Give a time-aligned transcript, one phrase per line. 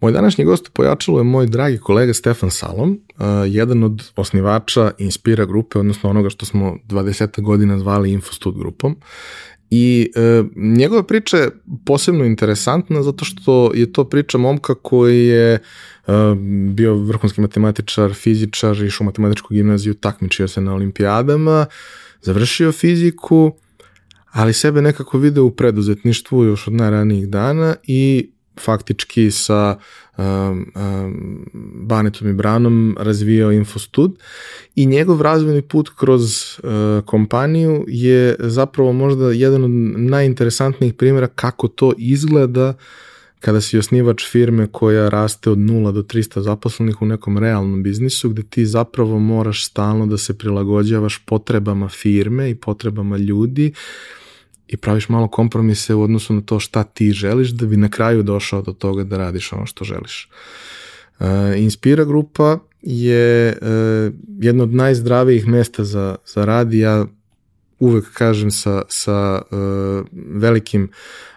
[0.00, 5.44] Moj današnji gost pojačalo je moj dragi kolega Stefan Salom, uh, jedan od osnivača Inspira
[5.44, 8.96] grupe, odnosno onoga što smo 20 godina zvali Infostud grupom.
[9.70, 11.50] I e, njegova priča je
[11.86, 15.60] posebno interesantna zato što je to priča momka koji je e,
[16.70, 21.66] bio vrhunski matematičar, fizičar, išao u matematičku gimnaziju, takmičio se na olimpijadama,
[22.22, 23.52] završio fiziku,
[24.30, 29.78] ali sebe nekako video u preduzetništvu još od najranijih dana i faktički sa
[30.18, 34.18] um, um, Banetom i Branom razvijao Infostud
[34.74, 41.68] i njegov razvojni put kroz uh, kompaniju je zapravo možda jedan od najinteresantnijih primjera kako
[41.68, 42.74] to izgleda
[43.40, 48.30] kada si osnivač firme koja raste od 0 do 300 zaposlenih u nekom realnom biznisu
[48.30, 53.72] gde ti zapravo moraš stalno da se prilagođavaš potrebama firme i potrebama ljudi
[54.68, 58.22] i praviš malo kompromise u odnosu na to šta ti želiš da bi na kraju
[58.22, 60.30] došao do toga da radiš ono što želiš.
[61.20, 67.06] Uh, Inspira grupa je uh, jedno od najzdravijih mesta za, za rad i ja
[67.78, 70.90] uvek kažem sa, sa uh, velikim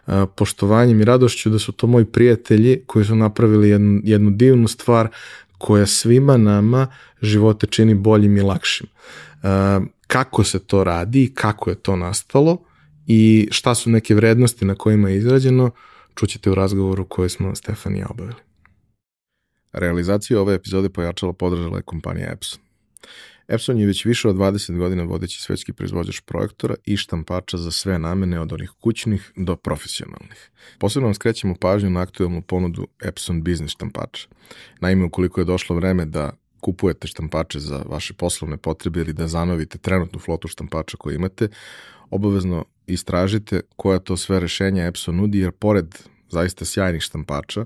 [0.07, 4.67] uh, poštovanjem i radošću da su to moji prijatelji koji su napravili jednu, jednu divnu
[4.67, 5.07] stvar
[5.57, 6.87] koja svima nama
[7.21, 8.87] živote čini boljim i lakšim.
[9.43, 9.49] Uh,
[10.07, 12.57] kako se to radi i kako je to nastalo,
[13.07, 15.71] i šta su neke vrednosti na kojima je izrađeno,
[16.15, 18.39] čućete u razgovoru koji smo Stefan i ja obavili.
[19.73, 22.59] Realizaciju ove epizode pojačala podržala je kompanija Epson.
[23.47, 27.99] Epson je već više od 20 godina vodeći svetski proizvođač projektora i štampača za sve
[27.99, 30.51] namene od onih kućnih do profesionalnih.
[30.79, 34.27] Posebno vam skrećemo pažnju na aktualnu ponudu Epson Business štampača.
[34.81, 39.77] Naime, ukoliko je došlo vreme da kupujete štampače za vaše poslovne potrebe ili da zanovite
[39.77, 41.49] trenutnu flotu štampača koju imate,
[42.09, 45.95] obavezno istražite koja to sve rešenja Epson nudi, jer pored
[46.29, 47.65] zaista sjajnih štampača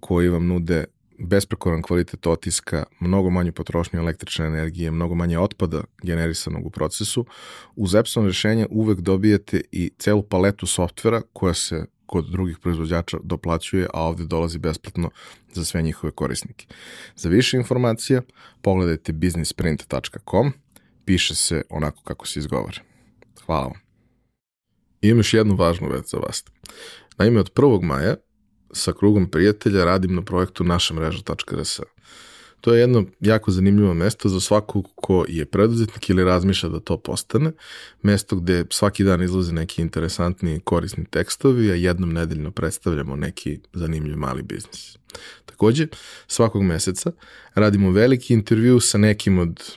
[0.00, 0.84] koji vam nude
[1.18, 7.26] besprekoran kvalitet otiska, mnogo manju potrošnju električne energije, mnogo manje otpada generisanog u procesu,
[7.76, 13.86] uz Epson rešenja uvek dobijete i celu paletu softvera koja se kod drugih proizvođača doplaćuje,
[13.94, 15.10] a ovde dolazi besplatno
[15.52, 16.66] za sve njihove korisnike.
[17.16, 18.22] Za više informacija
[18.62, 20.52] pogledajte businessprint.com,
[21.04, 22.82] piše se onako kako se izgovara.
[23.46, 23.89] Hvala vam.
[25.00, 26.44] Imam još jednu važnu već za vas.
[27.18, 27.82] Naime, od 1.
[27.82, 28.16] maja
[28.72, 31.80] sa krugom prijatelja radim na projektu naša mreža.rs.
[32.60, 36.96] To je jedno jako zanimljivo mesto za svakog ko je preduzetnik ili razmišlja da to
[36.96, 37.52] postane.
[38.02, 44.16] Mesto gde svaki dan izlaze neki interesantni korisni tekstovi, a jednom nedeljno predstavljamo neki zanimljiv
[44.16, 44.96] mali biznis.
[45.46, 45.86] Takođe,
[46.26, 47.12] svakog meseca
[47.54, 49.76] radimo veliki intervju sa nekim od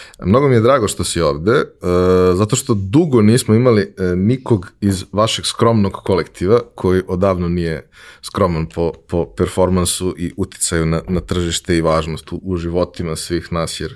[0.25, 1.89] Mnogo mi je drago što si ovde, uh,
[2.37, 7.89] zato što dugo nismo imali uh, nikog iz vašeg skromnog kolektiva, koji odavno nije
[8.21, 13.53] skroman po, po performansu i uticaju na, na tržište i važnost u, u životima svih
[13.53, 13.95] nas, jer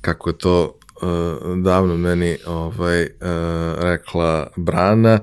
[0.00, 3.08] kako je to uh, davno meni ovaj,
[3.78, 5.20] rekla Brana,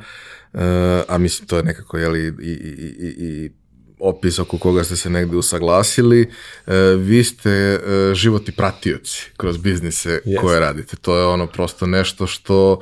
[1.07, 3.52] a mislim to je nekako jeli, i, i, i, i
[4.00, 6.22] opis oko koga ste se negde usaglasili,
[6.67, 7.79] e, vi ste e,
[8.14, 10.41] životni pratioci kroz biznise yes.
[10.41, 10.96] koje radite.
[10.96, 12.79] To je ono prosto nešto što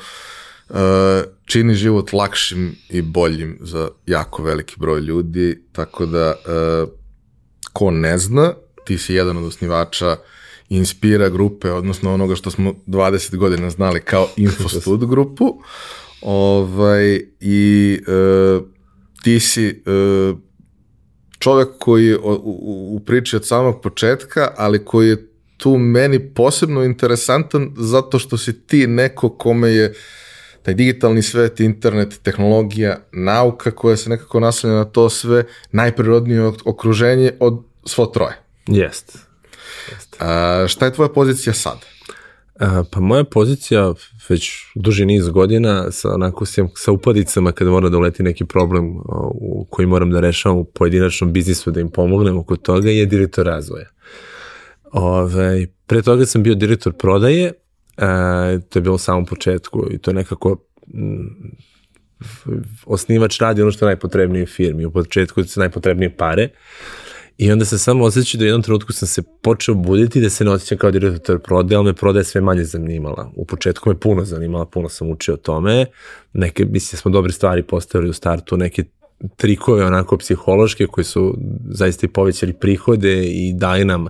[0.70, 0.74] e,
[1.46, 6.36] čini život lakšim i boljim za jako veliki broj ljudi, tako da
[7.74, 8.54] ko ne zna,
[8.86, 10.18] ti si jedan od osnivača
[10.70, 15.62] Inspira grupe, odnosno onoga što smo 20 godina znali kao Infostud grupu,
[16.22, 18.60] ovaj, i e,
[19.24, 19.74] ti si e,
[21.44, 26.34] čovek koji je u, u, u priči od samog početka, ali koji je tu meni
[26.34, 29.94] posebno interesantan zato što si ti neko kome je
[30.64, 37.32] taj digitalni svet, internet, tehnologija, nauka koja se nekako naslanja na to sve, najprirodnije okruženje
[37.40, 38.40] od svo troje.
[38.68, 39.18] Jest.
[39.92, 40.16] Jest.
[40.20, 41.78] A, šta je tvoja pozicija sad?
[42.60, 43.94] A, pa moja pozicija
[44.30, 46.46] već duži niz godina sa, onako,
[46.76, 48.98] sa upadicama kada mora da uleti neki problem
[49.34, 53.46] u koji moram da rešavam u pojedinačnom biznisu da im pomognem oko toga je direktor
[53.46, 53.90] razvoja.
[54.92, 57.52] Ove, pre toga sam bio direktor prodaje,
[57.98, 60.58] a, to je bilo u samom početku i to je nekako
[60.94, 61.56] m,
[62.86, 64.86] osnivač radi ono što je najpotrebnije firmi.
[64.86, 66.50] U početku su najpotrebnije pare.
[67.38, 70.46] I onda sam samo osjećao da u jednom trenutku sam se počeo buditi da se
[70.46, 73.32] ne osjećam kao direktor prodaje, ali me prodaje sve manje zanimala.
[73.36, 75.86] U početku me puno zanimala, puno sam učio o tome.
[76.34, 78.84] Neke, mislim, smo dobre stvari postavili u startu, neke
[79.36, 81.38] trikove onako psihološke koji su
[81.70, 84.08] zaista i povećali prihode i daje nam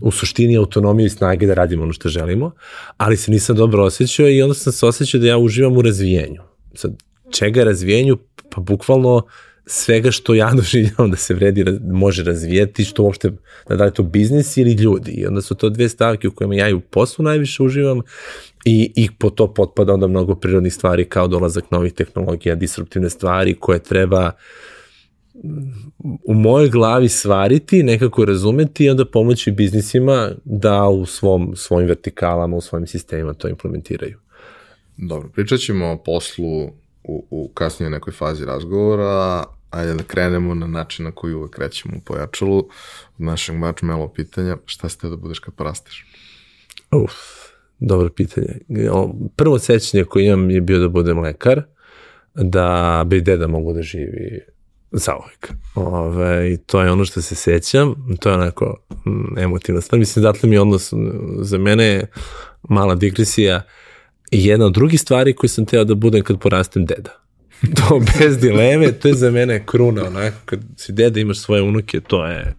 [0.00, 2.50] u suštini autonomiju i snage da radimo ono što želimo,
[2.96, 6.42] ali se nisam dobro osjećao i onda sam se osjećao da ja uživam u razvijenju.
[6.74, 6.92] Sad,
[7.30, 8.18] čega razvijenju?
[8.50, 9.22] Pa bukvalno
[9.70, 13.30] svega što ja doživljavam da se vredi, može razvijeti, što uopšte,
[13.68, 15.12] da, da li to biznis ili ljudi.
[15.12, 18.00] I onda su to dve stavke u kojima ja i u poslu najviše uživam
[18.64, 23.54] i, i po to potpada onda mnogo prirodnih stvari kao dolazak novih tehnologija, disruptivne stvari
[23.54, 24.32] koje treba
[26.24, 32.56] u mojoj glavi svariti, nekako razumeti i onda pomoći biznisima da u svom, svojim vertikalama,
[32.56, 34.18] u svojim sistemima to implementiraju.
[34.96, 36.62] Dobro, pričat ćemo o poslu
[37.04, 41.94] u, u kasnije nekoj fazi razgovora, ajde da krenemo na način na koji uvek krećemo
[41.96, 42.68] u pojačalu od
[43.18, 46.06] našeg malo pitanja, šta ste da budeš kad porasteš?
[46.90, 47.12] Uf,
[47.78, 48.58] dobro pitanje.
[49.36, 51.62] Prvo sećanje koje imam je bio da budem lekar,
[52.34, 54.40] da bi deda mogu da živi
[54.90, 55.52] zauvek.
[55.74, 58.76] Ove, to je ono što se sećam, to je onako
[59.06, 59.98] mm, emotivna stvar.
[59.98, 60.92] Mislim, datle mi odnos
[61.40, 62.06] za mene je
[62.68, 63.62] mala digresija
[64.30, 67.27] i jedna od drugih stvari koje sam teo da budem kad porastem deda.
[67.88, 72.00] To bez dileme, to je za mene kruna, onako, kad si deda imaš svoje unuke,
[72.00, 72.54] to je,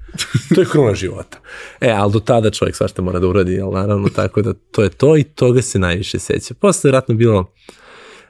[0.56, 1.40] to je kruna života.
[1.82, 4.90] E, ali do tada čovjek svašta mora da uradi, ali naravno, tako da to je
[4.90, 6.54] to i toga se najviše seća.
[6.54, 7.54] Posle je vratno bilo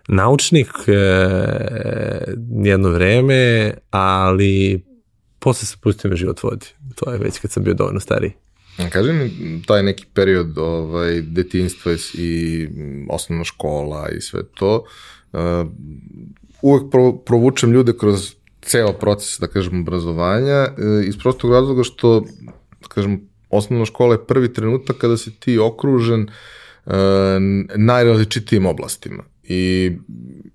[0.07, 0.93] naučnik e,
[2.63, 4.81] jedno vreme, ali
[5.39, 6.65] posle se pustio me život vodi.
[6.95, 8.31] To je već kad sam bio dovoljno stariji.
[8.89, 9.31] Kaži mi
[9.67, 12.67] taj neki period ovaj, detinstva i
[13.09, 14.85] osnovna škola i sve to,
[15.31, 15.39] uh,
[16.61, 22.23] uvek pro, provučem ljude kroz ceo proces, da kažem, obrazovanja, uh, iz prostog razloga što,
[22.81, 26.29] da kažem, osnovna škola je prvi trenutak kada si ti okružen
[26.85, 26.93] uh,
[27.75, 29.23] najrazličitijim oblastima.
[29.43, 29.91] I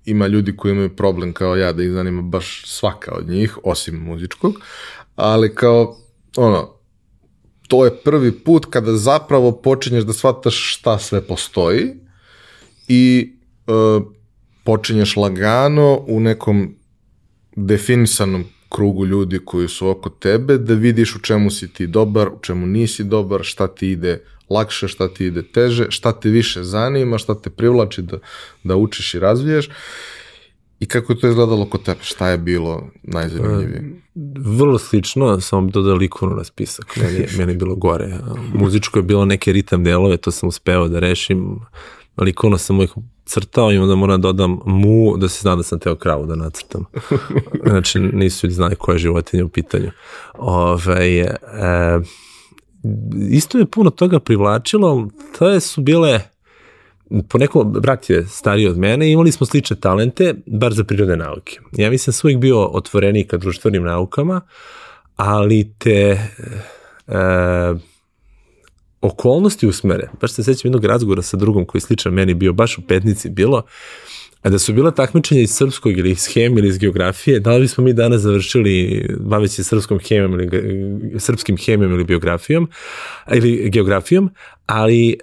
[0.05, 3.95] ima ljudi koji imaju problem kao ja da ih zanima baš svaka od njih, osim
[3.95, 4.53] muzičkog,
[5.15, 5.97] ali kao,
[6.37, 6.75] ono,
[7.67, 11.93] to je prvi put kada zapravo počinješ da shvataš šta sve postoji
[12.87, 13.33] i
[13.67, 13.71] e,
[14.65, 16.75] počinješ lagano u nekom
[17.55, 22.39] definisanom krugu ljudi koji su oko tebe, da vidiš u čemu si ti dobar, u
[22.41, 27.17] čemu nisi dobar, šta ti ide lakše, šta ti ide teže, šta te više zanima,
[27.17, 28.17] šta te privlači da,
[28.63, 29.69] da učiš i razviješ.
[30.79, 31.99] I kako je to izgledalo kod tebe?
[32.01, 33.79] Šta je bilo najzanimljivije?
[33.79, 36.97] E, vrlo slično, samo bi dodao likonu na spisak.
[36.97, 38.19] Meni, meni je bilo gore.
[38.53, 41.59] Muzičko je bilo neke ritam delove, to sam uspeo da rešim.
[42.17, 42.91] Likonu sam uvijek
[43.25, 46.35] crtao i onda moram da dodam mu da se zna da sam teo kravu da
[46.35, 46.85] nacrtam.
[47.69, 49.91] Znači nisu ljudi znali koja je životinja u pitanju.
[50.33, 51.35] Ove, e,
[53.29, 55.07] isto je puno toga privlačilo,
[55.39, 56.21] to su bile
[57.29, 61.59] po neko, brat je stariji od mene, imali smo slične talente, bar za prirodne nauke.
[61.71, 64.41] Ja mislim da sam uvijek bio otvorenik ka društvenim naukama,
[65.15, 66.19] ali te
[67.07, 67.73] e,
[69.01, 70.09] okolnosti usmere.
[70.21, 73.29] Baš se sećam jednog razgovora sa drugom koji je sličan meni bio baš u petnici
[73.29, 73.63] bilo,
[74.41, 77.61] a da su bila takmičenja iz srpskog ili iz hemije ili iz geografije, da li
[77.61, 82.69] bismo mi danas završili baveći srpskom hemijom ili srpskim hemijom ili biografijom
[83.33, 84.29] ili geografijom,
[84.65, 85.17] ali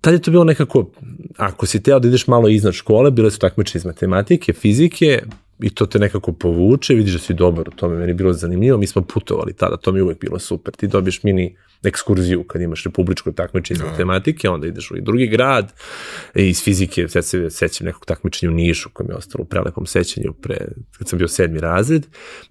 [0.00, 0.90] tad je to bilo nekako,
[1.36, 5.22] ako si teo da ideš malo iznad škole, bile su takmiče iz matematike, fizike,
[5.62, 8.78] i to te nekako povuče, vidiš da si dobar u tome, meni je bilo zanimljivo,
[8.78, 12.60] mi smo putovali tada, to mi je uvek bilo super, ti dobiješ mini ekskurziju kad
[12.62, 13.86] imaš republičko takmičenje iz no.
[13.86, 13.90] Da.
[13.90, 15.72] matematike, onda ideš u drugi grad,
[16.34, 19.46] i iz fizike, sad se sećam nekog takmičenja u Nišu, koje mi je ostalo u
[19.46, 20.56] prelepom sećanju, pre,
[20.98, 22.06] kad sam bio sedmi razred,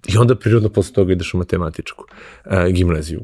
[0.08, 2.04] i onda prirodno posle toga ideš u matematičku
[2.44, 3.20] uh, gimnaziju.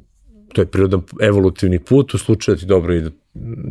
[0.53, 3.11] To je prirodan evolutivni put u slučaju da ti dobro ide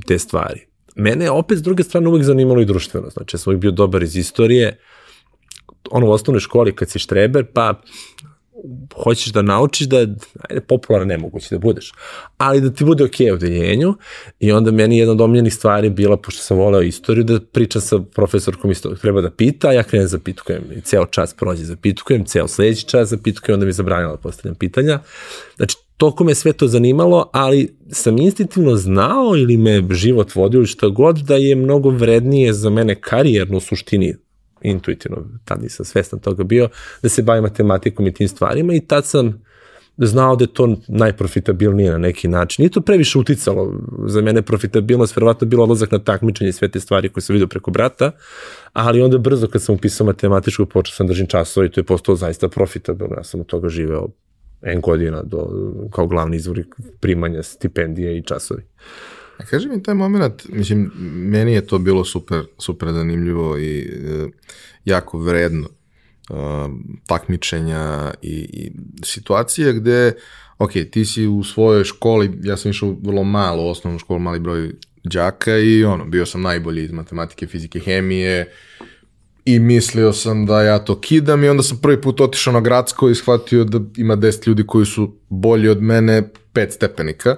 [0.08, 0.66] te stvari.
[0.96, 3.72] Mene je opet s druge strane uvek zanimalo i društveno, znači ja sam uvijek bio
[3.72, 4.78] dobar iz istorije,
[5.92, 7.82] ono u osnovnoj školi kad si štreber, pa
[9.04, 9.98] hoćeš da naučiš da,
[10.50, 11.92] ajde, popularno nemoguće da budeš,
[12.38, 13.94] ali da ti bude okej okay u deljenju
[14.40, 18.00] i onda meni jedna od omljenih stvari bila, pošto sam voleo istoriju, da pričam sa
[18.00, 22.26] profesorkom isto treba da pita, ja krenem za pitkujem i ceo čas prođe za pitkujem,
[22.26, 25.00] ceo sledeći čas za pitkujem, onda mi je zabranila da postavljam pitanja.
[25.56, 30.68] Znači, toliko me sve to zanimalo, ali sam instinktivno znao ili me život vodio ili
[30.68, 34.16] šta god da je mnogo vrednije za mene karijerno u suštini
[34.62, 36.70] intuitivno, tad nisam svestan toga bio,
[37.04, 39.42] da se bavim matematikom i tim stvarima i tad sam
[39.98, 42.64] znao da je to najprofitabilnije na neki način.
[42.64, 43.74] Nije to previše uticalo.
[44.06, 47.48] Za mene profitabilnost verovatno bilo odlazak na takmičenje i sve te stvari koje sam vidio
[47.48, 48.12] preko brata,
[48.74, 51.84] ali onda brzo kad sam upisao matematičku počeo sam da držim časova i to je
[51.84, 53.16] postao zaista profitabilno.
[53.16, 54.08] Ja sam od toga živeo
[54.62, 55.48] N godina do,
[55.92, 56.64] kao glavni izvor
[57.00, 58.64] primanja stipendije i časovi.
[59.38, 64.28] A kaži mi taj moment, mislim, meni je to bilo super, super zanimljivo i e,
[64.86, 66.34] jako vredno e,
[67.08, 68.72] takmičenja i, i
[69.04, 70.14] situacije gde,
[70.58, 74.72] ok, ti si u svojoj školi, ja sam išao vrlo malo osnovnu školu, mali broj
[75.04, 78.52] đaka i ono, bio sam najbolji iz matematike, fizike, hemije,
[79.46, 83.10] i mislio sam da ja to kidam i onda sam prvi put otišao na gradsko
[83.10, 87.36] i shvatio da ima 10 ljudi koji su bolji od mene pet stepenika.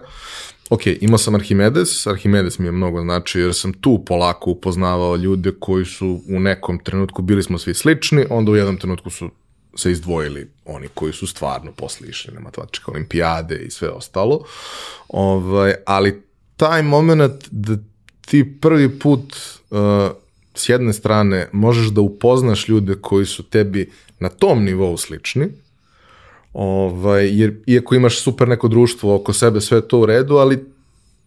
[0.69, 5.51] Ok, imao sam Arhimedes, Arhimedes mi je mnogo znači jer sam tu polako upoznavao ljude
[5.59, 9.29] koji su u nekom trenutku, bili smo svi slični, onda u jednom trenutku su
[9.75, 14.45] se izdvojili oni koji su stvarno posle išli na matematičke olimpijade i sve ostalo.
[15.07, 16.21] Ovaj, ali
[16.57, 17.77] taj moment da
[18.21, 19.35] ti prvi put
[19.69, 19.79] uh,
[20.55, 25.47] s jedne strane možeš da upoznaš ljude koji su tebi na tom nivou slični,
[26.53, 30.65] ovaj, jer iako imaš super neko društvo oko sebe, sve to u redu, ali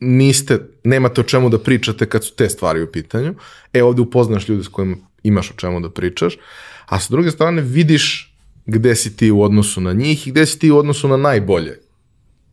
[0.01, 3.35] niste, nemate o čemu da pričate kad su te stvari u pitanju.
[3.73, 6.39] E, ovde upoznaš ljude s kojima imaš o čemu da pričaš,
[6.87, 8.35] a sa druge strane vidiš
[8.67, 11.79] gde si ti u odnosu na njih i gde si ti u odnosu na najbolje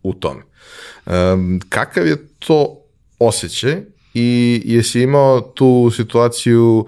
[0.03, 0.41] u tome.
[1.05, 2.81] Um, kakav je to
[3.19, 3.81] osjećaj
[4.13, 6.85] i jesi imao tu situaciju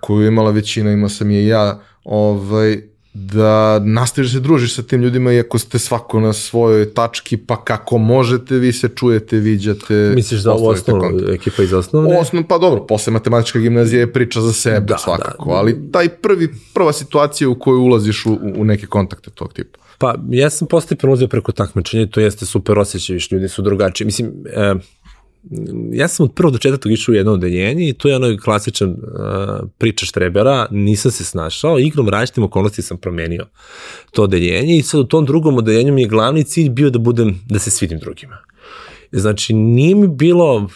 [0.00, 2.82] koju imala većina, imao sam je ja, ovaj,
[3.14, 7.64] da nastaviš da se družiš sa tim ljudima iako ste svako na svojoj tački, pa
[7.64, 10.12] kako možete, vi se čujete, viđate.
[10.14, 12.18] Misliš da ovo osnovno, ekipa iz osnovne?
[12.18, 15.56] Osnov, pa dobro, posle matematička gimnazija je priča za sebe da, svakako, da.
[15.56, 19.78] ali taj prvi, prva situacija u kojoj ulaziš u, u neke kontakte tog tipa.
[19.98, 24.04] Pa ja sam postepeno uzeo preko takmičenja, to jeste super osjećaj, ljudi su drugačiji.
[24.04, 24.74] Mislim, e,
[25.92, 28.90] ja sam od prvog do četvrtog išao u jedno odeljenje i to je ono klasičan
[28.90, 28.96] uh,
[29.78, 33.46] priča štrebera, nisam se snašao, igrom različitim okolnosti sam promenio
[34.10, 37.40] to odeljenje i sad u tom drugom odeljenju mi je glavni cilj bio da budem,
[37.48, 38.38] da se svidim drugima.
[39.12, 40.70] Znači, nije mi bilo uh,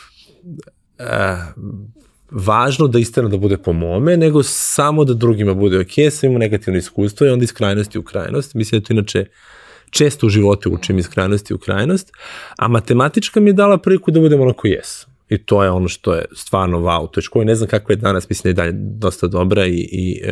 [2.30, 6.38] važno da istana da bude po mome, nego samo da drugima bude ok, sam imao
[6.38, 8.54] negativno iskustvo i onda iz krajnosti u krajnost.
[8.54, 9.57] Mislim da to inače uh,
[9.90, 12.12] često u životu učim iz krajnosti u krajnost,
[12.59, 15.07] a matematička mi je dala priliku da budem onako jes.
[15.28, 17.11] I to je ono što je stvarno wow.
[17.11, 19.88] To je škola, ne znam kako je danas, mislim da je dalje dosta dobra i,
[19.92, 20.23] i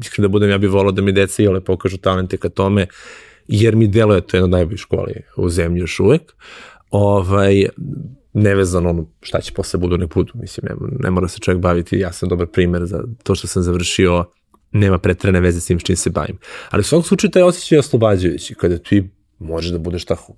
[0.00, 2.86] iskreno da budem, ja bih volao da mi deca i ole pokažu talente ka tome,
[3.48, 6.22] jer mi deluje to je jedna od najboljih školi u zemlji još uvek.
[6.90, 7.66] Ovaj,
[8.32, 11.98] nevezano ono šta će posle budu ne budu, mislim, ne, ne mora se čovjek baviti,
[11.98, 14.24] ja sam dobar primer za to što sam završio
[14.74, 16.38] nema pretrene veze s tim s čim se bavim.
[16.70, 20.36] Ali u svakom slučaju taj osjećaj je oslobađajući, kada ti možeš da budeš tako,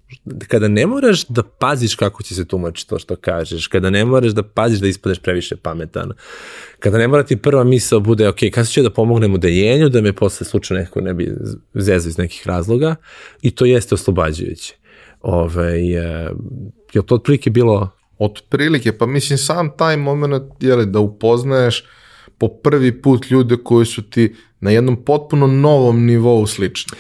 [0.48, 4.32] kada ne moraš da paziš kako će se tumačiti to što kažeš, kada ne moraš
[4.32, 6.12] da paziš da ispadeš previše pametan,
[6.78, 10.00] kada ne mora ti prva misla bude, ok, kada ću da pomognem u deljenju, da
[10.00, 11.32] me posle slučajno neko ne bi
[11.74, 12.96] zezao iz nekih razloga
[13.42, 14.74] i to jeste oslobađajuće.
[15.20, 16.30] Ove, je,
[16.92, 17.90] je to otprilike bilo...
[18.18, 21.84] Otprilike, pa mislim sam taj moment, jeli, da upoznaješ
[22.38, 26.98] po prvi put ljude koji su ti na jednom potpuno novom nivou slični.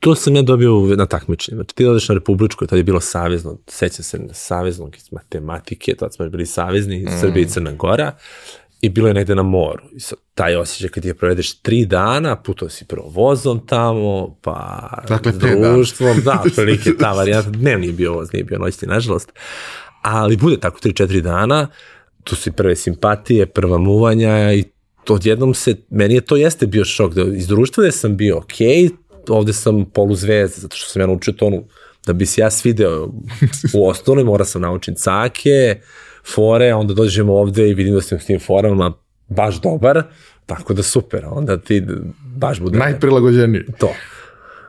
[0.00, 1.56] To sam ja dobio na takmičenju.
[1.56, 5.94] Znači, ti odeš na Republičko, tada je bilo savezno, sećam se na saveznog iz matematike,
[5.94, 7.20] tada smo bili savezni, mm.
[7.20, 8.12] Srbija i Crna Gora,
[8.80, 9.82] i bilo je negde na moru.
[9.92, 14.88] I sad, taj osjećaj kad je provedeš tri dana, putao si prvo vozom tamo, pa
[15.08, 19.32] dakle, društvom, da, prilike ta varijanta, dnevni je bio voz, nije bio noćni, nažalost,
[20.02, 21.68] ali bude tako 3-4 dana,
[22.24, 24.64] tu su i prve simpatije, prva muvanja i
[25.12, 28.54] odjednom se, meni je to jeste bio šok, da iz društva gde sam bio ok,
[29.28, 31.64] ovde sam poluzvezda, zato što sam ja naučio tonu,
[32.06, 33.08] da bi se ja svideo
[33.74, 35.80] u osnovnoj, mora sam naučiti cake,
[36.34, 38.92] fore, onda dođemo ovde i vidim da sam s tim forama
[39.28, 40.02] baš dobar,
[40.46, 41.82] tako da super, onda ti
[42.36, 42.78] baš bude...
[42.78, 43.62] Najprilagođeniji.
[43.78, 43.94] To.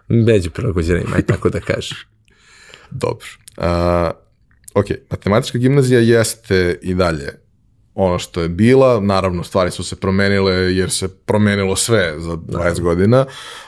[0.07, 2.07] Među prilagođenijima, aj tako da kažeš.
[2.91, 3.27] Dobro.
[3.57, 3.63] Uh,
[4.73, 7.44] ok, matematička gimnazija jeste i dalje
[7.95, 12.81] ono što je bila, naravno stvari su se promenile jer se promenilo sve za 20
[12.81, 13.25] godina,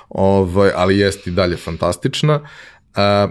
[0.10, 2.40] ovaj, ali jest i dalje fantastična.
[2.96, 3.28] A,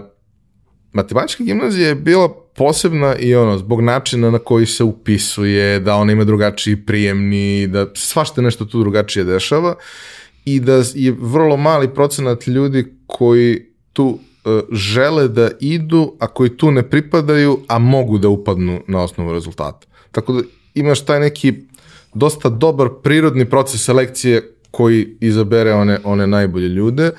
[0.93, 6.11] matematička gimnazija je bila posebna i ono, zbog načina na koji se upisuje, da ona
[6.11, 9.75] ima drugačiji prijemni, da svašta nešto tu drugačije dešava
[10.45, 16.57] i da je vrlo mali procenat ljudi koji tu e, žele da idu, a koji
[16.57, 19.87] tu ne pripadaju, a mogu da upadnu na osnovu rezultata.
[20.11, 20.41] Tako da
[20.79, 21.53] imaš taj neki
[22.13, 27.11] dosta dobar prirodni proces selekcije koji izabere one, one najbolje ljude.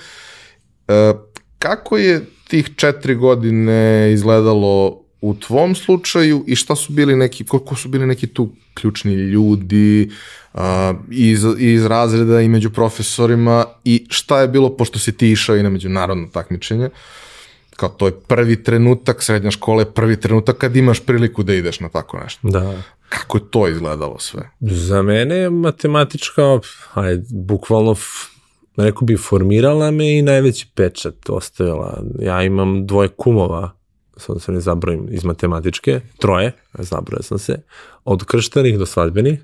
[0.89, 1.13] E,
[1.59, 7.77] kako je tih četiri godine izgledalo u tvom slučaju i šta su bili neki, koliko
[7.77, 10.11] su bili neki tu ključni ljudi
[10.55, 10.61] uh,
[11.11, 15.63] iz, iz razreda i među profesorima i šta je bilo, pošto si ti išao i
[15.63, 16.91] na međunarodno takmičenje,
[17.77, 21.81] kao to je prvi trenutak, srednja škola je prvi trenutak kad imaš priliku da ideš
[21.81, 22.49] na tako nešto.
[22.49, 22.83] Da.
[23.09, 24.51] Kako je to izgledalo sve?
[24.61, 26.61] Za mene je matematička,
[26.95, 27.97] aj, bukvalno
[28.77, 32.03] rekao bi formirala me i najveći pečat ostavila.
[32.21, 33.79] Ja imam dvoje kumova
[34.19, 37.63] sad se ne zabrojim, iz matematičke, troje, zabrojao sam se,
[38.05, 39.41] od krštenih do svadbenih,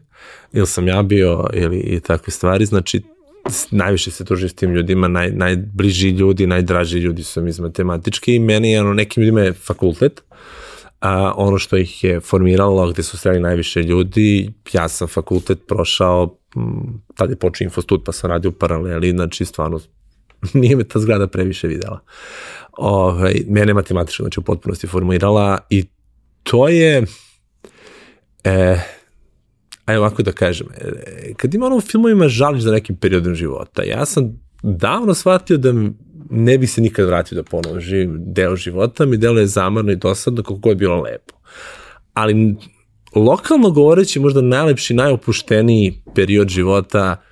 [0.52, 3.02] ili sam ja bio, ili i takve stvari, znači
[3.70, 8.34] najviše se tužim s tim ljudima, naj, najbliži ljudi, najdraži ljudi su mi iz matematičke
[8.34, 10.22] i meni, ono, nekim ljudima je fakultet,
[11.04, 16.38] a ono što ih je formiralo, gde su sreli najviše ljudi, ja sam fakultet prošao,
[17.14, 19.80] tada je počeo infostud, pa sam radio u paraleli, znači stvarno
[20.54, 22.00] nije me ta zgrada previše videla.
[22.72, 25.84] Ovaj, mene matematička znači u potpunosti formirala i
[26.42, 27.04] to je
[28.44, 28.78] e,
[29.84, 33.82] ajde ovako da kažem, e, kad ima ono u filmovima žališ za nekim periodom života,
[33.82, 35.72] ja sam davno shvatio da
[36.34, 39.96] ne bi se nikad vratio da ponovo živim deo života, mi delo je zamarno i
[39.96, 41.34] dosadno kako je bilo lepo.
[42.12, 42.54] Ali
[43.14, 47.22] lokalno govoreći možda najlepši, najopušteniji period života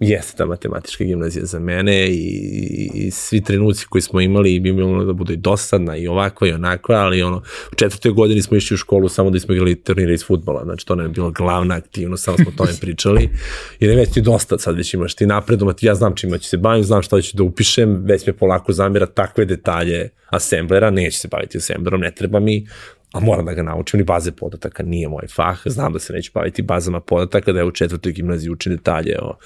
[0.00, 5.06] jeste ta matematička gimnazija za mene i, i svi trenuci koji smo imali bi imali
[5.06, 7.42] da bude dosadna i ovakva i onakva, ali ono,
[7.72, 10.86] u četvrtoj godini smo išli u školu samo da smo igrali turnire iz futbola, znači
[10.86, 13.30] to nam je bila glavna aktivnost, samo smo o tome pričali,
[13.80, 16.56] jer je već ti dosta sad već imaš ti napredom, ja znam čima ću se
[16.56, 21.28] bavim, znam šta ću da upišem, već me polako zamira takve detalje assemblera, neću se
[21.28, 22.66] baviti assemblerom, ne treba mi,
[23.12, 26.30] a moram da ga naučim, ni baze podataka nije moj fah, znam da se neću
[26.34, 29.36] baviti bazama podataka, da je u četvrtoj gimnaziji učim detalje o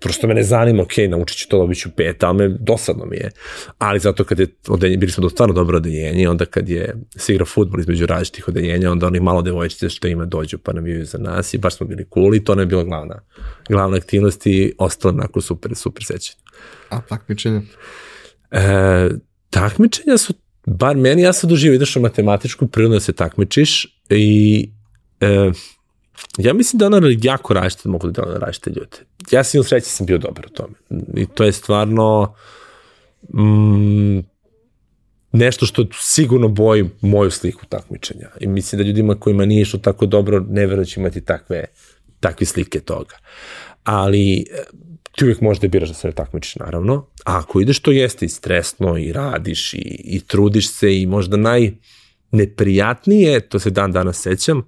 [0.00, 3.16] prosto me ne zanima, ok, naučit ću to, dobit ću pet, ali me dosadno mi
[3.16, 3.30] je.
[3.78, 7.32] Ali zato kad je odeljenje, bili smo do stvarno dobro odeljenje, onda kad je se
[7.32, 11.18] igra futbol između različitih odeljenja, onda oni malo devojčice što ima dođu pa navijaju za
[11.18, 13.20] nas i baš smo bili cool i to ne je bila glavna,
[13.68, 16.38] glavna aktivnost i ostalo onako super, super sećanje.
[16.88, 17.62] A takmičenja?
[18.50, 19.08] E,
[19.50, 20.34] takmičenja su,
[20.66, 24.70] bar meni, ja sam doživio, ideš u matematičku, prirodno da se takmičiš i
[25.20, 25.50] e,
[26.38, 28.96] Ja mislim da ono jako različite mogu da delo na različite ljude.
[29.30, 30.74] Ja sam ili sreći sam bio dobar u tome.
[31.16, 32.34] I to je stvarno
[33.34, 34.18] mm,
[35.32, 38.28] nešto što sigurno boji moju sliku takmičenja.
[38.40, 41.64] I mislim da ljudima kojima nije išlo tako dobro, ne verujem da će imati takve,
[42.20, 43.16] takve slike toga.
[43.84, 44.44] Ali eh,
[45.16, 47.06] ti uvijek možeš da biraš da se ne takmičiš, naravno.
[47.24, 51.36] A ako ideš, to jeste i stresno, i radiš, i, i trudiš se, i možda
[51.36, 54.64] najneprijatnije, to se dan danas sećam, e, e,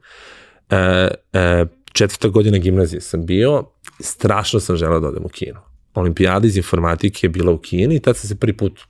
[1.92, 3.64] četvrta godina gimnazije sam bio,
[4.00, 5.60] strašno sam želeo da odem u kino.
[5.94, 8.80] Olimpijada iz informatike je bila u Kini i tad sam se prvi put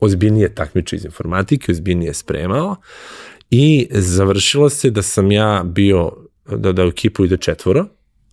[0.00, 2.76] ozbiljnije takmičio iz informatike, ozbiljnije spremao
[3.50, 6.12] i završilo se da sam ja bio,
[6.56, 7.86] da, da u ekipu ide četvoro,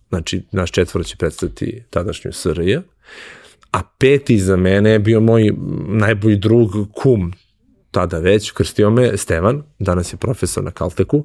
[0.08, 2.76] znači naš četvoro će predstaviti tadašnju SRJ,
[3.72, 5.52] a peti za mene je bio moj
[5.88, 7.32] najbolji drug, kum,
[7.90, 11.24] tada već, krstio me, Stevan, danas je profesor na Kalteku,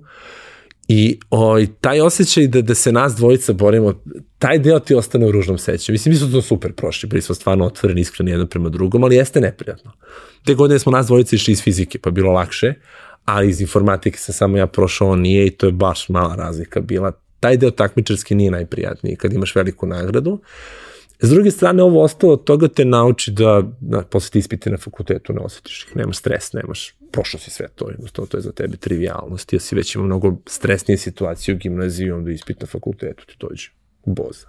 [0.87, 3.93] I oj, taj osjećaj da, da se nas dvojica borimo,
[4.39, 5.93] taj deo ti ostane u ružnom sećanju.
[5.93, 9.15] Mislim, mi smo to super prošli, bili smo stvarno otvoreni, iskreni jedno prema drugom, ali
[9.15, 9.91] jeste neprijatno.
[10.45, 12.73] Te godine smo nas dvojica išli iz fizike, pa bilo lakše,
[13.25, 16.81] ali iz informatike sam samo ja prošao, on nije i to je baš mala razlika
[16.81, 17.11] bila.
[17.39, 20.39] Taj deo takmičarski nije najprijatniji kad imaš veliku nagradu.
[21.19, 24.77] S druge strane, ovo ostalo od toga te nauči da, da posle ti ispite na
[24.77, 28.51] fakultetu ne osjetiš ih, nemaš stres, nemaš, prošlo si sve to, jednostavno to je za
[28.51, 33.25] tebe trivialnost, ja si već ima mnogo stresnije situacije u gimnaziji, onda ispit na fakultetu
[33.25, 33.69] ti dođe
[34.05, 34.47] boza.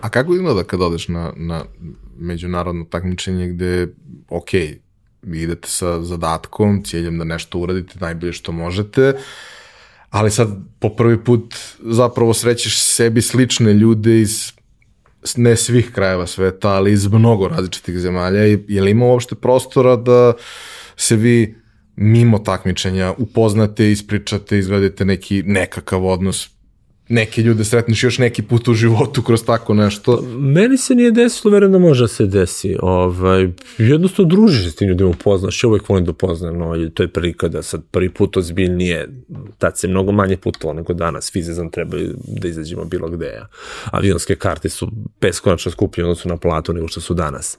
[0.00, 1.64] A kako izgleda kad odeš na, na
[2.18, 3.88] međunarodno takmičenje gde,
[4.28, 4.54] ok,
[5.22, 9.14] idete sa zadatkom, ciljem da nešto uradite najbolje što možete,
[10.10, 10.48] ali sad
[10.78, 14.52] po prvi put zapravo srećeš sebi slične ljude iz
[15.36, 18.42] ne svih krajeva sveta, ali iz mnogo različitih zemalja.
[18.68, 20.32] Je li ima uopšte prostora da
[20.96, 21.54] se vi
[21.96, 26.50] mimo takmičenja upoznate, ispričate, izgledate neki nekakav odnos
[27.08, 30.22] neke ljude sretneš još neki put u životu kroz tako nešto.
[30.38, 32.76] Meni se nije desilo, verujem da može da se desi.
[32.82, 35.64] Ovaj, jednostavno družiš se s tim ljudima, upoznaš.
[35.64, 39.08] Ja uvek volim da upoznam, no, to je prilika da sad prvi put ozbiljnije,
[39.58, 43.26] tad se mnogo manje putovalo nego danas, fizizam treba da izađemo bilo gde.
[43.26, 43.46] Ja.
[43.84, 47.58] Avionske karte su beskonačno skuplje odnosno na platu nego što su danas.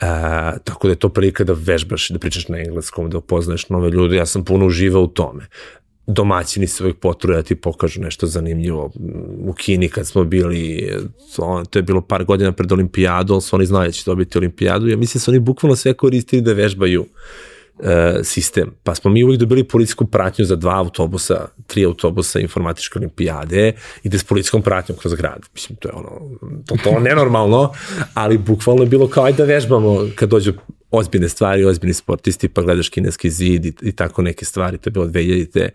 [0.00, 0.06] E,
[0.64, 4.16] tako da je to prilika da vežbaš, da pričaš na engleskom, da upoznaješ nove ljude.
[4.16, 5.46] Ja sam puno uživao u tome
[6.12, 8.90] domaćini se uvijek potruje da ti pokažu nešto zanimljivo.
[9.44, 10.92] U Kini kad smo bili,
[11.36, 14.38] to, to je bilo par godina pred olimpijadu, ali su oni znali da će dobiti
[14.38, 14.88] olimpijadu.
[14.88, 17.06] Ja mislim da su oni bukvalno sve koristili da vežbaju
[17.82, 18.70] e, sistem.
[18.82, 24.18] Pa smo mi uvijek dobili policijsku pratnju za dva autobusa, tri autobusa informatičke olimpijade, ide
[24.18, 25.40] s policijskom pratnjom kroz grad.
[25.54, 26.10] Mislim, to je ono,
[26.66, 27.72] to, to nenormalno,
[28.14, 30.52] ali bukvalno je bilo kao ajde da vežbamo kad dođu
[30.90, 34.92] ozbiljne stvari, ozbiljni sportisti, pa gledaš kineski zid i, i tako neke stvari, to je
[34.92, 35.68] bilo 2000.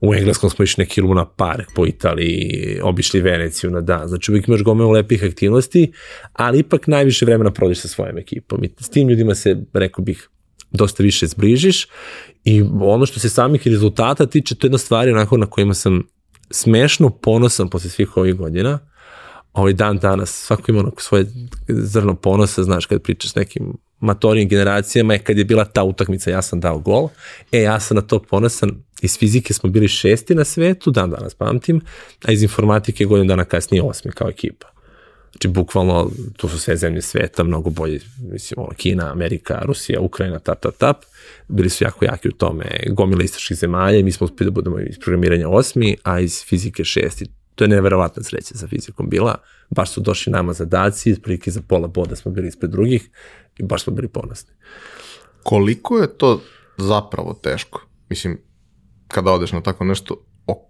[0.00, 4.48] U Engleskom smo išli neki Luna Park po Italiji, obišli Veneciju na dan, znači uvijek
[4.48, 5.92] imaš gomeo lepih aktivnosti,
[6.32, 8.64] ali ipak najviše vremena provodiš sa svojom ekipom.
[8.64, 10.28] I s tim ljudima se, rekao bih,
[10.70, 11.88] dosta više zbližiš.
[12.44, 16.02] I ono što se samih rezultata tiče, to je jedna stvar onako na kojima sam
[16.50, 18.78] smešno ponosan posle svih ovih godina,
[19.52, 21.26] ovaj dan danas, svako ima onako svoje
[21.68, 26.30] zrno ponosa, znaš, kad pričaš s nekim matorijim generacijama, je kad je bila ta utakmica,
[26.30, 27.08] ja sam dao gol,
[27.52, 28.70] e, ja sam na to ponosan,
[29.02, 31.80] iz fizike smo bili šesti na svetu, dan danas pamtim,
[32.24, 34.72] a iz informatike godinu dana kasnije osmi kao ekipa.
[35.32, 38.00] Znači, bukvalno, tu su sve zemlje sveta, mnogo bolje,
[38.32, 40.96] mislim, ono, Kina, Amerika, Rusija, Ukrajina, tap, tap, tap,
[41.48, 44.80] bili su jako jaki u tome, gomila istočnih zemalja i mi smo uspili da budemo
[44.80, 47.26] iz programiranja osmi, a iz fizike šesti.
[47.54, 49.34] To je neverovatna sreća sa fizikom bila.
[49.70, 53.10] Baš su došli nama zadaci, prilike za pola boda smo bili ispred drugih
[53.58, 54.54] i baš smo bili ponosni.
[55.42, 56.42] Koliko je to
[56.78, 57.86] zapravo teško?
[58.08, 58.40] Mislim,
[59.08, 60.68] kada odeš na tako nešto, o,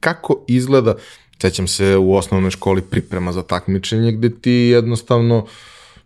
[0.00, 0.94] kako izgleda,
[1.42, 5.46] sećam se u osnovnoj školi priprema za takmičenje, gde ti jednostavno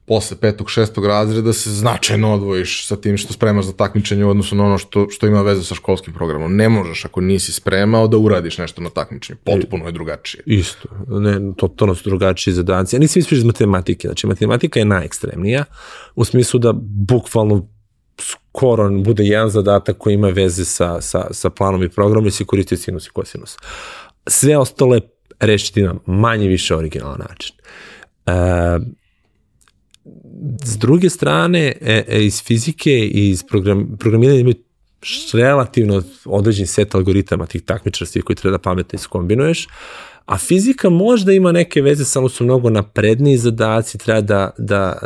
[0.07, 4.57] posle petog, šestog razreda se značajno odvojiš sa tim što spremaš za takmičenje u odnosu
[4.57, 6.57] na ono što, što ima veze sa školskim programom.
[6.57, 9.39] Ne možeš ako nisi spremao da uradiš nešto na takmičenju.
[9.45, 10.43] Potpuno je drugačije.
[10.47, 10.89] Isto.
[11.09, 12.97] Ne, totalno su drugačiji zadaci.
[12.97, 14.09] Ja nisam ispiš iz matematike.
[14.09, 15.65] Znači, matematika je najekstremnija
[16.15, 16.73] u smislu da
[17.09, 17.69] bukvalno
[18.21, 22.45] skoro bude jedan zadatak koji ima veze sa, sa, sa planom i programom i si
[22.45, 23.57] koristio sinus i kosinus.
[24.27, 25.01] Sve ostalo je
[25.41, 27.57] rešiti na manje više originalan način.
[28.27, 28.33] E,
[30.65, 34.55] s druge strane, e, e, iz fizike i iz program, programiranja imaju
[35.33, 39.69] relativno određen set algoritama tih takmičarstvi koji treba da pametno iskombinuješ,
[40.27, 44.99] a fizika možda ima neke veze, samo su mnogo napredniji zadaci, treba da, da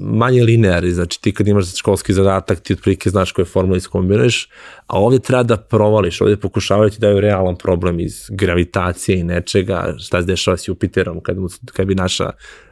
[0.00, 4.48] manje lineari, znači ti kad imaš školski zadatak, ti otprilike znaš koje formule iskombinuješ,
[4.86, 9.94] a ovdje treba da provališ, ovdje pokušavaju ti daju realan problem iz gravitacije i nečega,
[9.98, 12.30] šta se dešava s Jupiterom kad, mu, kad bi naša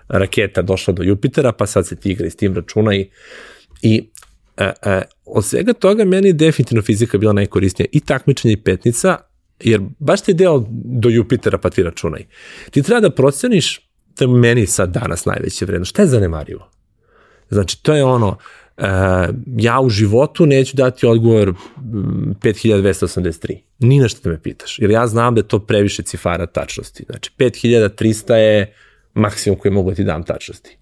[0.08, 3.10] raketa došla do Jupitera, pa sad se ti igra s tim računa i,
[3.82, 4.10] i
[4.56, 9.16] e, e, od svega toga meni je definitivno fizika bila najkorisnija i takmičenje i petnica,
[9.60, 12.26] jer baš ti je deo do Jupitera pa ti računaj.
[12.70, 13.80] Ti treba da proceniš,
[14.14, 16.70] to je meni sad danas najveće vredno, šta je zanemarivo?
[17.50, 18.84] Znači, to je ono, uh,
[19.56, 23.58] ja u životu neću dati odgovor 5283.
[23.78, 27.04] Ni na što da me pitaš, jer ja znam da je to previše cifara tačnosti.
[27.08, 28.74] Znači, 5300 je
[29.18, 30.76] maksimum koji mogu da ti dam tačnosti.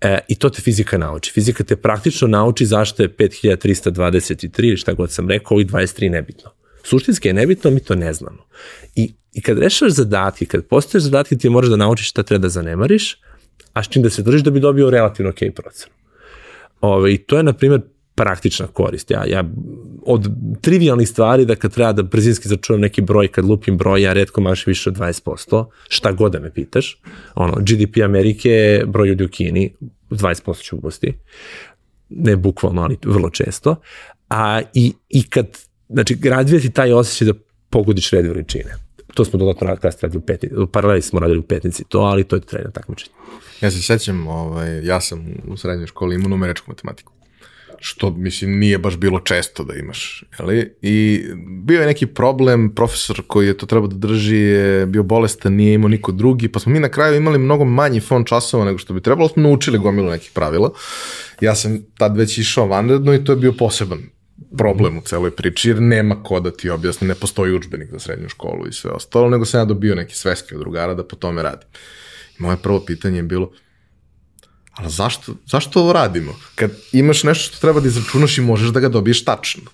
[0.00, 1.32] E, I to te fizika nauči.
[1.32, 6.50] Fizika te praktično nauči zašto je 5323 ili šta god sam rekao, ovih 23 nebitno.
[6.82, 8.46] Suštinski je nebitno, mi to ne znamo.
[8.94, 12.48] I, i kad rešaš zadatke, kad postoješ zadatke, ti moraš da naučiš šta treba da
[12.48, 13.20] zanemariš,
[13.72, 15.94] a s čim da se držiš da bi dobio relativno ok procenu.
[16.80, 17.80] Ove, I to je, na primjer,
[18.16, 19.10] praktična korist.
[19.10, 19.44] Ja, ja
[20.02, 20.28] od
[20.60, 24.40] trivialnih stvari da kad treba da brzinski začuvam neki broj, kad lupim broj, ja redko
[24.40, 27.00] maš više od 20%, šta god da me pitaš.
[27.34, 29.74] Ono, GDP Amerike, broj ljudi u Kini,
[30.10, 31.14] 20% ću uposti.
[32.08, 33.76] Ne bukvalno, ali vrlo često.
[34.28, 35.46] A i, i kad,
[35.88, 37.38] znači, građujeti taj osjećaj da
[37.70, 38.74] pogodiš red veličine.
[39.14, 42.24] To smo dodatno kasnije radili u petnici, u paraleli smo radili u petnici to, ali
[42.24, 43.14] to je trajno takmičenje.
[43.60, 47.15] Ja se sećam, ovaj, ja sam u srednjoj školi imao numeričku matematiku
[47.80, 50.74] što mislim nije baš bilo često da imaš, jeli?
[50.82, 51.24] I
[51.62, 55.74] bio je neki problem, profesor koji je to trebao da drži je bio bolestan, nije
[55.74, 58.94] imao niko drugi, pa smo mi na kraju imali mnogo manji fon časova nego što
[58.94, 60.72] bi trebalo, smo naučili gomilu nekih pravila.
[61.40, 63.98] Ja sam tad već išao vanredno i to je bio poseban
[64.58, 68.28] problem u celoj priči, jer nema ko da ti objasni, ne postoji učbenik za srednju
[68.28, 71.42] školu i sve ostalo, nego sam ja dobio neki sveske od drugara da po tome
[71.42, 71.68] radim.
[72.38, 73.50] Moje prvo pitanje je bilo,
[74.76, 76.36] Ali zašto, zašto ovo radimo?
[76.54, 79.70] Kad imaš nešto što treba da izračunaš i možeš da ga dobiješ tačno.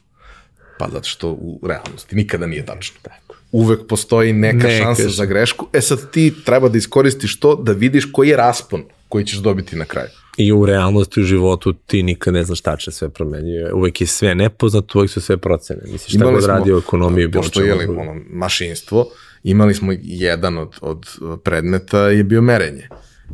[0.79, 2.97] Pa zato što u realnosti nikada nije tačno.
[3.03, 3.35] Tako.
[3.53, 5.67] uvek postoji neka Neka šansa za grešku.
[5.73, 9.77] E sad ti treba da iskoristiš to da vidiš koji je raspon koji ćeš dobiti
[9.77, 10.09] na kraju.
[10.37, 13.73] I u realnosti u životu ti nikad ne znaš tačno sve promenjuje.
[13.73, 15.81] Uvek je sve nepoznato, uvek su sve procene.
[15.93, 19.09] Misliš, šta god radi u ekonomiji, bilo pošto je li ono, mašinstvo,
[19.43, 21.07] imali smo jedan od, od
[21.45, 22.89] predmeta je bio merenje.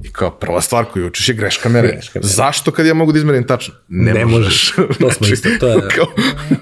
[0.05, 1.93] I kao prva stvar koju učiš je greška merenja.
[1.93, 2.35] Greška merenja.
[2.35, 3.75] Zašto kad ja mogu da izmerim tačno?
[3.89, 4.73] Ne, Ne možeš.
[5.01, 6.07] To smo isto, to je, kao,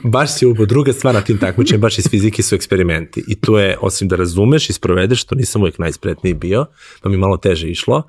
[0.15, 0.67] baš si ubo.
[0.67, 3.25] Druga stvar na tim takmičenjima, baš iz fizike su eksperimenti.
[3.29, 6.67] I to je, osim da razumeš i sprovedeš, što nisam uvijek najspretniji bio,
[7.03, 8.03] pa mi malo teže išlo.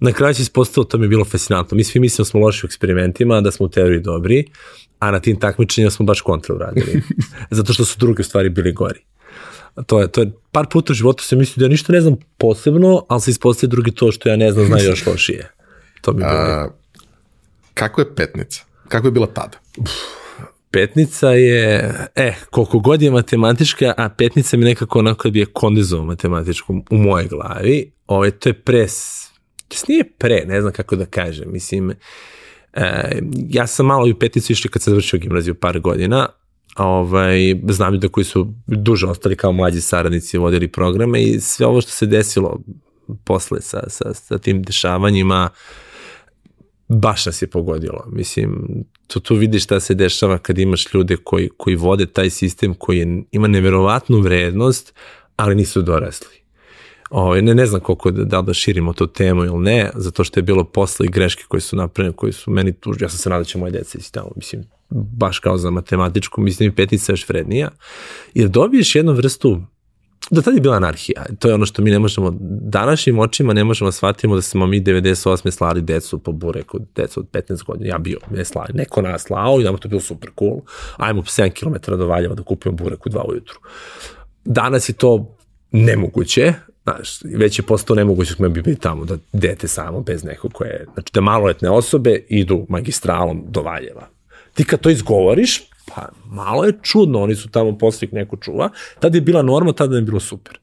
[0.00, 1.76] Na kraju se ispostavilo, to mi je bilo fascinantno.
[1.76, 4.44] Mi svi mislimo da smo loši u eksperimentima, da smo u teoriji dobri,
[4.98, 7.02] a na tim takmičenjima smo baš kontra uradili.
[7.50, 9.00] Zato što su druge stvari bili gori.
[9.86, 12.16] To je, to je, par puta u životu se misli da ja ništa ne znam
[12.38, 15.50] posebno, ali se ispostavlja drugi to što ja ne znam, znaju još lošije.
[16.00, 16.40] To mi je bilo.
[16.40, 16.70] a,
[17.74, 18.64] kako je petnica?
[18.88, 19.58] Kako je bila tada?
[20.70, 26.06] Petnica je, e, koliko god je matematička, a petnica mi nekako onako bi je kondizovao
[26.06, 29.26] matematičkom u moje glavi, ovo, to je pres,
[29.68, 31.90] to nije pre, ne znam kako da kažem, mislim,
[32.72, 36.28] e, ja sam malo i u petnicu išli kad sam završio gimnaziju par godina,
[36.76, 41.80] ovaj, znam da koji su duže ostali kao mlađi saradnici vodili programe i sve ovo
[41.80, 42.60] što se desilo
[43.24, 45.48] posle sa, sa, sa tim dešavanjima,
[46.88, 48.04] baš nas je pogodilo.
[48.12, 48.66] Mislim,
[49.06, 52.98] to tu vidiš šta se dešava kad imaš ljude koji, koji vode taj sistem koji
[52.98, 54.94] je, ima neverovatnu vrednost,
[55.36, 56.40] ali nisu dorasli.
[57.10, 60.40] O, ne, ne znam koliko da, da da širimo tu temu ili ne, zato što
[60.40, 63.04] je bilo posle i greške koje su napravljene, koji su meni tužni.
[63.04, 66.40] Ja sam se nadao da će moje deca ići tamo, mislim, baš kao za matematičku,
[66.40, 67.70] mislim i petica je još vrednija,
[68.34, 69.60] jer dobiješ jednu vrstu
[70.30, 71.26] da tad je bila anarhija.
[71.38, 74.66] To je ono što mi ne možemo, današnjim očima ne možemo da shvatimo da smo
[74.66, 75.50] mi 98.
[75.50, 77.90] slali decu po bureku, decu od 15 godina.
[77.90, 80.60] Ja bio, ne slali, neko nas slao i nam to bilo super cool.
[80.96, 83.58] Ajmo 7 km do Valjeva da kupimo burek u 2 ujutru.
[84.44, 85.36] Danas je to
[85.72, 90.52] nemoguće, znaš, već je postao nemoguće kako bi bili tamo, da dete samo bez nekog
[90.52, 94.08] koje, znači da maloletne osobe idu magistralom do Valjeva.
[94.60, 98.68] Ti kad to izgovoriš, pa malo je čudno, oni su tamo posle neko čuva,
[98.98, 100.58] tada je bila norma, tada je bilo super.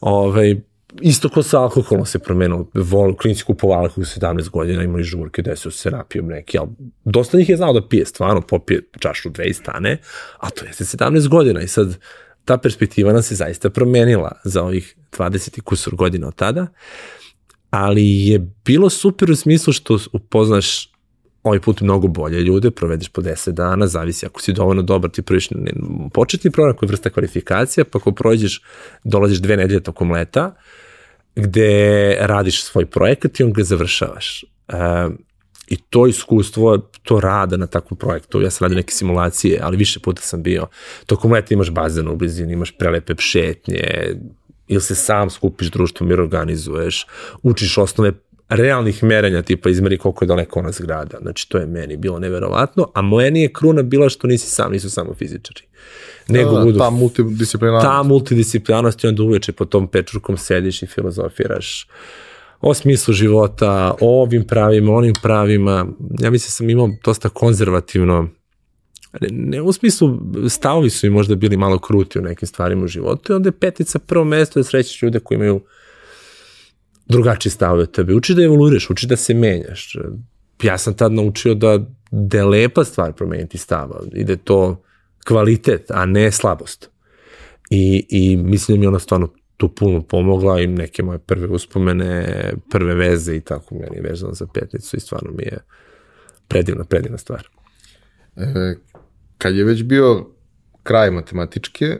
[0.00, 0.56] Ove,
[1.00, 5.70] isto ko sa alkoholom se promenilo, vol, klinici kupovali u 17 godina, imali žurke, desio
[5.70, 6.68] se napijom neki, ali
[7.04, 9.96] dosta njih je znao da pije, stvarno popije čašu dve i stane,
[10.38, 11.98] a to jeste 17 godina i sad
[12.44, 16.66] ta perspektiva nam se zaista promenila za ovih 20 i kusur godina od tada,
[17.70, 20.91] ali je bilo super u smislu što upoznaš
[21.42, 25.22] ovaj put mnogo bolje ljude, provedeš po 10 dana, zavisi ako si dovoljno dobar, ti
[25.22, 25.48] prviš
[26.12, 28.62] početni program koji je vrsta kvalifikacija, pa ako prođeš,
[29.04, 30.54] dolaziš dve nedelje tokom leta,
[31.36, 34.44] gde radiš svoj projekat i on ga završavaš.
[34.68, 34.76] E,
[35.68, 40.00] I to iskustvo, to rada na takvom projektu, ja sam radio neke simulacije, ali više
[40.00, 40.66] puta sam bio,
[41.06, 44.14] tokom leta imaš bazen u blizini, imaš prelepe šetnje,
[44.68, 47.06] ili se sam skupiš društvom i organizuješ,
[47.42, 48.12] učiš osnove
[48.56, 51.18] realnih merenja, tipa izmeri koliko je daleko ona zgrada.
[51.22, 54.90] Znači, to je meni bilo neverovatno, a moja nije kruna bila što nisi sam, nisu
[54.90, 55.62] samo fizičari.
[56.28, 57.86] Nego Da, budu ta multidisciplinarnost.
[57.86, 61.88] ta multidisciplinarnost i onda uveče po tom pečurkom sediš i filozofiraš
[62.60, 65.86] o smislu života, o ovim pravima, onim pravima.
[66.20, 68.28] Ja mislim da sam imao dosta konzervativno
[69.20, 72.88] ne, ne u smislu stavovi su i možda bili malo kruti u nekim stvarima u
[72.88, 75.60] životu i onda je petica prvo mesto da srećeš ljude koji imaju
[77.08, 78.14] drugačiji stavove od tebe.
[78.14, 79.96] Uči da evoluiraš, uči da se menjaš.
[80.62, 81.78] Ja sam tad naučio da,
[82.10, 84.82] da je lepa stvar promeniti stava i da je to
[85.26, 86.90] kvalitet, a ne slabost.
[87.70, 92.52] I, i mislim da mi ona stvarno tu puno pomogla i neke moje prve uspomene,
[92.70, 95.58] prve veze i tako meni je vezano za petnicu i stvarno mi je
[96.48, 97.48] predivna, predivna stvar.
[98.36, 98.74] E,
[99.38, 100.26] kad je već bio
[100.82, 101.98] kraj matematičke,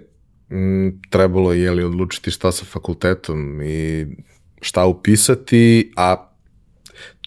[0.51, 4.07] m, trebalo je li odlučiti šta sa fakultetom i
[4.62, 6.29] šta upisati, a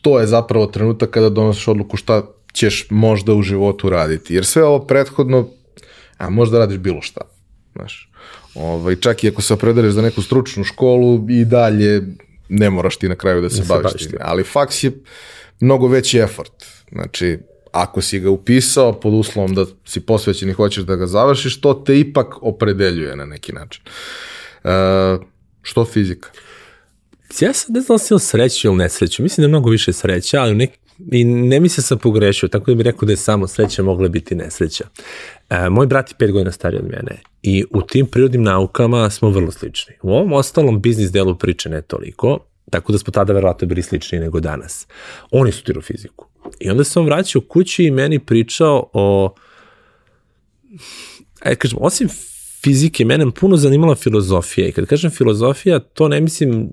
[0.02, 4.36] to je zapravo trenutak kada donosiš odluku šta ćeš možda u životu raditi.
[4.36, 5.48] Jer sve ovo prethodno,
[6.18, 7.22] a možda radiš bilo šta.
[7.76, 8.10] Znaš,
[8.56, 12.02] ovaj, čak i ako se opredeliš za neku stručnu školu i dalje
[12.50, 14.18] ne moraš ti na kraju da se, se baviš baviš time.
[14.22, 14.92] Ali faks je
[15.60, 16.66] mnogo veći effort.
[16.92, 17.40] Znači,
[17.72, 21.74] ako si ga upisao pod uslovom da si posvećen i hoćeš da ga završiš, to
[21.74, 23.84] te ipak opredeljuje na neki način.
[24.64, 24.70] E,
[25.62, 26.30] što fizika?
[27.42, 29.24] Ja sam ne znam da sam sreću ili nesreću.
[29.24, 30.70] Mislim da je mnogo više sreća, ali nek,
[31.12, 34.08] i ne mislim da sam pogrešio, tako da bih rekao da je samo sreća mogla
[34.08, 34.84] biti nesreća.
[35.50, 39.30] E, moj brat je pet godina stariji od mene i u tim prirodnim naukama smo
[39.30, 39.94] vrlo slični.
[40.02, 42.40] U ovom ostalom biznis delu priče ne toliko,
[42.72, 44.88] tako da smo tada verovatno bili slični nego danas.
[45.32, 46.28] Oni studiraju fiziku.
[46.60, 49.36] I onda sam vraćao kući i meni pričao o,
[51.40, 52.10] ajde kažem, osim
[52.64, 56.70] fizike, mene puno zanimala filozofija i kad kažem filozofija, to ne mislim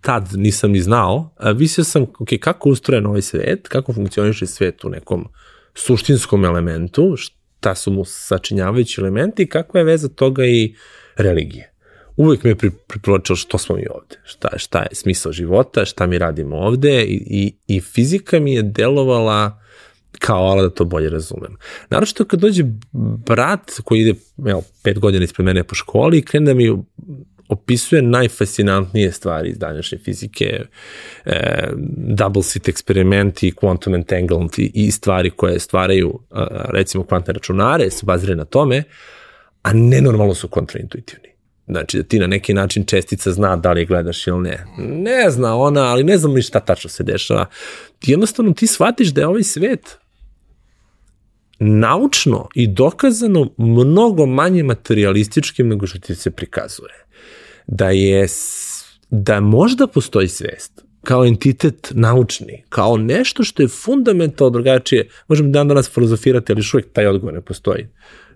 [0.00, 4.84] tad nisam ni znao, a mislio sam ok, kako ustrojen ovaj svet, kako funkcioniše svet
[4.84, 5.28] u nekom
[5.74, 10.74] suštinskom elementu, šta su mu sačinjavajući elementi i kakva je veza toga i
[11.16, 11.72] religije.
[12.16, 12.56] Uvek me je
[12.88, 17.22] pripročilo što smo mi ovde, šta, šta je smisao života, šta mi radimo ovde i,
[17.26, 19.60] i, i fizika mi je delovala
[20.18, 21.56] kao ala da to bolje razumem.
[21.90, 22.64] Naravno kad dođe
[23.26, 24.14] brat koji ide
[24.46, 26.76] evo, pet godina ispred mene po školi i krene da mi
[27.48, 30.60] opisuje najfascinantnije stvari iz današnje fizike,
[31.24, 36.20] e, double slit eksperimenti, quantum entanglement i, i stvari koje stvaraju,
[36.70, 38.82] recimo, kvantne računare, su bazirane na tome,
[39.62, 41.28] a nenormalno su kontraintuitivni.
[41.68, 44.64] Znači da ti na neki način čestica zna da li je gledaš ili ne.
[44.78, 47.46] Ne zna ona, ali ne znam ni šta tačno se dešava.
[48.02, 49.98] Jednostavno ti shvatiš da je ovaj svet
[51.58, 57.07] naučno i dokazano mnogo manje materialističkim nego što ti se prikazuje.
[57.68, 58.26] Da je
[59.10, 65.08] da možda postoji svest kao entitet naučni, kao nešto što je fundamentalno drugačije.
[65.28, 67.88] Možemo dan danas filozofirati, ali još uvijek taj odgovor ne postoji.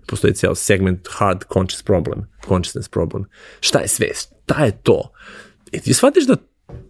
[0.07, 3.25] Postoji cijel segment hard conscious problem, consciousness problem.
[3.59, 4.33] Šta je svest?
[4.43, 5.11] Šta je to?
[5.71, 6.35] I ti shvatiš da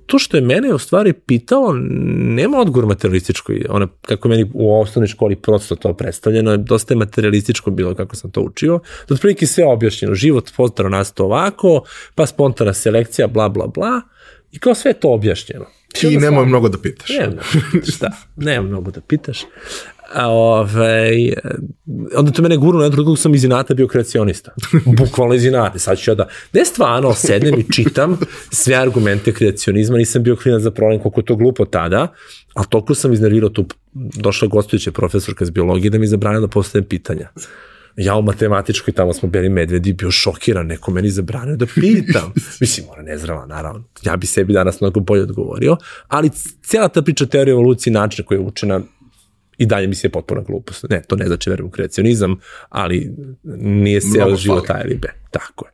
[0.05, 1.73] to što je mene u stvari pitalo,
[2.17, 3.53] nema odgovor materialističko.
[3.69, 8.31] Ona, kako meni u osnovnoj školi prosto to predstavljeno, dosta je materialističko bilo kako sam
[8.31, 8.79] to učio.
[9.07, 10.15] Da otprilike sve objašnjeno.
[10.15, 11.83] Život pozdrav nasto ovako,
[12.15, 14.01] pa spontana selekcija, bla, bla, bla.
[14.51, 15.65] I kao sve to objašnjeno.
[16.03, 17.09] I nemoj mnogo da pitaš.
[17.09, 17.41] Nema,
[17.95, 19.45] šta, nema mnogo da pitaš.
[20.13, 21.34] A, ovaj,
[22.15, 24.52] onda to mene gurno, na drugog sam iz inata bio kreacionista.
[24.97, 25.80] Bukvalno iz inata.
[25.80, 28.17] Sad ću ja da, ne stvarno, sednem i čitam
[28.52, 32.08] sve argumente kreacionizma, nisam bio klinac za problem koliko je to glupo tada,
[32.54, 36.88] ali toliko sam iznervirao tu, došla gostujuća profesorka iz biologije da mi zabranila da postavim
[36.88, 37.30] pitanja.
[37.97, 42.34] Ja u matematičkoj, tamo smo bili medvedi, bio šokiran, neko meni zabranio da pitam.
[42.62, 43.84] Mislim, ona nezrala, naravno.
[44.02, 46.30] Ja bi sebi danas mnogo bolje odgovorio, ali
[46.62, 48.82] cijela ta priča teorije evolucije načina koja je učena
[49.57, 50.85] i dalje mi se je potpuna glupost.
[50.89, 52.39] Ne, to ne znači verujem u kreacionizam,
[52.69, 53.11] ali
[53.59, 55.07] nije ceo život ili B.
[55.31, 55.71] Tako je.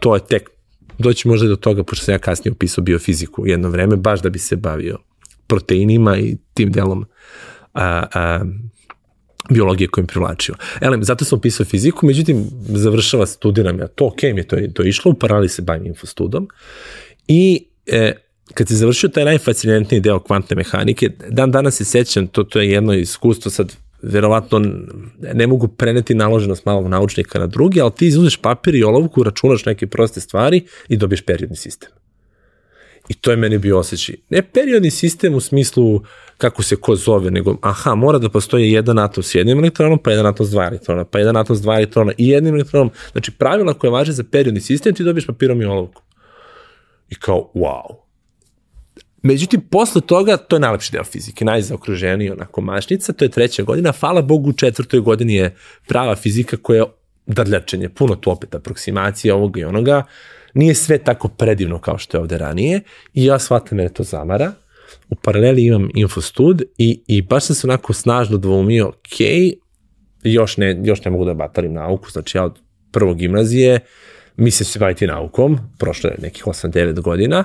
[0.00, 0.50] To je tek,
[0.98, 4.38] doći možda do toga, pošto sam ja kasnije upisao biofiziku jedno vreme, baš da bi
[4.38, 4.98] se bavio
[5.46, 7.06] proteinima i tim delom
[7.74, 8.44] a, a,
[9.50, 10.54] biologije kojim privlačio.
[10.80, 14.82] Elem, zato sam upisao fiziku, međutim, završava studiram ja to, ok, mi je to, to
[14.82, 16.48] išlo, u parali se bavim infostudom
[17.28, 18.12] i e,
[18.54, 22.70] kad se završio taj najfascinantniji deo kvantne mehanike, dan danas se sećam, to, to je
[22.70, 24.62] jedno iskustvo sad, verovatno
[25.34, 29.64] ne mogu preneti naloženost malog naučnika na drugi, ali ti izuzeš papir i olovku, računaš
[29.64, 31.90] neke proste stvari i dobiješ periodni sistem.
[33.08, 34.14] I to je meni bio osjećaj.
[34.30, 36.00] Ne periodni sistem u smislu
[36.36, 40.10] kako se ko zove, nego aha, mora da postoji jedan atom s jednim elektronom, pa
[40.10, 42.90] jedan atom s dva elektrona, pa jedan atom s dva elektrona i jednim elektronom.
[43.12, 46.02] Znači pravila koje važe za periodni sistem ti dobiješ papirom i olovku.
[47.10, 48.05] I kao, wow
[49.22, 53.92] Međutim, posle toga, to je najlepši deo fizike, najzaokruženiji onako mašnica, to je treća godina,
[53.92, 55.54] hvala Bogu u četvrtoj godini je
[55.86, 56.84] prava fizika koja je
[57.26, 60.02] dadljačenje, puno tu opet aproksimacija ovoga i onoga,
[60.54, 62.80] nije sve tako predivno kao što je ovde ranije
[63.14, 64.52] i ja shvatam mene to zamara,
[65.08, 69.20] u paraleli imam infostud i, i baš sam se onako snažno dvoumio, ok,
[70.22, 72.58] još ne, još ne mogu da batalim nauku, znači ja od
[72.92, 73.80] prvog gimnazije
[74.36, 77.44] mislim se baviti naukom, prošlo je nekih 8-9 godina,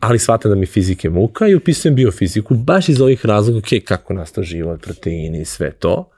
[0.00, 4.14] ali shvatam da mi fizike muka i upisujem biofiziku baš iz ovih razloga, ok, kako
[4.14, 6.10] nastao život, proteini i sve to.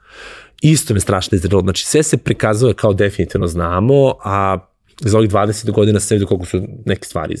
[0.61, 4.57] Isto me strašno izredilo, znači sve se prikazuje kao definitivno znamo, a
[5.01, 7.35] za ovih 20 godina se vidio koliko su neke stvari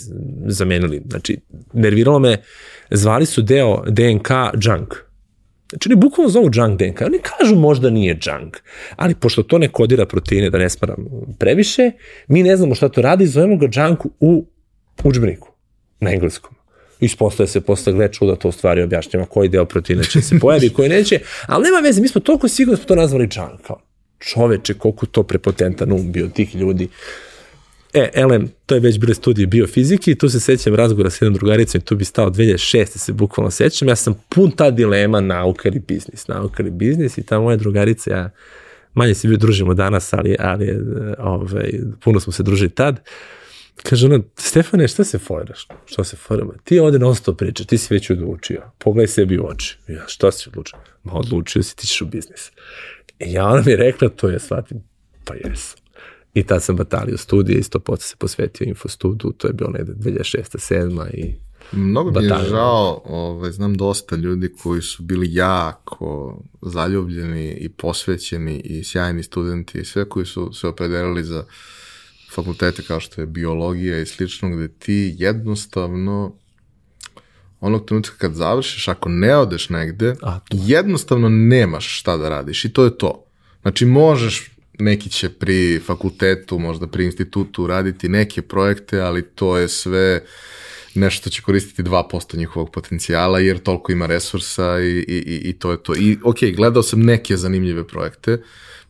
[0.47, 1.01] zamenili.
[1.09, 1.37] Znači,
[1.73, 2.37] nerviralo me,
[2.91, 4.29] zvali su deo DNK
[4.61, 4.93] junk.
[5.69, 7.01] Znači, oni bukvalno zovu junk DNK.
[7.01, 8.57] Oni kažu možda nije junk,
[8.95, 11.05] ali pošto to ne kodira proteine, da ne smaram
[11.39, 11.91] previše,
[12.27, 14.47] mi ne znamo šta to radi, zovemo ga junk u
[15.03, 15.56] učbeniku
[15.99, 16.55] na engleskom.
[16.99, 20.89] Ispostaje se posle gle čuda to stvari objašnjava koji deo proteina će se pojavi, koji
[20.89, 23.81] neće, ali nema veze, mi smo toliko sigurni da smo to nazvali junk, kao
[24.19, 26.87] čoveče, koliko to prepotentan um bio tih ljudi.
[27.93, 31.37] E, Elem, to je već bile studije biofizike i tu se sećam razgovora sa jednom
[31.37, 32.85] drugaricom i tu bi stao 2006.
[32.85, 33.87] se bukvalno sećam.
[33.87, 38.11] Ja sam pun ta dilema nauka ili biznis, nauka ili biznis i ta moja drugarica,
[38.11, 38.29] ja
[38.93, 40.79] manje se bio družimo danas, ali, ali
[41.19, 41.71] ovaj,
[42.03, 42.99] puno smo se družili tad.
[43.83, 45.67] Kaže ona, Stefane, šta se fojraš?
[45.85, 46.53] Šta se fojrama?
[46.63, 48.61] Ti ovde non stop priča, ti si već odlučio.
[48.77, 49.77] Pogledaj sebi u oči.
[49.87, 50.79] Ja, šta si odlučio?
[51.03, 52.51] Ma odlučio si, ti ćeš u biznis.
[53.19, 54.83] I ja ona mi je rekla, to je shvatim,
[55.23, 55.75] pa jes.
[56.33, 60.73] I tad sam batalio studije, isto pot se posvetio infostudu, to je bilo negde 2006.
[60.73, 61.13] 7.
[61.13, 61.35] i
[61.71, 68.59] Mnogo mi je žao, ovaj, znam dosta ljudi koji su bili jako zaljubljeni i posvećeni
[68.59, 71.43] i sjajni studenti i sve koji su se opredelili za
[72.37, 76.35] fakultete kao što je biologija i slično, gde ti jednostavno
[77.59, 82.73] onog trenutka kad završiš, ako ne odeš negde, A, jednostavno nemaš šta da radiš i
[82.73, 83.23] to je to.
[83.61, 89.67] Znači možeš, neki će pri fakultetu, možda pri institutu raditi neke projekte, ali to je
[89.67, 90.23] sve
[90.95, 95.71] nešto što će koristiti 2% njihovog potencijala, jer toliko ima resursa i, i, i, to
[95.71, 95.95] je to.
[95.95, 98.41] I ok, gledao sam neke zanimljive projekte,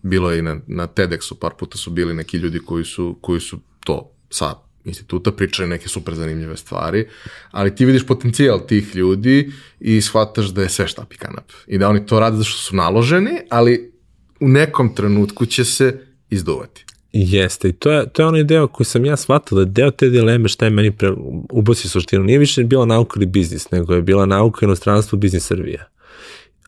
[0.07, 3.39] bilo je i na, na TEDxu, par puta su bili neki ljudi koji su, koji
[3.39, 4.55] su to sa
[4.85, 7.07] instituta pričali neke super zanimljive stvari,
[7.51, 11.51] ali ti vidiš potencijal tih ljudi i shvataš da je sve štap i kanap.
[11.67, 13.91] I da oni to rade zato što su naloženi, ali
[14.39, 15.99] u nekom trenutku će se
[16.29, 16.85] izduvati.
[17.11, 20.09] Jeste, i to je, to je onaj deo koji sam ja shvatila, da deo te
[20.09, 21.13] dileme šta je meni pre,
[21.51, 22.23] ubosi suštinu.
[22.23, 25.87] Nije više bila nauka ili biznis, nego je bila nauka inostranstvo, biznis Srbija.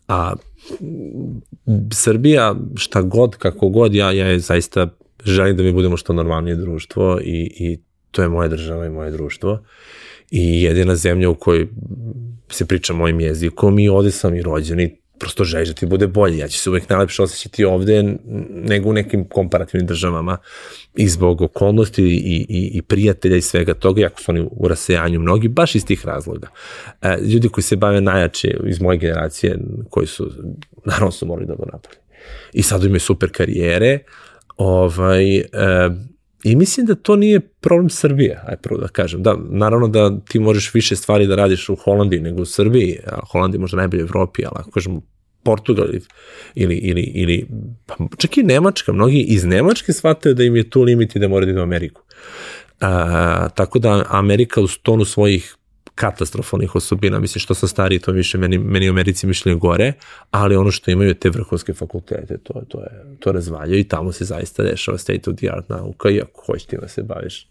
[0.07, 0.33] A
[1.91, 4.89] Srbija, šta god, kako god, ja, ja je zaista
[5.25, 7.79] želim da mi budemo što normalnije društvo i, i
[8.11, 9.63] to je moja država i moje društvo.
[10.31, 11.67] I jedina zemlja u kojoj
[12.49, 16.07] se priča mojim jezikom i ovde sam i rođen i prosto želiš da ti bude
[16.07, 16.37] bolje.
[16.37, 18.03] Ja ću se uvek najlepše osjećati ovde
[18.49, 20.37] nego u nekim komparativnim državama
[20.95, 25.19] i zbog okolnosti i, i, i prijatelja i svega toga, jako su oni u rasejanju
[25.19, 26.47] mnogi, baš iz tih razloga.
[27.01, 29.57] E, ljudi koji se bave najjače iz moje generacije,
[29.89, 30.31] koji su,
[30.85, 31.99] naravno su morali da napolje.
[32.53, 33.99] I sad imaju super karijere,
[34.57, 35.43] ovaj, e,
[36.43, 39.23] I mislim da to nije problem Srbije, aj prvo da kažem.
[39.23, 43.19] Da, naravno da ti možeš više stvari da radiš u Holandiji nego u Srbiji, a
[43.31, 45.01] Holandija možda najbolje u Evropi, ali ako kažemo
[45.43, 45.87] Portugal
[46.55, 47.47] ili, ili, ili
[47.85, 51.27] pa čak i Nemačka, mnogi iz Nemačke shvataju da im je tu limit i da
[51.27, 52.01] mora da idu u Ameriku.
[52.81, 55.55] A, tako da Amerika u tonu svojih
[55.99, 59.93] katastrofalnih osobina, mislim što sam stariji, to više meni, meni u Americi mišljenje gore,
[60.31, 64.25] ali ono što imaju te vrhunske fakultete, to, to, je, to razvaljaju i tamo se
[64.25, 67.47] zaista dešava state of the art nauka i ako hoćeš tim da se baviš.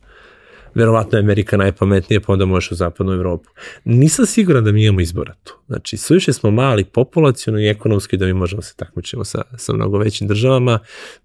[0.74, 3.48] Verovatno je Amerika najpametnija, pa onda možeš u zapadnu Evropu.
[3.84, 5.54] Nisam siguran da mi imamo izbora tu.
[5.66, 9.98] Znači, suviše smo mali populacijalno i ekonomski da mi možemo se takmičimo sa, sa mnogo
[9.98, 10.78] većim državama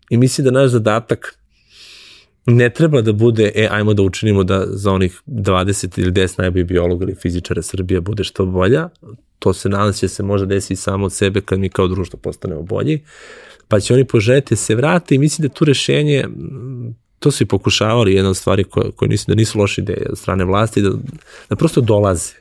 [0.09, 1.42] i mislim da naš zadatak
[2.45, 6.65] ne treba da bude, e, ajmo da učinimo da za onih 20 ili 10 najboljih
[6.65, 8.89] biologa ili fizičara Srbije bude što bolja.
[9.39, 12.61] To se nadam će se možda desiti samo od sebe kad mi kao društvo postanemo
[12.61, 13.03] bolji.
[13.67, 16.25] Pa će oni poželjeti se vrati i mislim da tu rešenje
[17.23, 20.17] to su i pokušavali jedna od stvari koje, koje nisu, da nisu loše ideje od
[20.17, 20.89] strane vlasti, da,
[21.49, 22.33] da prosto dolaze,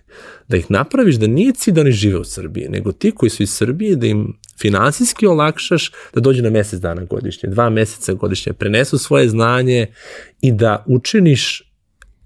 [0.49, 3.43] da ih napraviš da nije cilj da oni žive u Srbiji, nego ti koji su
[3.43, 8.53] iz Srbije da im finansijski olakšaš da dođu na mesec dana godišnje, dva meseca godišnje,
[8.53, 9.87] prenesu svoje znanje
[10.41, 11.73] i da učiniš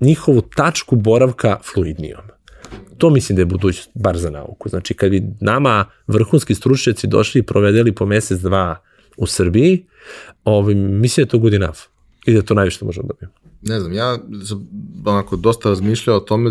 [0.00, 2.20] njihovu tačku boravka fluidnijom.
[2.98, 4.68] To mislim da je budućnost, bar za nauku.
[4.68, 8.82] Znači, kad bi nama vrhunski stručnjaci došli i provedeli po mesec, dva
[9.16, 9.86] u Srbiji,
[10.44, 11.78] ovaj, mislim da je to good enough
[12.26, 13.34] i da to najviše možemo dobijemo.
[13.62, 14.18] Ne znam, ja
[14.48, 14.68] sam
[15.04, 16.50] onako dosta razmišljao o tome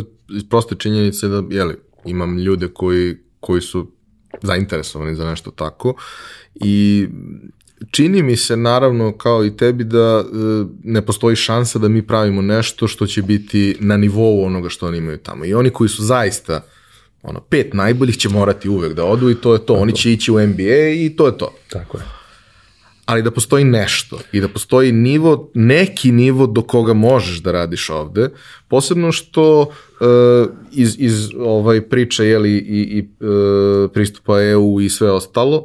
[0.49, 3.91] proste činjenice da, jeli, imam ljude koji, koji su
[4.41, 5.93] zainteresovani za nešto tako
[6.55, 7.07] i
[7.91, 10.25] čini mi se naravno kao i tebi da e,
[10.83, 14.97] ne postoji šansa da mi pravimo nešto što će biti na nivou onoga što oni
[14.97, 15.45] imaju tamo.
[15.45, 16.65] I oni koji su zaista
[17.23, 19.73] ono, pet najboljih će morati uvek da odu i to je to.
[19.73, 21.53] Oni će ići u NBA i to je to.
[21.69, 22.14] Tako je
[23.05, 27.89] ali da postoji nešto i da postoji nivo, neki nivo do koga možeš da radiš
[27.89, 28.29] ovde,
[28.67, 29.67] posebno što uh,
[30.71, 35.63] iz, iz ovaj priče jeli, i, i uh, pristupa EU i sve ostalo,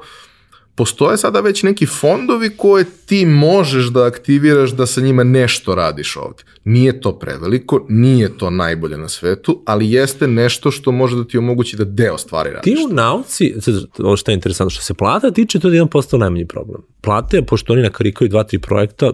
[0.75, 6.17] postoje sada već neki fondovi koje ti možeš da aktiviraš da sa njima nešto radiš
[6.17, 6.43] ovde.
[6.65, 11.39] Nije to preveliko, nije to najbolje na svetu, ali jeste nešto što može da ti
[11.39, 12.75] omogući da deo stvari radiš.
[12.75, 13.55] Ti u nauci,
[13.99, 16.83] ovo što je interesantno, što se plata tiče, to je jedan postao najmanji problem.
[17.01, 19.13] Plate, pošto oni nakarikaju dva, tri projekta,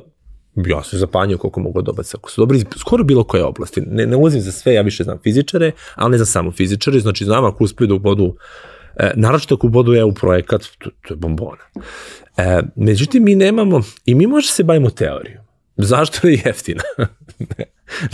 [0.66, 3.80] ja se zapanjio koliko mogu dobati ako su dobri, skoro bilo koje oblasti.
[3.80, 7.24] Ne, ne ulazim za sve, ja više znam fizičare, ali ne za samo fizičare, znači
[7.24, 8.36] znam ako uspiju da ubodu
[8.96, 11.64] E, naročito ako bodu EU projekat, to, to je bombona.
[12.36, 15.46] E, međutim, mi nemamo, i mi možemo se bavimo teorijom.
[15.76, 16.82] Zašto je jeftina?
[17.58, 17.64] ne,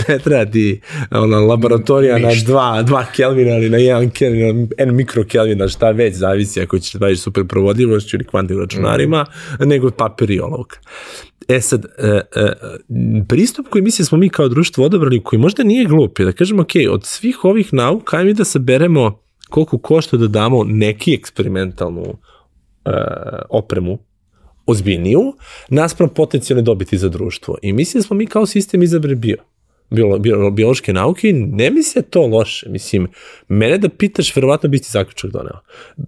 [0.09, 0.81] ne treba ti
[1.11, 6.61] ona, laboratorija na 2, 2 Kelvina ili na 1 Kelvin, n mikrokelvina, šta već, zavisi
[6.61, 9.25] ako ćeš baviš super provodljivošću ili kvantnim računarima,
[9.61, 9.69] mm.
[9.69, 10.79] nego papir i olovka.
[11.49, 12.53] E sad, e, e,
[13.29, 16.63] pristup koji mislim smo mi kao društvo odabrali, koji možda nije glup, je da kažemo,
[16.63, 19.23] ok, od svih ovih nauka, ajmo da saberemo
[19.53, 22.93] koliko košta da damo neki eksperimentalnu uh,
[23.51, 23.99] opremu
[24.67, 25.33] ozbiljniju,
[25.69, 27.57] naspram potencijalne dobiti za društvo.
[27.63, 29.37] I mislim da smo mi kao sistem izabre bio.
[29.91, 32.69] bio, bio, biološke nauke ne mi se to loše.
[32.69, 33.09] Mislim,
[33.49, 35.61] mene da pitaš, verovatno bi ti zaključak doneo.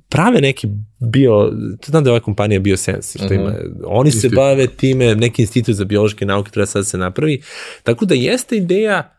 [0.08, 0.68] Prave neki
[0.98, 1.52] bio,
[1.86, 3.84] znam da je ova kompanija Biosense, što ima, uh -huh.
[3.86, 7.42] oni se bave time, neki institut za biološke nauke treba sad da se napravi,
[7.82, 9.14] tako da jeste ideja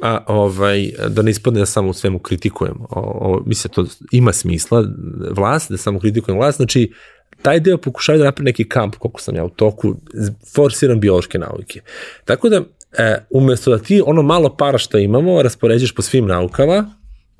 [0.00, 2.74] a, ovaj, da ne ispadne da samo u svemu kritikujem.
[2.80, 4.84] O, o, mislim, to ima smisla,
[5.30, 6.92] vlast, da samo kritikujem vlast, znači
[7.42, 9.94] taj deo pokušaju da napravi neki kamp, koliko sam ja u toku,
[10.54, 11.80] forsiram biološke nauke.
[12.24, 12.62] Tako da,
[12.98, 16.90] e, umesto da ti ono malo para što imamo raspoređaš po svim naukama,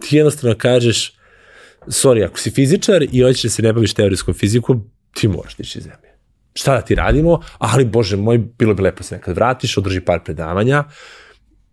[0.00, 1.12] ti jednostavno kažeš,
[1.86, 5.80] sorry, ako si fizičar i hoćeš da se ne baviš teorijskom fizikom, ti moraš tići
[5.80, 6.14] zemlje.
[6.55, 7.40] Šta da ti radimo?
[7.59, 10.84] Ali, bože moj, bilo bi lepo se nekad vratiš, održi par predavanja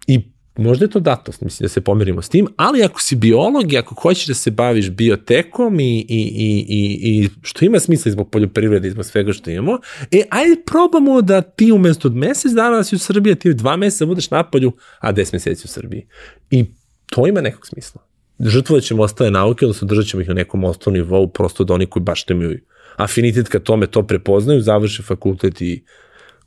[0.07, 3.73] i možda je to datost, mislim da se pomirimo s tim, ali ako si biolog
[3.73, 8.11] i ako hoćeš da se baviš biotekom i, i, i, i, i što ima smisla
[8.11, 9.79] zbog poljoprivrede i zbog svega što imamo,
[10.11, 13.75] e, ajde probamo da ti umesto od mesec dana da si u Srbiji, ti dva
[13.75, 16.07] meseca budeš na polju, a 10 meseci u Srbiji.
[16.49, 16.65] I
[17.05, 18.01] to ima nekog smisla.
[18.39, 21.85] Žrtvovat ćemo ostale nauke, odnosno držat ćemo ih na nekom osnovnom nivou, prosto da oni
[21.85, 22.59] koji baš imaju
[22.95, 25.83] afinitet ka tome to prepoznaju, završe fakultet i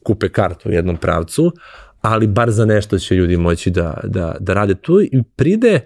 [0.03, 1.53] kupe kartu u jednom pravcu,
[2.05, 5.81] ali bar za nešto će ljudi moći da, da, da rade tu i pride,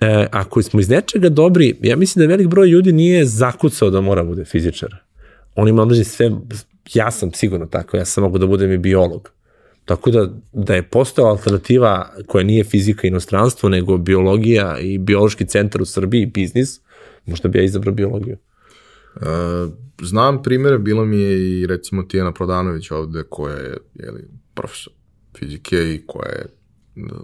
[0.00, 4.00] e, ako smo iz nečega dobri, ja mislim da velik broj ljudi nije zakucao da
[4.00, 4.94] mora bude fizičar.
[5.54, 6.30] On ima određen sve,
[6.94, 9.30] ja sam sigurno tako, ja sam mogu da budem i biolog.
[9.84, 15.46] Tako da, da je postojala alternativa koja nije fizika i inostranstvo, nego biologija i biološki
[15.46, 16.80] centar u Srbiji, biznis,
[17.26, 18.36] možda bi ja izabrao biologiju.
[19.16, 19.22] Uh,
[20.02, 24.99] znam primere, bilo mi je i recimo Tijana Prodanović ovde koja je jeli, profesor
[25.38, 26.46] fizike i koja je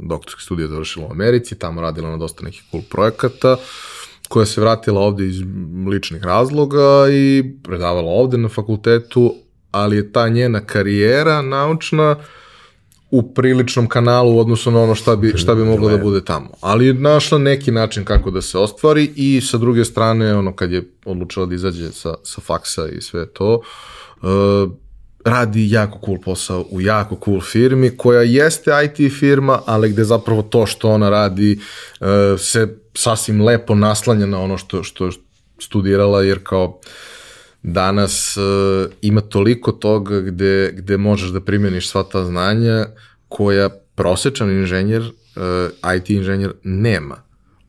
[0.01, 3.57] doktorski studije završila u Americi, tamo radila na dosta nekih cool projekata,
[4.29, 5.37] koja se vratila ovde iz
[5.89, 9.35] ličnih razloga i predavala ovde na fakultetu,
[9.71, 12.17] ali je ta njena karijera naučna
[13.11, 16.49] u priličnom kanalu u odnosu na ono šta bi, šta bi moglo da bude tamo.
[16.61, 20.73] Ali je našla neki način kako da se ostvari i sa druge strane, ono kad
[20.73, 23.61] je odlučila da izađe sa, sa faksa i sve to,
[24.23, 24.73] uh,
[25.27, 30.43] radi jako cool posao u jako cool firmi koja jeste IT firma, ali gde zapravo
[30.43, 31.59] to što ona radi
[32.01, 32.07] uh,
[32.39, 35.11] se sasvim lepo naslanja na ono što, što
[35.59, 36.81] studirala, jer kao
[37.63, 42.87] danas uh, ima toliko toga gde, gde možeš da primjeniš sva ta znanja
[43.29, 47.17] koja prosečan inženjer, uh, IT inženjer nema.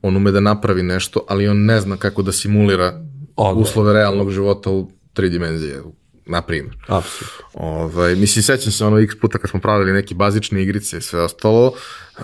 [0.01, 3.01] On ume da napravi nešto, ali on ne zna kako da simulira
[3.35, 3.61] Odme.
[3.61, 5.81] uslove realnog života u tri dimenzije,
[6.27, 6.75] na primjer.
[6.87, 7.45] Apsolutno.
[7.53, 11.21] Ovaj, mislim, sećam se ono x puta kad smo pravili neke bazične igrice i sve
[11.21, 12.23] ostalo, uh,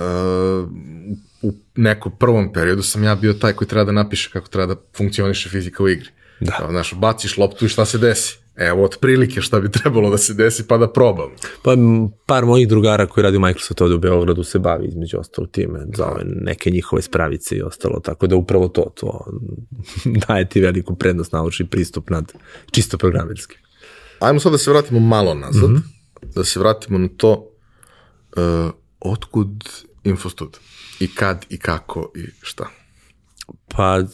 [1.41, 4.81] u nekom prvom periodu sam ja bio taj koji treba da napiše kako treba da
[4.97, 6.09] funkcioniše fizika u igri.
[6.39, 6.51] Da.
[6.51, 8.37] Kao, znaš, baciš loptu i šta se desi.
[8.55, 11.29] Evo, otprilike šta bi trebalo da se desi, pa da probam.
[11.63, 11.75] Pa
[12.25, 15.79] par mojih drugara koji radi u Microsoftu ovde u Beogradu se bavi između ostalo time,
[15.95, 19.25] za ove neke njihove spravice i ostalo, tako da upravo to, to
[20.27, 22.33] daje ti veliku prednost naučni pristup nad
[22.71, 23.62] čisto programerski.
[24.23, 26.33] Ajmo sad da se vratimo malo nazad, mm -hmm.
[26.35, 27.49] da se vratimo na to
[28.37, 29.69] uh, otkud
[30.03, 30.57] Infostud
[30.99, 32.69] i kad i kako i šta.
[33.67, 34.05] Pa e,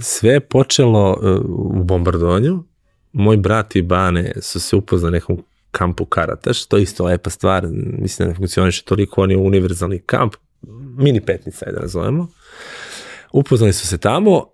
[0.00, 2.64] sve je počelo e, u bombardovanju.
[3.12, 7.66] Moj brat i Bane su se upoznali nekom kampu Karataš, to je isto lepa stvar,
[7.98, 10.34] mislim da ne funkcioniše toliko, on je univerzalni kamp,
[10.96, 12.28] mini petnica je da nazovemo.
[13.32, 14.44] Upoznali su se tamo uh,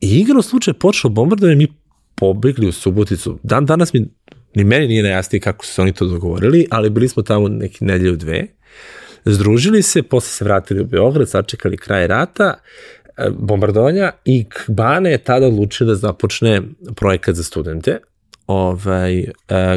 [0.00, 1.83] i igra u slučaju počelo bombardovanje, mi
[2.14, 3.38] pobegli u Suboticu.
[3.42, 4.08] Dan danas mi,
[4.54, 7.84] ni meni nije najjasnije kako su se oni to dogovorili, ali bili smo tamo neki
[7.84, 8.46] nedelju dve.
[9.24, 12.54] Združili se, posle se vratili u Beograd, sačekali kraj rata,
[13.16, 16.62] e, bombardovanja i Kbane je tada odlučio da započne
[16.96, 17.98] projekat za studente,
[18.46, 19.28] ovaj, e,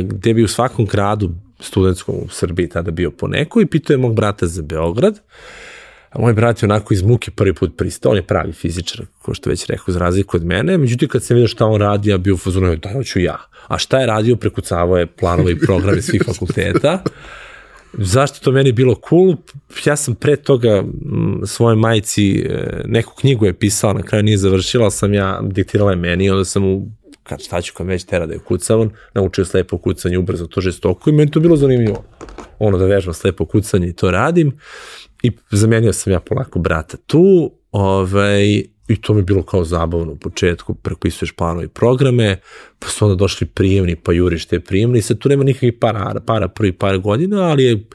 [0.02, 3.98] gde bi u svakom gradu studentskom u Srbiji tada bio po neko i pitao je
[3.98, 5.20] mog brata za Beograd.
[6.18, 9.34] A moj brat je onako iz muke prvi put pristao, on je pravi fizičar, ko
[9.34, 10.78] što već rekao, za razliku od mene.
[10.78, 13.38] Međutim, kad sam vidio šta on radi, ja bio u fazonu, da, hoću ja.
[13.68, 17.04] A šta je radio, prekucavao je planove i programe svih fakulteta.
[17.94, 19.36] Zašto to meni bilo cool?
[19.86, 20.84] Ja sam pre toga
[21.46, 25.98] svoje majici e, neku knjigu je pisala, na kraju nije završila, sam ja diktirala je
[25.98, 26.88] meni, onda sam mu
[27.24, 31.10] kad šta ću kad već tera da je kucavan, naučio slepo kucanje ubrzo to žestoko
[31.10, 32.04] i meni to bilo zanimljivo.
[32.60, 34.52] Ono da vežbam slepo kucanje i to radim
[35.24, 40.12] i zamenio sam ja polako brata tu, ovaj, i to mi je bilo kao zabavno
[40.12, 42.40] u početku, prepisuješ planove i programe,
[42.80, 46.48] pa su onda došli prijemni, pa juriš te prijemni, sad tu nema nikakvih para, para
[46.48, 47.88] prvi par godina, ali je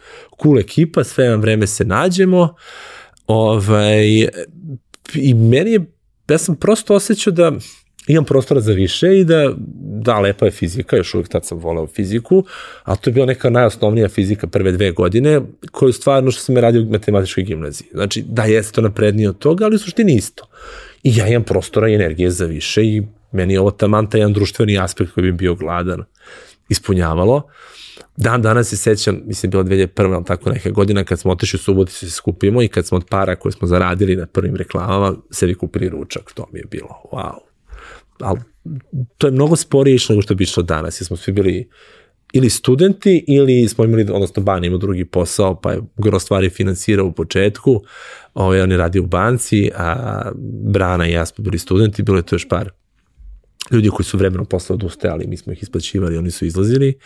[0.42, 2.54] cool ekipa, sve vam vreme se nađemo,
[3.26, 4.06] ovaj,
[5.14, 5.92] i meni je,
[6.28, 7.52] ja sam prosto osjećao da
[8.07, 9.53] imam prostora za više i da,
[10.05, 12.44] da, lepa je fizika, još uvijek tad sam volao fiziku,
[12.82, 15.40] ali to je bila neka najosnovnija fizika prve dve godine,
[15.70, 17.88] koju stvarno što sam je radio u matematičkoj gimnaziji.
[17.92, 20.46] Znači, da, jeste to naprednije od toga, ali u suštini isto.
[21.03, 24.32] I ja imam prostora i energije za više i meni je ovo taman taj jedan
[24.32, 26.05] društveni aspekt koji bi bio gladan
[26.68, 27.42] ispunjavalo.
[28.16, 30.14] Dan danas se sećam, mislim, bila 2001.
[30.14, 33.05] ali tako neka godina kad smo otišli u Suboticu se skupimo i kad smo od
[33.09, 37.51] para koje smo zaradili na prvim reklamama sebi kupili ručak, to mi je bilo wow.
[38.22, 38.40] Ali
[39.18, 41.68] to je mnogo sporije išlo nego što bi išlo danas, jer smo svi bili
[42.32, 47.06] ili studenti ili smo imali, odnosno Ban ima drugi posao, pa je gro stvari finansirao
[47.06, 47.82] u početku,
[48.34, 50.22] ovaj, on je radio u banci, a
[50.64, 52.70] Brana i ja smo bili studenti, bilo je to još par
[53.70, 56.98] ljudi koji su vremenom posle odustajali, mi smo ih isplaćivali, oni su izlazili.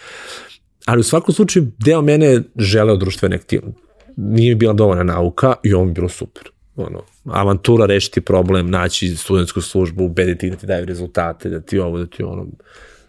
[0.84, 3.80] Ali u svakom slučaju, deo mene želeo društvene aktivnosti.
[4.16, 6.50] Nije mi bila dovoljna nauka i ovo mi bilo super.
[6.77, 11.99] Ono, avantura, rešiti problem, naći studentsku službu, ubediti da ti daju rezultate, da ti ovo,
[11.99, 12.47] da ti ono,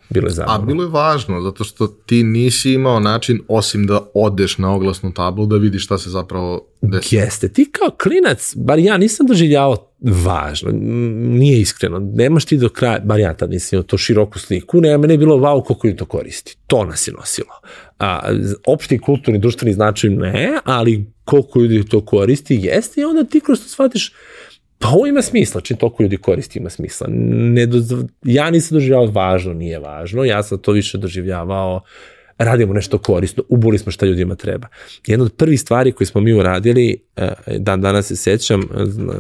[0.09, 0.63] bilo je zabavno.
[0.63, 5.13] A bilo je važno, zato što ti nisi imao način, osim da odeš na oglasnu
[5.13, 7.15] tablu, da vidiš šta se zapravo desi.
[7.15, 12.99] Jeste, ti kao klinac, bar ja nisam doživljavao važno, nije iskreno, nemaš ti do kraja,
[12.99, 15.97] bar ja tad nisam imao to široku sliku, ne, mene je bilo vau koliko im
[15.97, 17.61] to koristi, to nas je nosilo.
[17.99, 18.19] A,
[18.65, 23.59] opšti kulturni, društveni značaj ne, ali koliko ljudi to koristi, jeste i onda ti kroz
[23.59, 24.13] to shvatiš,
[24.79, 27.07] Pa ovo ima smisla, čim toliko ljudi koristi ima smisla.
[27.09, 27.77] Ne do,
[28.23, 31.81] ja nisam doživljavao važno, nije važno, ja sam to više doživljavao
[32.37, 34.67] radimo nešto korisno, ubuli smo šta ljudima treba.
[35.07, 38.61] Jedna od prvih stvari koje smo mi uradili, eh, dan danas se sećam,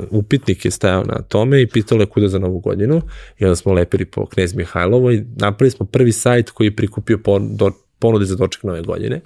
[0.09, 3.01] upitnik je stajao na tome i pitalo je kuda za novu godinu
[3.39, 7.19] i onda smo lepili po Knez Mihajlovo i napravili smo prvi sajt koji je prikupio
[7.99, 9.21] ponude za doček nove godine.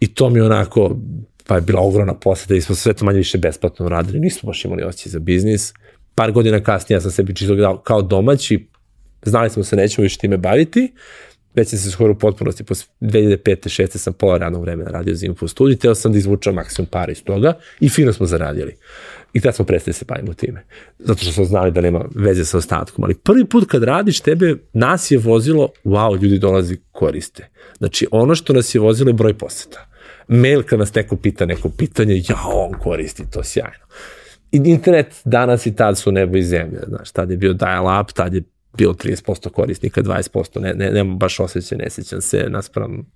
[0.00, 0.96] I to mi onako
[1.46, 4.64] pa je bila ogromna poseta i smo sve to manje više besplatno radili, nismo baš
[4.64, 5.72] imali osjećaj za biznis.
[6.14, 8.66] Par godina kasnije ja sam sebi čisto dao kao domaći,
[9.22, 10.92] znali smo se nećemo više time baviti,
[11.54, 13.82] već sam se skoro u potpunosti, posle 2005.
[13.82, 13.96] 6.
[13.96, 17.24] sam pola radnog vremena radio za Info studiju, teo sam da izvučam maksimum para iz
[17.24, 18.76] toga i fino smo zaradili.
[19.32, 20.64] I tad smo prestali da se bavimo time.
[20.98, 23.04] Zato što smo znali da nema veze sa ostatkom.
[23.04, 27.48] Ali prvi put kad radiš, tebe, nas je vozilo, wow, ljudi dolazi koriste.
[27.78, 29.85] Znači, ono što nas je vozilo je broj poseta
[30.28, 33.86] mail kad nas neko pita neko pitanje, ja, on koristi to sjajno.
[34.52, 38.34] I internet danas i tad su nebo i zemlja, znaš, tad je bio dial-up, tad
[38.34, 38.42] je
[38.76, 43.06] bilo 30% korisnika, 20%, ne, ne, nemam baš osjećaj, ne sećam se, naspram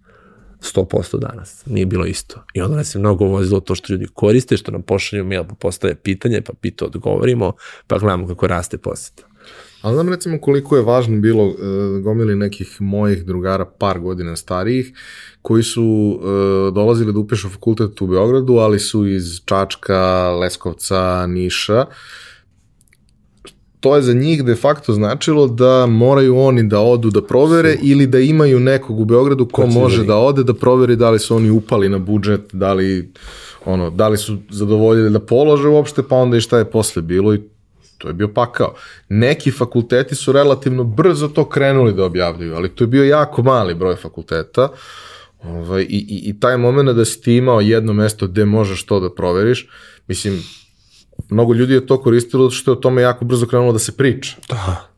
[0.61, 1.67] 100% danas.
[1.67, 2.45] Nije bilo isto.
[2.55, 5.55] I onda nas je mnogo vozilo to što ljudi koriste, što nam pošalju mail, pa
[5.55, 7.53] postave pitanje, pa pita odgovorimo,
[7.87, 9.30] pa gledamo kako raste poseta.
[9.83, 11.55] Ali znam recimo koliko je važno bilo uh,
[12.03, 14.93] gomili nekih mojih drugara par godina starijih
[15.43, 15.85] koji su
[16.21, 21.87] uh, dolazili da upišu fakultet u Beogradu, ali su iz Čačka, Leskovca, Niša.
[23.81, 27.79] To je za njih de facto značilo da moraju oni da odu da provere su.
[27.83, 31.37] ili da imaju nekog u Beogradu ko može da ode da proveri da li su
[31.37, 33.13] oni upali na budžet, da li
[33.65, 37.35] ono, da li su zadovoljili da polože uopšte, pa onda i šta je posle bilo
[37.35, 37.41] i
[38.01, 38.75] to je bio pakao.
[39.09, 43.75] Neki fakulteti su relativno brzo to krenuli da objavljuju, ali to je bio jako mali
[43.75, 44.69] broj fakulteta.
[45.43, 49.01] Ovaj, i, i, I taj moment da si ti imao jedno mesto gde možeš to
[49.01, 49.69] da proveriš,
[50.07, 50.43] mislim,
[51.31, 54.37] mnogo ljudi je to koristilo što je o tome jako brzo krenulo da se priča.
[54.49, 54.90] Da.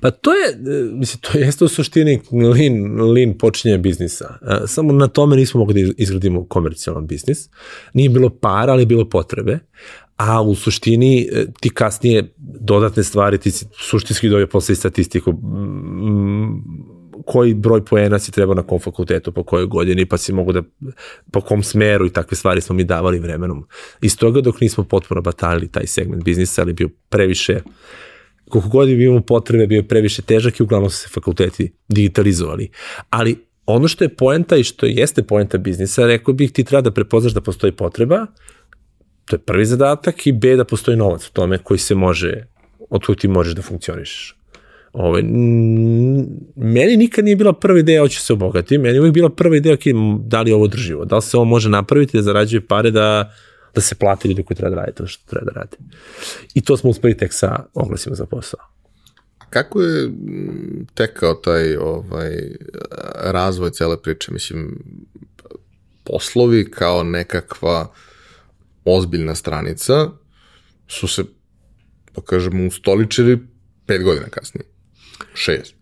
[0.00, 4.38] Pa to je, e, mislim, to jeste u suštini lean, lean počinje biznisa.
[4.42, 7.48] E, samo na tome nismo mogli da izgradimo komercijalan biznis.
[7.94, 9.58] Nije bilo para, ali bilo potrebe
[10.16, 15.34] a u suštini e, ti kasnije dodatne stvari, ti si suštinski dobio posle statistiku
[17.26, 20.62] koji broj poena si treba na kom fakultetu, po kojoj godini, pa si mogu da,
[21.32, 23.66] po kom smeru i takve stvari smo mi davali vremenom.
[24.00, 27.60] Iz toga dok nismo potpuno batalili taj segment biznisa, ali bio previše,
[28.52, 32.70] koliko god je imamo potrebe, bio previše težak i uglavnom su se fakulteti digitalizovali.
[33.10, 33.36] Ali
[33.66, 37.32] ono što je poenta i što jeste poenta biznisa, rekao bih ti treba da prepoznaš
[37.32, 38.26] da postoji potreba,
[39.24, 42.46] To je prvi zadatak i B da postoji novac u tome koji se može,
[42.90, 44.36] od kojeg ti možeš da funkcionišeš.
[44.92, 45.22] Ove, ovaj,
[46.56, 49.76] meni nikad nije bila prva ideja hoću se obogati, meni je uvijek bila prva ideja
[49.76, 52.90] okay, da li je ovo drživo, da li se ovo može napraviti da zarađuje pare
[52.90, 53.32] da,
[53.74, 55.76] da se plati ljudi koji treba da radi to što treba da radi.
[56.54, 58.60] I to smo uspeli tek sa oglasima za posao.
[59.50, 60.10] Kako je
[60.94, 62.36] tekao taj ovaj,
[63.16, 64.32] razvoj cele priče?
[64.32, 64.78] Mislim,
[66.04, 67.92] poslovi kao nekakva
[68.84, 70.10] ozbiljna stranica,
[70.88, 71.24] su se,
[72.14, 73.38] da kažemo, ustoličili
[73.86, 74.64] pet godina kasnije.
[75.34, 75.74] Šest.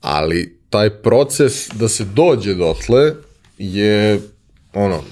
[0.00, 3.14] Ali taj proces da se dođe dotle
[3.58, 4.20] je,
[4.72, 5.02] ono,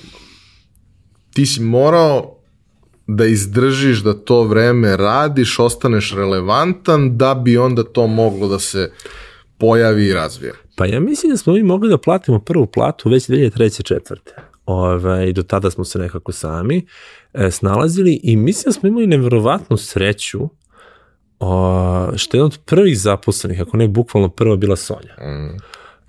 [1.35, 2.37] ti si morao
[3.07, 8.93] da izdržiš da to vreme radiš, ostaneš relevantan, da bi onda to moglo da se
[9.59, 10.53] pojavi i razvije.
[10.76, 13.82] Pa ja mislim da smo mi mogli da platimo prvu platu već 2003.
[13.82, 14.35] četvrte.
[14.66, 16.87] Ove, do tada smo se nekako sami
[17.32, 20.49] e, snalazili i mislim da smo imali neverovatnu sreću
[21.41, 25.14] o, što je jedan od prvih zaposlenih, ako ne bukvalno prva bila Sonja.
[25.20, 25.57] Mm.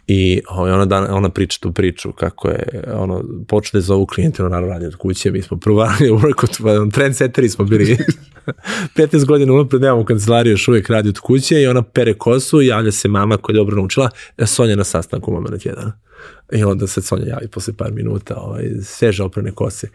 [0.08, 4.44] I ovaj, ona, dan, ona priča tu priču kako je ono, počne da zovu klijente,
[4.44, 7.98] ona naravno radi od kuće, mi smo prvo radili u work trendsetteri smo bili
[8.96, 12.92] 15 godina unapred nemamo kancelariju, još uvijek radi od kuće i ona pere kosu javlja
[12.92, 14.10] se mama koja je dobro naučila,
[14.46, 15.92] Sonja na sastanku moment jedan.
[16.52, 19.90] I onda se Sonja javi posle par minuta, ovaj, sveže oprane kose.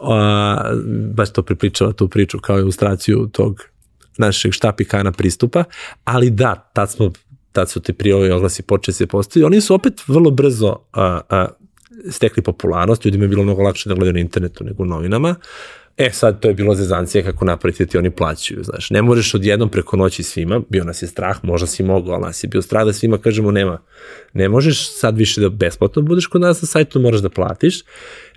[0.00, 0.74] A,
[1.14, 3.62] baš to pripričava tu priču kao ilustraciju tog
[4.18, 5.64] našeg štapikana pristupa,
[6.04, 7.12] ali da, tad smo
[7.52, 9.44] tad su ti prijavi oglasi počeli se postaviti.
[9.44, 11.46] Oni su opet vrlo brzo a, a,
[12.10, 15.34] stekli popularnost, ljudima je bilo mnogo lakše da gledaju na internetu nego u novinama.
[15.96, 18.90] E sad to je bilo zezancija kako napraviti da ti oni plaćaju, znaš.
[18.90, 22.44] Ne možeš odjednom preko noći svima, bio nas je strah, možda si mogao, ali nas
[22.44, 23.78] je bio strah da svima kažemo nema.
[24.32, 27.82] Ne možeš sad više da besplatno budeš kod nas na sajtu, moraš da platiš,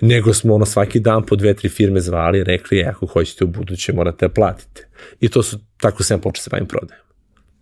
[0.01, 3.47] nego smo ono svaki dan po dve, tri firme zvali, rekli, e, ako hoćete u
[3.47, 4.87] buduće morate da platite.
[5.19, 7.04] I to su, tako sam počeo se bavim prodajem.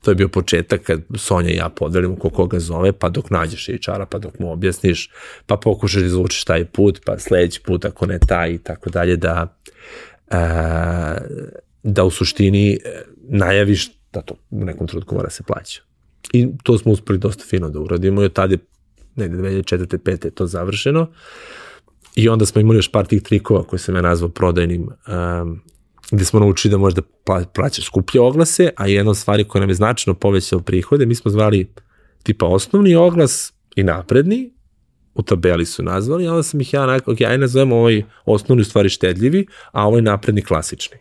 [0.03, 3.67] To je bio početak kad Sonja i ja podelimo ko koga zove, pa dok nađeš
[3.67, 5.09] HR-a, pa dok mu objasniš,
[5.45, 9.15] pa pokušaš da izvučeš taj put, pa sledeći put ako ne taj i tako dalje,
[9.15, 9.57] da,
[10.31, 10.37] e,
[11.83, 12.77] da u suštini e,
[13.29, 15.81] najaviš da to u nekom trenutku mora se plaća.
[16.33, 18.59] I to smo uspeli dosta fino da uradimo i od tada je
[19.15, 19.97] negde 2004.
[19.97, 20.25] 5.
[20.25, 21.11] je to završeno.
[22.15, 25.61] I onda smo imali još par tih trikova koje sam ja nazvao prodajnim um,
[26.13, 27.01] gde smo naučili da možda
[27.53, 31.31] plaća skuplje oglase, a jedna od stvari koja nam je značajno povećala prihode, mi smo
[31.31, 31.69] zvali
[32.23, 34.53] tipa osnovni oglas i napredni,
[35.15, 38.61] u tabeli su nazvali, a onda sam ih ja nakon, ok, aj nazovem ovaj osnovni
[38.61, 40.97] u stvari štedljivi, a ovaj napredni klasični.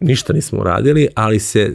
[0.00, 1.72] Ništa nismo uradili, ali se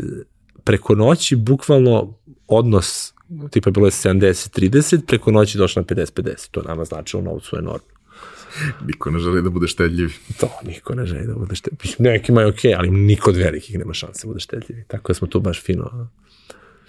[0.63, 2.13] preko noći bukvalno
[2.47, 3.13] odnos
[3.51, 6.49] tipa bilo je 70-30, preko noći došlo na 50-50.
[6.51, 7.98] To nama znači u novcu enormno.
[8.87, 10.13] Niko ne želi da bude štedljiv.
[10.39, 11.95] To, niko ne želi da bude štedljiv.
[11.99, 14.83] Nekima je okej, okay, ali niko od velikih nema šanse da bude štedljiv.
[14.87, 16.09] Tako da smo tu baš fino.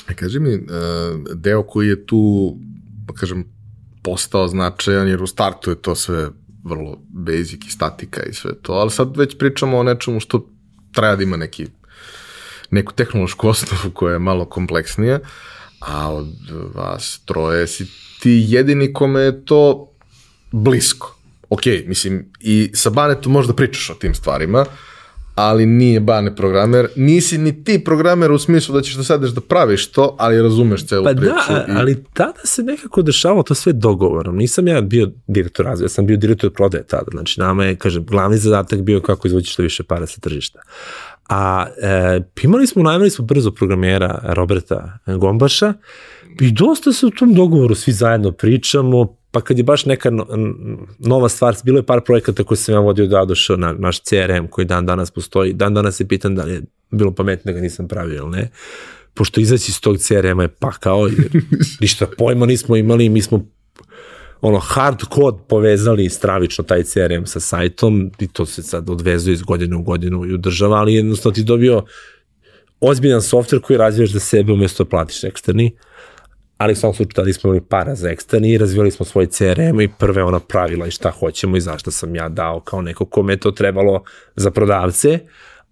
[0.09, 0.61] E, kaži mi, e,
[1.35, 2.55] deo koji je tu,
[3.07, 3.45] pa kažem,
[4.03, 6.31] postao značajan, jer u startu je to sve
[6.65, 10.47] vrlo basic i statika i sve to, ali sad već pričamo o nečemu što
[10.93, 11.67] treba da ima neki,
[12.71, 15.19] neku tehnološku osnovu koja je malo kompleksnija,
[15.81, 16.29] a od
[16.75, 17.87] vas troje si
[18.21, 19.93] ti jedini kome je to
[20.53, 21.20] blisko
[21.51, 24.65] ok, mislim, i sa Banetom možda pričaš o tim stvarima,
[25.35, 29.41] ali nije Bane programer, nisi ni ti programer u smislu da ćeš da sadeš da
[29.41, 31.35] praviš to, ali razumeš celu pa priču.
[31.49, 31.77] Pa da, i...
[31.77, 34.37] ali tada se nekako dešavalo to sve dogovorom.
[34.37, 37.11] Nisam ja bio direktor razvoja, sam bio direktor prodaje tada.
[37.11, 40.61] Znači, nama je, kažem, glavni zadatak bio kako izvući što više para sa tržišta.
[41.29, 45.75] A e, imali smo, najmali smo brzo programera Roberta Gombaša
[46.41, 50.11] i dosta se u tom dogovoru svi zajedno pričamo, pa kad je baš neka
[50.99, 54.47] nova stvar, bilo je par projekata koje sam ja vodio da došao na naš CRM
[54.51, 57.63] koji dan danas postoji, dan danas se pitan da li je bilo pametno da ga
[57.63, 58.51] nisam pravio ili ne,
[59.15, 61.43] pošto izaći iz tog CRM-a je pakao, jer
[61.81, 63.47] ništa pojma nismo imali, mi smo
[64.41, 69.43] ono hard kod povezali stravično taj CRM sa sajtom i to se sad odvezuje iz
[69.43, 71.85] godine u godinu i udržava, ali jednostavno ti dobio
[72.81, 75.73] ozbiljan softver koji razvijaš za sebe umesto da platiš eksterni.
[75.75, 75.90] Uh,
[76.61, 79.81] ali u svom slučaju tada smo imali para za eksterni i razvijali smo svoj CRM
[79.81, 83.33] i prve ona pravila i šta hoćemo i zašto sam ja dao kao neko kome
[83.33, 84.03] je to trebalo
[84.37, 85.19] za prodavce,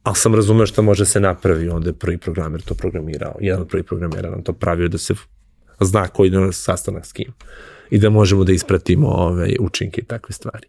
[0.02, 3.68] ali sam razumeo šta može se napravi, onda je prvi programer to programirao, jedan od
[3.68, 5.14] prvih programera nam to pravio da se
[5.80, 7.32] zna koji je sastanak s kim
[7.90, 10.68] i da možemo da ispratimo ove učinke i takve stvari.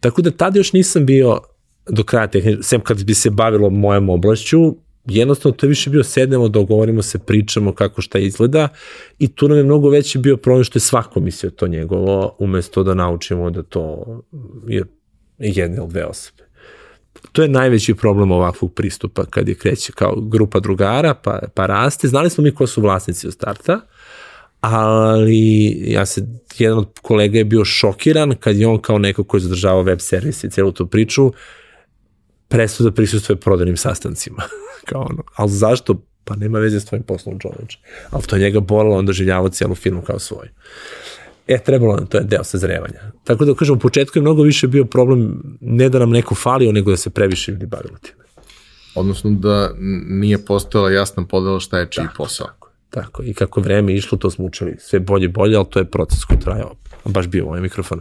[0.00, 1.40] Tako da tada još nisam bio
[1.88, 4.76] do kraja tehnički, sem kad bi se bavilo mojom oblašću,
[5.08, 8.68] jednostavno to je više bio sednemo, dogovorimo se, pričamo kako šta izgleda
[9.18, 12.82] i tu nam je mnogo veći bio problem što je svako mislio to njegovo, umesto
[12.82, 14.04] da naučimo da to
[14.68, 14.84] je
[15.38, 16.48] jedne ili dve osobe.
[17.32, 22.08] To je najveći problem ovakvog pristupa kad je kreće kao grupa drugara pa, pa raste.
[22.08, 23.80] Znali smo mi ko su vlasnici od starta,
[24.60, 26.26] ali ja se,
[26.58, 30.44] jedan od kolega je bio šokiran kad je on kao neko koji zadržava web servis
[30.44, 31.32] i celu tu priču,
[32.48, 34.42] prestao da prisustuje prodanim sastancima.
[34.88, 36.02] kao ono, ali zašto?
[36.24, 37.78] Pa nema veze s tvojim poslom čoveče.
[38.10, 40.50] Ali to je njega bolalo, on doživljava cijelu firmu kao svoju.
[41.48, 43.00] E, trebalo nam, to je deo sazrevanja.
[43.24, 46.72] Tako da, kažem, u početku je mnogo više bio problem ne da nam neko falio,
[46.72, 48.24] nego da se previše ljudi bavilo time.
[48.94, 49.70] Odnosno da
[50.08, 52.46] nije postojala jasna podela šta je čiji tako, posao.
[52.46, 55.78] Tako, tako, i kako vreme išlo, to smo učili sve bolje i bolje, ali to
[55.78, 56.74] je proces koji trajao,
[57.04, 58.00] baš bio ovaj mikrofon,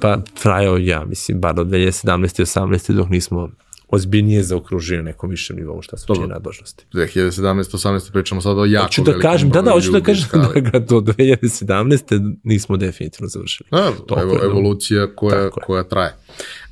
[0.00, 2.40] pa trajao ja, mislim, bar od 2017.
[2.40, 2.92] i 18.
[2.92, 3.50] dok nismo
[3.92, 6.22] ozbiljnije zaokružio na nekom višem nivou šta Dobro.
[6.22, 6.84] čini nadležnosti.
[6.92, 10.78] 2017-18 pričamo sad o jako Hoću da kažem, da, da, hoću da kažem da ga
[10.78, 12.36] do 2017.
[12.42, 13.68] nismo definitivno završili.
[13.70, 16.14] Da, Toliko evo, evolucija koja, koja traje.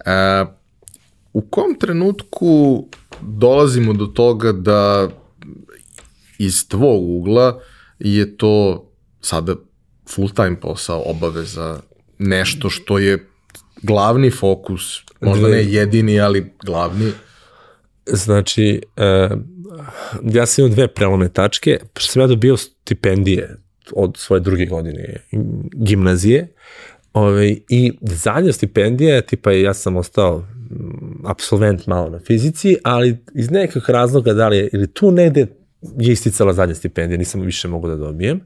[0.06, 0.44] E,
[1.32, 2.84] u kom trenutku
[3.20, 5.08] dolazimo do toga da
[6.38, 7.60] iz tvog ugla
[7.98, 8.86] je to
[9.20, 9.54] sada
[10.08, 11.80] full time posao, obaveza,
[12.18, 13.28] nešto što je
[13.82, 17.12] glavni fokus, možda Dve- ne jedini, ali glavni.
[18.06, 19.38] Znači, uh,
[20.32, 23.56] ja sam imao dve prelome tačke, pošto sam ja dobio stipendije
[23.92, 25.16] od svoje druge godine
[25.72, 26.48] gimnazije,
[27.12, 33.16] Ove, I zadnja stipendija, je, tipa ja sam ostao mm, absolvent malo na fizici, ali
[33.34, 35.46] iz nekog razloga da li je, ili tu negde
[35.98, 38.40] je isticala zadnja stipendija, nisam više mogu da dobijem.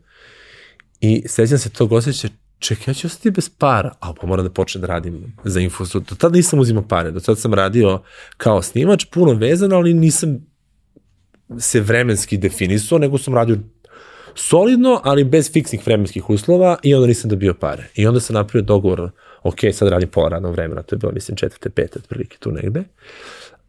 [1.01, 2.31] I sećam se tog osjećaja,
[2.65, 6.17] čekaj, ja ću ostati bez para, a pa moram da počnem da radim za infrastrukturu.
[6.17, 8.03] Do tada nisam uzimao pare, do tada sam radio
[8.37, 10.47] kao snimač, puno vezano, ali nisam
[11.59, 13.59] se vremenski definisao, nego sam radio
[14.35, 17.89] solidno, ali bez fiksnih vremenskih uslova i onda nisam dobio pare.
[17.95, 19.11] I onda sam napravio dogovor,
[19.43, 22.85] ok, sad radim pola radnog vremena, to je bilo, mislim, četvrte, pete, otprilike tu negde.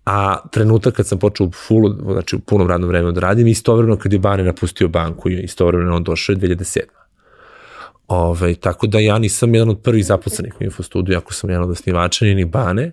[0.05, 3.97] A trenutak kad sam počeo u fullu, znači u punom radnom vremenu da radim, istovremeno
[3.97, 7.04] kad je Bane napustio banku i istovremeno on došao je 2007.
[8.07, 11.71] Ove, tako da ja nisam jedan od prvih zaposlenih u Infostudiju, ako sam jedan od
[11.71, 12.91] osnivača, ni Bane.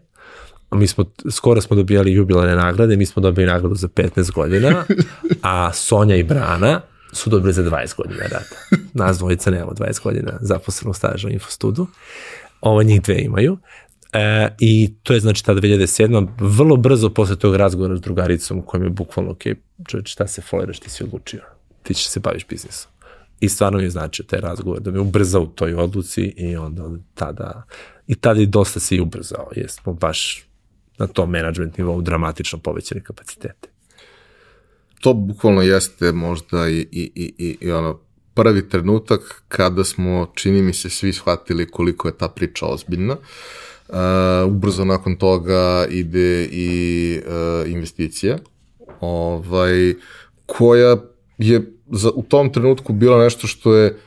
[0.71, 4.85] A mi smo, skoro smo dobijali jubilane nagrade, mi smo dobili nagradu za 15 godina,
[5.43, 6.81] a Sonja i Brana
[7.13, 8.45] su dobili za 20 godina rada.
[8.93, 11.87] Nas dvojica nemamo 20 godina zaposlenog staža u Infostudu.
[12.61, 13.59] Ovo njih dve imaju.
[14.13, 16.29] E, I to je znači ta 2007.
[16.41, 19.43] Vrlo brzo posle tog razgovora s drugaricom kojom je bukvalno, ok,
[19.87, 21.43] čovječ, šta se foliraš, ti si odlučio.
[21.83, 22.92] Ti ćeš se baviš biznisom.
[23.43, 26.91] I stvarno mi je značio taj razgovor da me ubrza u toj odluci i onda
[27.15, 27.63] tada,
[28.07, 30.47] i tada i dosta se i ubrzao, jer smo baš
[30.99, 33.69] na tom management nivou dramatično povećali kapacitete.
[35.01, 38.01] To bukvalno jeste možda i, i, i, i, i ono,
[38.35, 43.17] prvi trenutak kada smo, čini mi se, svi shvatili koliko je ta priča ozbiljna.
[43.89, 43.97] Uh,
[44.49, 48.39] ubrzo nakon toga ide i uh, investicija,
[49.01, 49.95] ovaj,
[50.47, 50.97] koja
[51.39, 53.99] je za, u tom trenutku bila nešto što je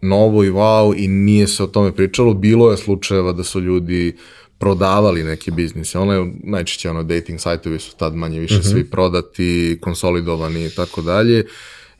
[0.00, 2.34] novo i wow i nije se o tome pričalo.
[2.34, 4.16] Bilo je slučajeva da su ljudi
[4.58, 5.98] prodavali neke biznise.
[5.98, 8.70] Ono je najčešće ono dating sajtovi su tad manje više uh -huh.
[8.70, 11.46] svi prodati, konsolidovani i tako dalje.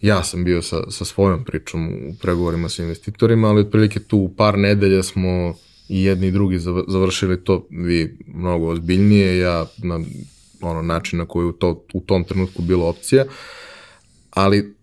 [0.01, 4.35] Ja sam bio sa, sa svojom pričom u pregovorima sa investitorima, ali otprilike tu u
[4.37, 5.55] par nedelja smo
[5.89, 10.01] i jedni i drugi završili to vi mnogo ozbiljnije, ja na
[10.61, 13.25] ono način na koji u, to, u tom trenutku bilo opcija,
[14.31, 14.75] ali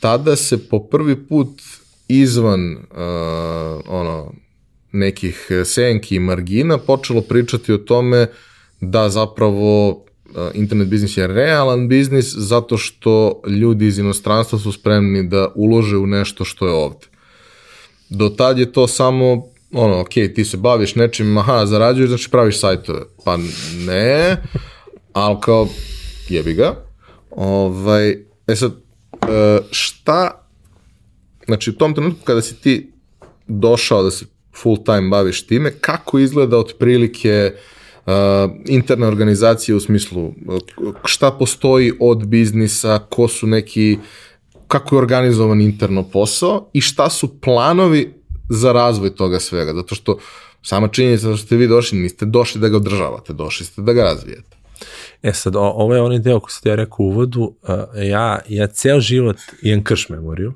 [0.00, 1.48] tada se po prvi put
[2.08, 2.78] izvan uh,
[3.88, 4.32] ono
[4.92, 8.26] nekih senki i margina počelo pričati o tome
[8.80, 9.96] da zapravo uh,
[10.54, 16.06] internet biznis je realan biznis zato što ljudi iz inostranstva su spremni da ulože u
[16.06, 17.06] nešto što je ovde.
[18.08, 22.60] Do tad je to samo ono, ok, ti se baviš nečim, aha, zarađuješ, znači praviš
[22.60, 23.00] sajtove.
[23.24, 23.36] Pa
[23.86, 24.36] ne,
[25.12, 25.68] ali kao,
[26.28, 26.74] jebi ga.
[27.30, 28.10] Ovaj,
[28.46, 28.72] e sad,
[29.70, 30.46] šta,
[31.46, 32.92] znači u tom trenutku kada si ti
[33.46, 34.26] došao da se
[34.62, 37.52] full time baviš time, kako izgleda otprilike
[38.06, 38.12] uh,
[38.66, 40.34] interna organizacija u smislu uh,
[41.04, 43.98] šta postoji od biznisa, ko su neki,
[44.68, 48.14] kako je organizovan interno posao i šta su planovi
[48.48, 50.18] za razvoj toga svega, zato što
[50.62, 54.02] sama činjenica da ste vi došli, niste došli da ga održavate, došli ste da ga
[54.02, 54.53] razvijete.
[55.24, 57.68] E sad, o, ovo je onaj deo koji ste ja rekao u uvodu, uh,
[58.02, 60.54] ja, ja ceo život imam krš memoriju,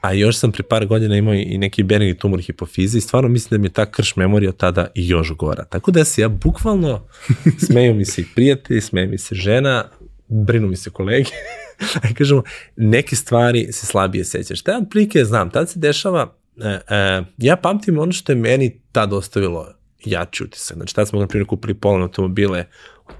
[0.00, 3.50] a još sam pre par godina imao i neki benigni tumor hipofize i stvarno mislim
[3.50, 5.64] da mi je ta krš memorija od tada i još gora.
[5.64, 7.06] Tako da se ja bukvalno,
[7.66, 9.84] smeju mi se i prijatelji, smeju mi se žena,
[10.28, 11.30] brinu mi se kolege,
[12.02, 12.42] a kažemo,
[12.76, 14.62] neke stvari se slabije sećaš.
[14.62, 19.12] Taj otprilike znam, tad se dešava, e, e, ja pamtim ono što je meni tad
[19.12, 19.72] ostavilo
[20.04, 20.76] jači utisak.
[20.76, 22.64] Znači, tad smo, na primjer, kupili polovne automobile,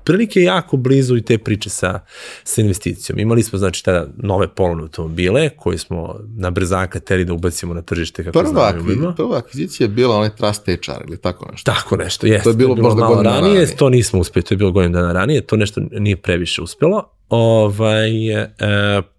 [0.07, 2.01] otprilike jako blizu i te priče sa,
[2.45, 3.19] sa investicijom.
[3.19, 7.83] Imali smo, znači, tada nove polovne automobile koje smo na brzaka teli da ubacimo na
[7.83, 8.85] tržište kako prva, znamo.
[8.95, 11.73] Prva, prva akvizicija je bila onaj Trust HR ili tako nešto.
[11.73, 12.45] Tako nešto, jeste.
[12.45, 13.77] To je bilo, bilo možda malo godina ranije, ranije.
[13.77, 17.05] to nismo uspeli, to je bilo godinu dana ranije, to nešto nije previše uspelo.
[17.29, 18.49] Ovaj, e,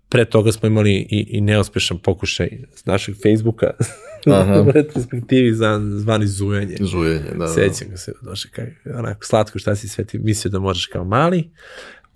[0.10, 2.50] pre toga smo imali i, i neuspešan pokušaj
[2.86, 3.70] našeg Facebooka
[4.68, 6.76] u retrospektivi za zvani zujanje.
[6.80, 7.38] Zujanje, da.
[7.38, 7.48] da.
[7.48, 11.06] Sećam ga se, došli kaj, onako slatko šta si sve ti mislio da možeš kao
[11.06, 11.50] mali.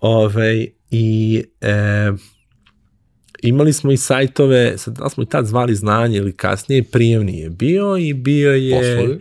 [0.00, 2.12] Ove, I e,
[3.42, 7.50] imali smo i sajtove, sad da smo i tad zvali znanje ili kasnije, prijemni je
[7.50, 9.20] bio i bio je Poslovi.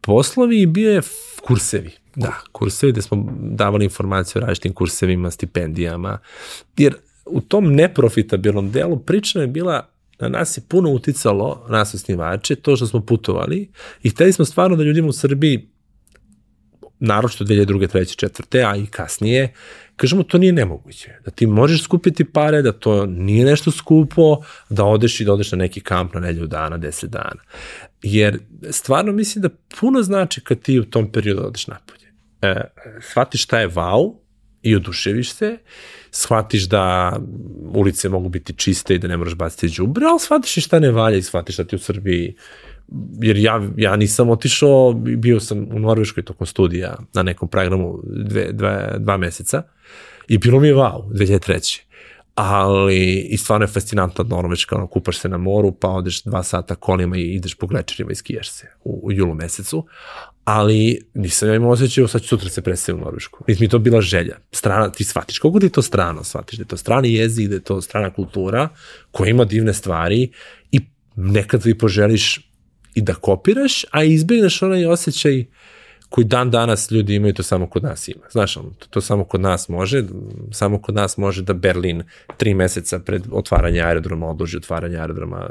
[0.00, 1.00] poslovi i bio je
[1.42, 1.90] kursevi.
[2.16, 6.18] Da, kursevi gde smo davali informacije o različitim kursevima, stipendijama,
[6.76, 6.94] jer
[7.26, 9.88] u tom neprofitabilnom delu priča je bila
[10.20, 13.70] na nas je puno uticalo, nas osnivače, to što smo putovali
[14.02, 15.68] i hteli smo stvarno da ljudima u Srbiji
[17.00, 17.88] naročito 2002.
[17.88, 18.26] 3.
[18.26, 18.72] 4.
[18.72, 19.52] a i kasnije,
[19.96, 21.10] kažemo to nije nemoguće.
[21.24, 25.52] Da ti možeš skupiti pare, da to nije nešto skupo, da odeš i da odeš
[25.52, 27.42] na neki kamp na nedelju dana, 10 dana.
[28.02, 28.38] Jer
[28.70, 29.48] stvarno mislim da
[29.80, 32.12] puno znači kad ti u tom periodu odeš napolje.
[32.42, 32.62] E,
[33.00, 34.14] shvatiš šta je wow
[34.62, 35.58] i oduševiš se,
[36.18, 37.16] shvatiš da
[37.74, 40.90] ulice mogu biti čiste i da ne moraš baciti džubre, ali shvatiš i šta ne
[40.90, 42.34] valja i shvatiš da ti u Srbiji
[43.20, 48.52] jer ja, ja nisam otišao, bio sam u Norveškoj tokom studija na nekom programu dve,
[48.52, 49.62] dve, dva meseca
[50.28, 51.87] i bilo mi je wow, 2003
[52.40, 56.74] ali i stvarno je fascinantna Norveška, ono, kupaš se na moru, pa odeš dva sata
[56.74, 59.86] kolima i ideš po glečerima i skijaš se u, u julu mesecu,
[60.44, 63.44] ali nisam ja imao osjećaj, sad ću sutra se predstaviti u Norvešku.
[63.48, 64.36] Nisi mi to bila želja.
[64.52, 67.54] Strana, ti shvatiš, koliko ti je to strano, shvatiš da je to strani jezik, da
[67.54, 68.68] je to strana kultura,
[69.10, 70.32] koja ima divne stvari
[70.72, 70.80] i
[71.16, 72.50] nekad ti poželiš
[72.94, 75.44] i da kopiraš, a izbjegneš onaj osjećaj
[76.08, 78.24] koji dan danas ljudi imaju, to samo kod nas ima.
[78.30, 80.04] Znaš, to, to samo kod nas može,
[80.52, 82.02] samo kod nas može da Berlin
[82.36, 85.50] tri meseca pred otvaranje aerodroma odloži otvaranje aerodroma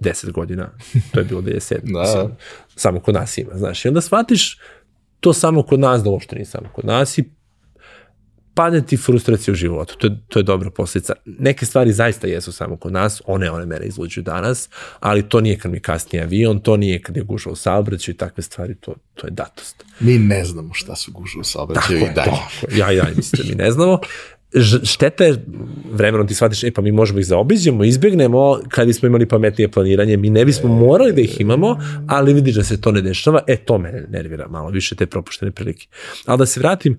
[0.00, 0.70] 10 godina,
[1.12, 1.92] to je bilo 97.
[1.92, 2.06] da.
[2.06, 2.36] Sam,
[2.76, 3.84] samo kod nas ima, znaš.
[3.84, 4.58] I onda shvatiš
[5.20, 7.24] to samo kod nas, da uopšte nije samo kod nas i
[8.54, 9.96] padne ti frustracija u životu.
[9.98, 11.14] To je, to je dobra posljedica.
[11.24, 14.68] Neke stvari zaista jesu samo kod nas, one one mene izluđuju danas,
[15.00, 18.16] ali to nije kad mi kasnije avion, to nije kad je guža u saobraćaju i
[18.16, 19.84] takve stvari, to, to je datost.
[20.00, 22.30] Mi ne znamo šta su guža u saobraćaju i dalje.
[22.30, 23.98] To, ja, ja, mislim da mi ne znamo.
[24.84, 25.44] šteta je,
[25.92, 30.16] vremenom ti shvatiš, e pa mi možemo ih zaobiđemo, izbjegnemo, kad bismo imali pametnije planiranje,
[30.16, 31.76] mi ne bismo morali da ih imamo,
[32.08, 35.50] ali vidiš da se to ne dešava, e to mene nervira malo više te propuštene
[35.50, 35.86] prilike.
[36.26, 36.98] Ali da se vratim,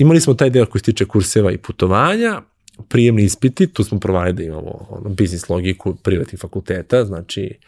[0.00, 2.42] imali smo taj deo koji se tiče kurseva i putovanja,
[2.88, 7.58] prijemni ispiti, tu smo provali da imamo ono, biznis logiku privatnih fakulteta, znači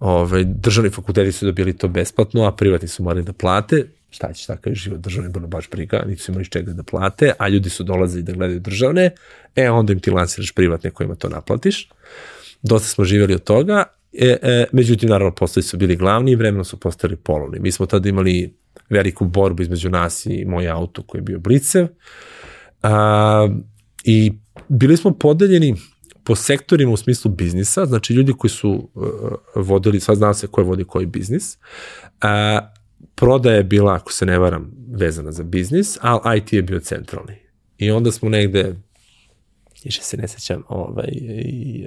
[0.00, 4.46] ovaj, državni fakulteti su dobili to besplatno, a privatni su morali da plate, šta će
[4.46, 7.84] takav život državni bilo baš briga, niti su imali čega da plate, a ljudi su
[7.84, 9.10] dolazili da gledaju državne,
[9.56, 11.88] e onda im ti lansiraš privatne kojima to naplatiš.
[12.62, 16.64] Dosta smo živjeli od toga, e, e, međutim naravno postoji su bili glavni i vremeno
[16.64, 17.58] su postali polovni.
[17.60, 18.52] Mi smo tada imali
[18.92, 21.86] veliku borbu između nas i moj auto koji je bio Blicev.
[22.82, 23.48] A,
[24.04, 24.32] I
[24.68, 25.74] bili smo podeljeni
[26.24, 29.04] po sektorima u smislu biznisa, znači ljudi koji su uh,
[29.54, 31.58] vodili, sad zna se ko je vodi koji biznis.
[32.20, 32.60] A,
[33.14, 37.36] prodaja je bila, ako se ne varam, vezana za biznis, ali IT je bio centralni.
[37.78, 38.74] I onda smo negde
[39.84, 41.86] više se ne sećam, ovaj, i,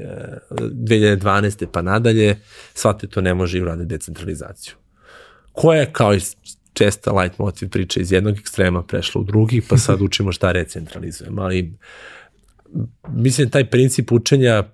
[0.52, 1.66] uh, 2012.
[1.72, 2.40] pa nadalje,
[2.74, 4.74] shvate to ne može i urade decentralizaciju.
[5.52, 6.20] Koja je kao i
[6.76, 11.42] česta light motiv priča iz jednog ekstrema prešla u drugi, pa sad učimo šta recentralizujemo,
[11.42, 11.74] ali
[13.10, 14.66] mislim taj princip učenja e,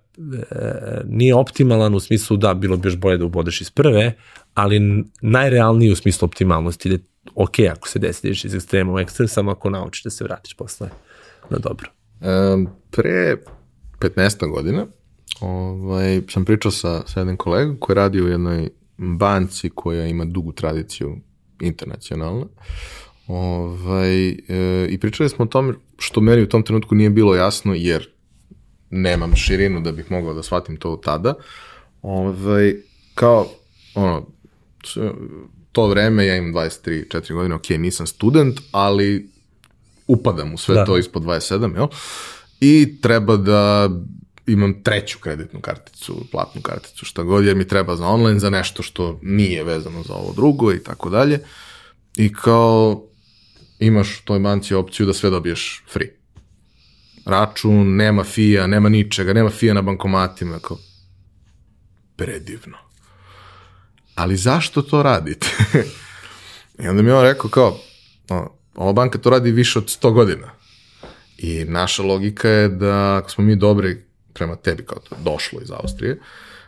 [1.06, 4.14] nije optimalan u smislu da bilo bi još bolje da ubodeš iz prve,
[4.54, 7.02] ali najrealniji u smislu optimalnosti da je
[7.36, 10.54] ok ako se desi da iz ekstrema u ekstrem, samo ako naučiš da se vratiš
[10.54, 10.90] posle
[11.50, 11.90] na dobro.
[12.22, 13.38] Um, pre
[14.00, 14.86] 15 godina
[15.40, 20.52] ovaj, sam pričao sa, sa jednim kolegom koji radi u jednoj banci koja ima dugu
[20.52, 21.18] tradiciju
[21.62, 22.46] internacionalna.
[23.28, 27.74] Ovaj, e, I pričali smo o tome što meni u tom trenutku nije bilo jasno,
[27.74, 28.10] jer
[28.90, 31.34] nemam širinu da bih mogao da shvatim to tada.
[32.02, 32.76] Ovaj,
[33.16, 33.48] kao,
[33.96, 34.28] ono,
[35.72, 39.30] to vreme, ja imam 23-4 godine, ok, nisam student, ali
[40.08, 40.86] upadam u sve da.
[40.86, 41.88] to ispod 27, jel?
[42.60, 43.90] I treba da
[44.48, 48.84] imam treću kreditnu karticu, platnu karticu, šta god, jer mi treba za online, za nešto
[48.84, 51.40] što nije vezano za ovo drugo i tako dalje.
[52.18, 53.04] I kao
[53.80, 56.10] imaš u toj banci opciju da sve dobiješ free.
[57.26, 60.78] Račun, nema fija, nema ničega, nema fija na bankomatima, kao
[62.16, 62.78] predivno.
[64.16, 65.48] Ali zašto to radite?
[66.84, 67.78] I onda mi on rekao kao,
[68.76, 70.52] ova banka to radi više od 100 godina.
[71.38, 75.72] I naša logika je da ako smo mi dobri prema tebi, kao to došlo iz
[75.72, 76.20] Austrije,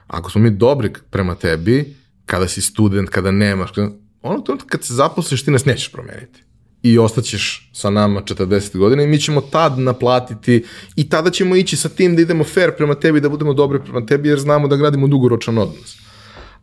[0.07, 1.95] ako smo mi dobri prema tebi,
[2.25, 3.89] kada si student, kada nemaš, kada,
[4.21, 6.43] ono trenutka kad se zaposliš ti nas nećeš promeniti.
[6.83, 10.63] I ostaćeš sa nama 40 godina i mi ćemo tad naplatiti
[10.95, 14.05] i tada ćemo ići sa tim da idemo fair prema tebi, da budemo dobri prema
[14.05, 15.97] tebi jer znamo da gradimo dugoročan odnos.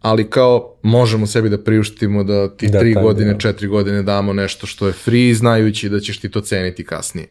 [0.01, 3.38] Ali kao možemo sebi da priuštimo da ti da, tri godine, da.
[3.38, 7.28] četiri godine damo nešto što je free, znajući da ćeš ti to ceniti kasnije.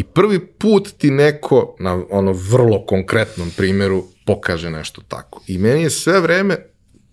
[0.00, 5.42] I prvi put ti neko na ono vrlo konkretnom primjeru pokaže nešto tako.
[5.46, 6.56] I meni je sve vreme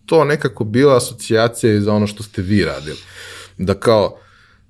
[0.05, 2.97] to nekako bila asocijacija za ono što ste vi radili.
[3.57, 4.19] Da kao,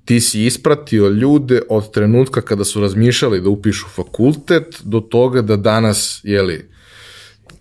[0.05, 5.55] ti si ispratio ljude od trenutka kada su razmišljali da upišu fakultet do toga da
[5.55, 6.69] danas, jeli,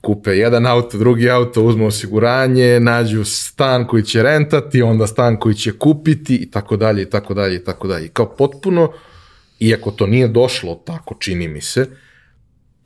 [0.00, 5.54] kupe jedan auto, drugi auto, uzmu osiguranje, nađu stan koji će rentati, onda stan koji
[5.54, 8.09] će kupiti i tako dalje i tako dalje i tako dalje.
[8.09, 8.92] Kao potpuno,
[9.61, 11.86] iako to nije došlo tako, čini mi se,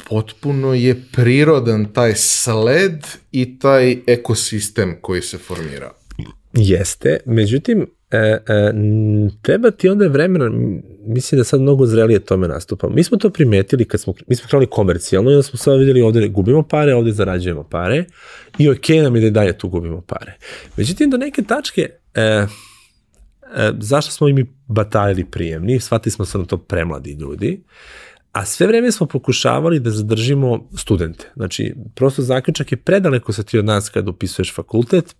[0.08, 5.92] potpuno je prirodan taj sled i taj ekosistem koji se formira.
[6.52, 8.40] Jeste, međutim, e, e,
[9.42, 10.50] treba ti onda vremena,
[11.06, 12.88] mislim da sad mnogo zrelije tome nastupa.
[12.88, 16.02] Mi smo to primetili kad smo, mi smo krenuli komercijalno i onda smo sad vidjeli
[16.02, 18.04] ovde gubimo pare, ovde zarađujemo pare
[18.58, 20.36] i ok nam je da dalje tu gubimo pare.
[20.76, 22.46] Međutim, do neke tačke, e,
[23.57, 27.62] e, zašto smo i mi bataljili prijemni, shvatili smo se na to premladi ljudi,
[28.32, 31.30] a sve vreme smo pokušavali da zadržimo studente.
[31.36, 35.16] Znači, prosto zaključak je predaleko sa ti od nas kada upisuješ fakultet,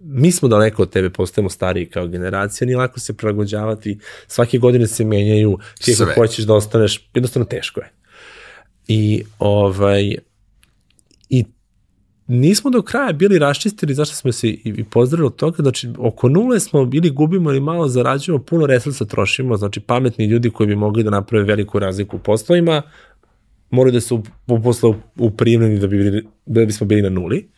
[0.00, 4.86] mi smo daleko od tebe, postajemo stariji kao generacija, nije lako se prilagođavati, svake godine
[4.86, 7.90] se menjaju, ti ako hoćeš da ostaneš, jednostavno teško je.
[8.88, 10.16] I, ovaj,
[12.26, 16.28] nismo do kraja bili raščistili zašto smo se i, i pozdravili od toga, znači oko
[16.28, 20.76] nule smo bili gubimo ili malo zarađujemo, puno resursa trošimo, znači pametni ljudi koji bi
[20.76, 22.82] mogli da naprave veliku razliku u poslovima,
[23.70, 24.16] moraju da
[24.54, 27.48] uposle u primljeni da, bi bili, da bismo bili na nuli.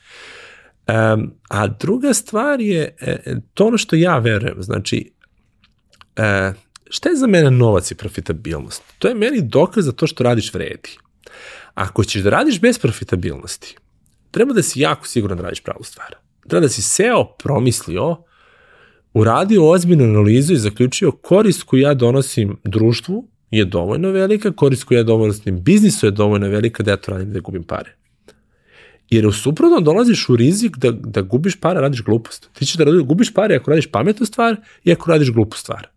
[0.89, 5.13] Um, a druga stvar je e, to ono što ja verujem, znači
[6.17, 6.53] e,
[6.91, 8.83] šta je za mene novac i profitabilnost?
[8.99, 10.99] To je meni dokaz za to što radiš vredi.
[11.75, 13.77] Ako ćeš da radiš bez profitabilnosti,
[14.37, 16.15] treba da si jako siguran da radiš pravu stvar.
[16.49, 18.17] Treba da si seo, promislio,
[19.15, 24.99] uradio ozbiljnu analizu i zaključio korist koju ja donosim društvu je dovoljno velika, korist koju
[24.99, 27.97] ja donosim biznisu je dovoljno velika da ja to radim da gubim pare.
[29.11, 32.51] Jer u suprotno dolaziš u rizik da, da gubiš pare, radiš glupost.
[32.53, 35.89] Ti ćeš da radiš, gubiš pare ako radiš pametnu stvar i ako radiš glupu stvar.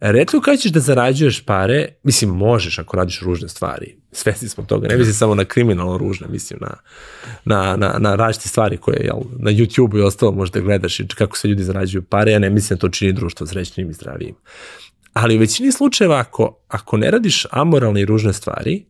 [0.00, 4.88] Redko kada ćeš da zarađuješ pare, mislim možeš ako radiš ružne stvari, svesni smo toga,
[4.88, 6.76] ne mislim samo na kriminalno ružne, mislim na,
[7.44, 11.36] na, na, na različite stvari koje jel, na YouTube i ostalo možda gledaš i kako
[11.36, 14.34] se ljudi zarađuju pare, ja ne mislim da to čini društvo srećnim i zdravijim.
[15.12, 18.84] Ali u većini slučajeva ako, ako ne radiš amoralne i ružne stvari,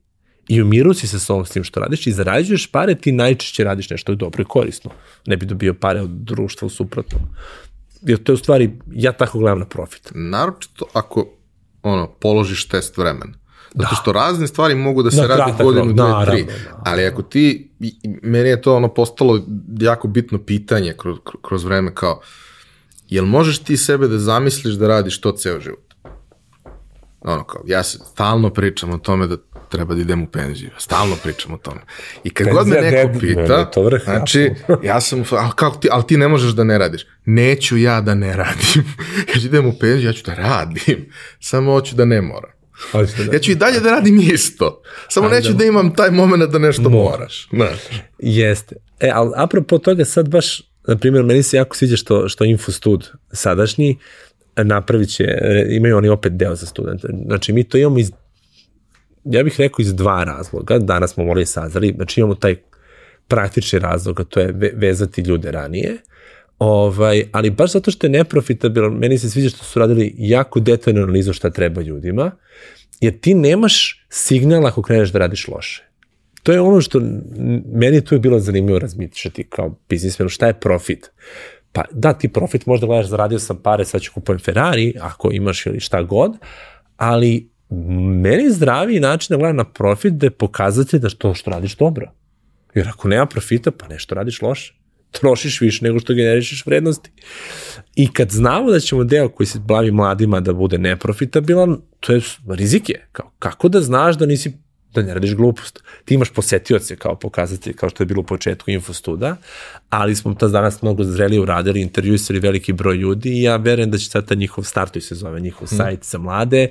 [0.48, 3.12] i u miru si se s ovom s tim što radiš i zarađuješ pare, ti
[3.12, 4.90] najčešće radiš nešto dobro i korisno.
[5.26, 7.22] Ne bi dobio pare od društva u suprotnom.
[8.02, 10.10] Jer to je u stvari, ja tako gledam na profit.
[10.14, 11.26] Naročito ako
[11.82, 13.32] ono, položiš test vremena.
[13.76, 13.96] Zato da.
[13.96, 16.44] što razne stvari mogu da se na rade godinu, dve, tri.
[16.44, 16.52] Da.
[16.84, 17.70] Ali ako ti,
[18.22, 19.40] meni je to ono postalo
[19.80, 22.20] jako bitno pitanje kroz, kroz vreme kao,
[23.08, 25.94] jel možeš ti sebe da zamisliš da radiš to ceo život?
[27.20, 29.36] Ono kao, ja se stalno pričam o tome da
[29.68, 30.70] treba da idem u penziju.
[30.78, 31.80] Stalno pričam o tome.
[32.24, 34.50] I kad Penzija god me neko debi, pita, ne, to vrh, znači,
[34.82, 37.06] ja sam, ali, kako ti, ali ti ne možeš da ne radiš.
[37.24, 38.94] Neću ja da ne radim.
[39.40, 41.10] ću idem u penziju, ja ću da radim.
[41.40, 42.55] Samo hoću da ne moram.
[43.26, 44.82] Da ja ću i dalje da radim isto.
[45.08, 45.64] Samo neću da...
[45.64, 47.02] imam taj moment da nešto Mo.
[47.02, 47.48] moraš.
[47.50, 47.78] Znaš.
[48.18, 48.76] Jeste.
[49.00, 53.08] E, ali apropo toga sad baš, na primjer, meni se jako sviđa što, što Infostud
[53.32, 53.98] sadašnji
[54.56, 55.24] napravit će,
[55.70, 57.08] imaju oni opet deo za studente.
[57.26, 58.10] Znači, mi to imamo iz
[59.30, 62.56] ja bih rekao iz dva razloga, danas smo morali sazali, znači imamo taj
[63.28, 65.96] praktični razlog, a to je vezati ljude ranije,
[66.59, 71.02] ovaj, ali baš zato što je neprofitabilan, meni se sviđa što su radili jako detaljnu
[71.02, 72.30] analizu šta treba ljudima,
[73.00, 75.86] jer ti nemaš signal ako kreneš da radiš loše.
[76.42, 77.00] To je ono što
[77.72, 81.11] meni tu je bilo zanimljivo razmišljati kao biznismenu, šta je profit.
[81.72, 85.66] Pa da, ti profit možda gledaš, zaradio sam pare, sad ću kupujem Ferrari, ako imaš
[85.66, 86.32] ili šta god,
[86.96, 87.50] ali
[88.22, 92.12] meni zdravi način da gledam na profit da je pokazati da to što radiš dobro.
[92.74, 94.74] Jer ako nema profita, pa nešto radiš loše.
[95.11, 97.11] Trošiš više nego što generišeš vrednosti.
[97.96, 102.20] I kad znamo da ćemo deo koji se bavi mladima da bude neprofitabilan, to je
[102.48, 103.09] rizik je.
[103.12, 104.52] Kao, kako da znaš da nisi
[104.96, 105.82] da ne radiš glupost.
[106.04, 109.36] Ti imaš posetioce kao pokazatelj, kao što je bilo u početku Infostuda,
[109.90, 113.98] ali smo to danas mnogo zrelije uradili, intervjuisali veliki broj ljudi i ja verujem da
[113.98, 115.78] će sad ta njihov start, se zove njihov hmm.
[115.78, 116.68] sajt za mlade,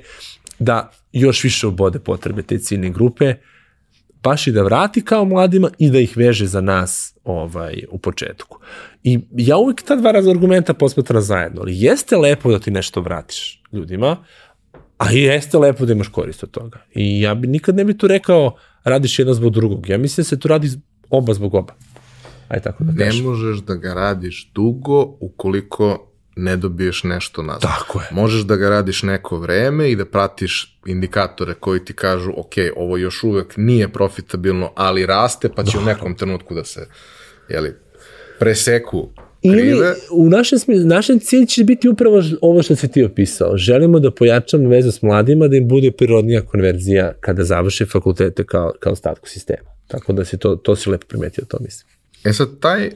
[0.58, 3.34] da još više obode potrebe te ciljne grupe,
[4.26, 8.58] baš i da vrati kao mladima i da ih veže za nas ovaj, u početku.
[9.04, 13.62] I ja uvijek ta dva argumenta posmatram zajedno, ali jeste lepo da ti nešto vratiš
[13.72, 14.16] ljudima,
[14.98, 16.78] a jeste lepo da imaš korist od toga.
[16.94, 19.88] I ja bi nikad ne bi tu rekao radiš jedno zbog drugog.
[19.88, 20.70] Ja mislim da se tu radi
[21.10, 21.74] oba zbog oba.
[22.48, 23.24] Aj tako da kažem.
[23.24, 27.62] Ne možeš da ga radiš dugo ukoliko ne dobiješ nešto nazad.
[27.62, 28.06] Tako je.
[28.10, 32.96] Možeš da ga radiš neko vreme i da pratiš indikatore koji ti kažu, ok, ovo
[32.96, 35.82] još uvek nije profitabilno, ali raste, pa će da.
[35.82, 36.88] u nekom trenutku da se
[37.48, 37.74] jeli,
[38.38, 39.08] preseku
[39.42, 39.68] krive.
[39.68, 43.56] Ili u našem, našem cilj će biti upravo ovo što si ti opisao.
[43.56, 48.72] Želimo da pojačamo vezu s mladima, da im bude prirodnija konverzija kada završe fakultete kao,
[48.80, 49.68] kao statku sistema.
[49.86, 51.95] Tako da si to, to si lepo primetio, to mislim.
[52.26, 52.92] E sad, taj uh,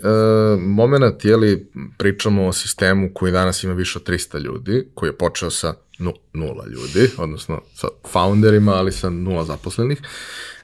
[0.61, 5.51] moment, jeli, pričamo o sistemu koji danas ima više od 300 ljudi, koji je počeo
[5.51, 10.01] sa nu, nula ljudi, odnosno sa founderima, ali sa nula zaposlenih.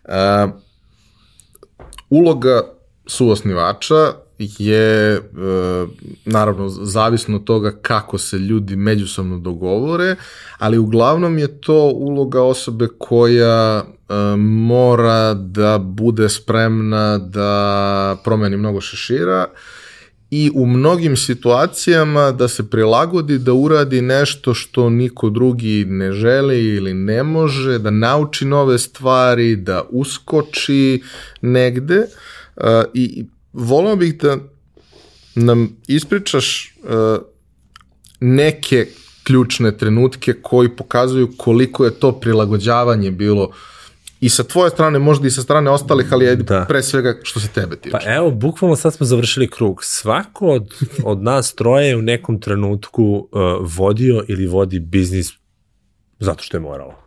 [0.04, 0.50] Uh,
[2.10, 2.62] uloga
[3.06, 5.20] suosnivača je e,
[6.24, 10.16] naravno zavisno od toga kako se ljudi međusobno dogovore,
[10.58, 18.80] ali uglavnom je to uloga osobe koja e, mora da bude spremna da promeni mnogo
[18.80, 19.46] šešira
[20.30, 26.64] i u mnogim situacijama da se prilagodi da uradi nešto što niko drugi ne želi
[26.64, 31.02] ili ne može, da nauči nove stvari, da uskoči
[31.40, 31.98] negde
[32.56, 32.64] uh,
[32.94, 33.24] i
[33.56, 34.36] volao bih da
[35.34, 36.90] nam ispričaš uh,
[38.20, 38.86] neke
[39.24, 43.50] ključne trenutke koji pokazuju koliko je to prilagođavanje bilo
[44.20, 46.64] i sa tvoje strane, možda i sa strane ostalih, ali je da.
[46.68, 47.92] pre svega što se tebe tiče.
[47.92, 49.84] Pa evo, bukvalno sad smo završili krug.
[49.84, 50.74] Svako od,
[51.04, 55.32] od nas troje je u nekom trenutku uh, vodio ili vodi biznis
[56.18, 57.05] zato što je moralo.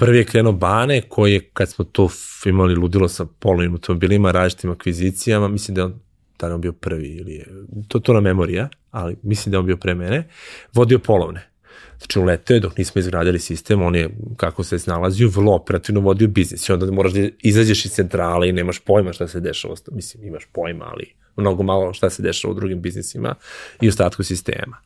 [0.00, 2.08] Prvi je krenuo Bane, koji je, kad smo to
[2.46, 6.00] imali ludilo sa polovnim automobilima, različitim akvizicijama, mislim da je on
[6.36, 7.46] tada on bio prvi ili je,
[7.88, 10.28] to, to na memorija, ali mislim da je on bio pre mene,
[10.72, 11.50] vodio polovne.
[11.98, 16.28] Znači, uleteo je dok nismo izgradili sistem, on je, kako se snalazio, vrlo operativno vodio
[16.28, 16.68] biznis.
[16.68, 19.74] I onda moraš da izađeš iz centrale i nemaš pojma šta se dešava.
[19.92, 23.34] Mislim, imaš pojma, ali mnogo malo šta se dešava u drugim biznisima
[23.80, 24.76] i ostatku sistema.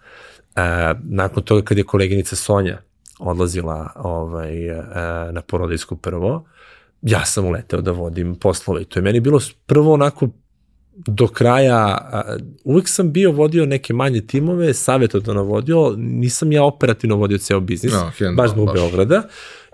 [0.57, 0.61] E,
[1.03, 2.83] nakon toga, kad je koleginica Sonja
[3.25, 4.83] odlazila ovaj, e,
[5.33, 6.45] na porodijsku prvo,
[7.03, 10.29] ja sam uleteo da vodim poslove i to je meni bilo prvo onako
[10.97, 12.11] do kraja,
[12.65, 17.93] uvek sam bio vodio neke manje timove, savjetodano vodio, nisam ja operativno vodio ceo biznis,
[17.93, 19.23] no, hand, baš zbog Beograda,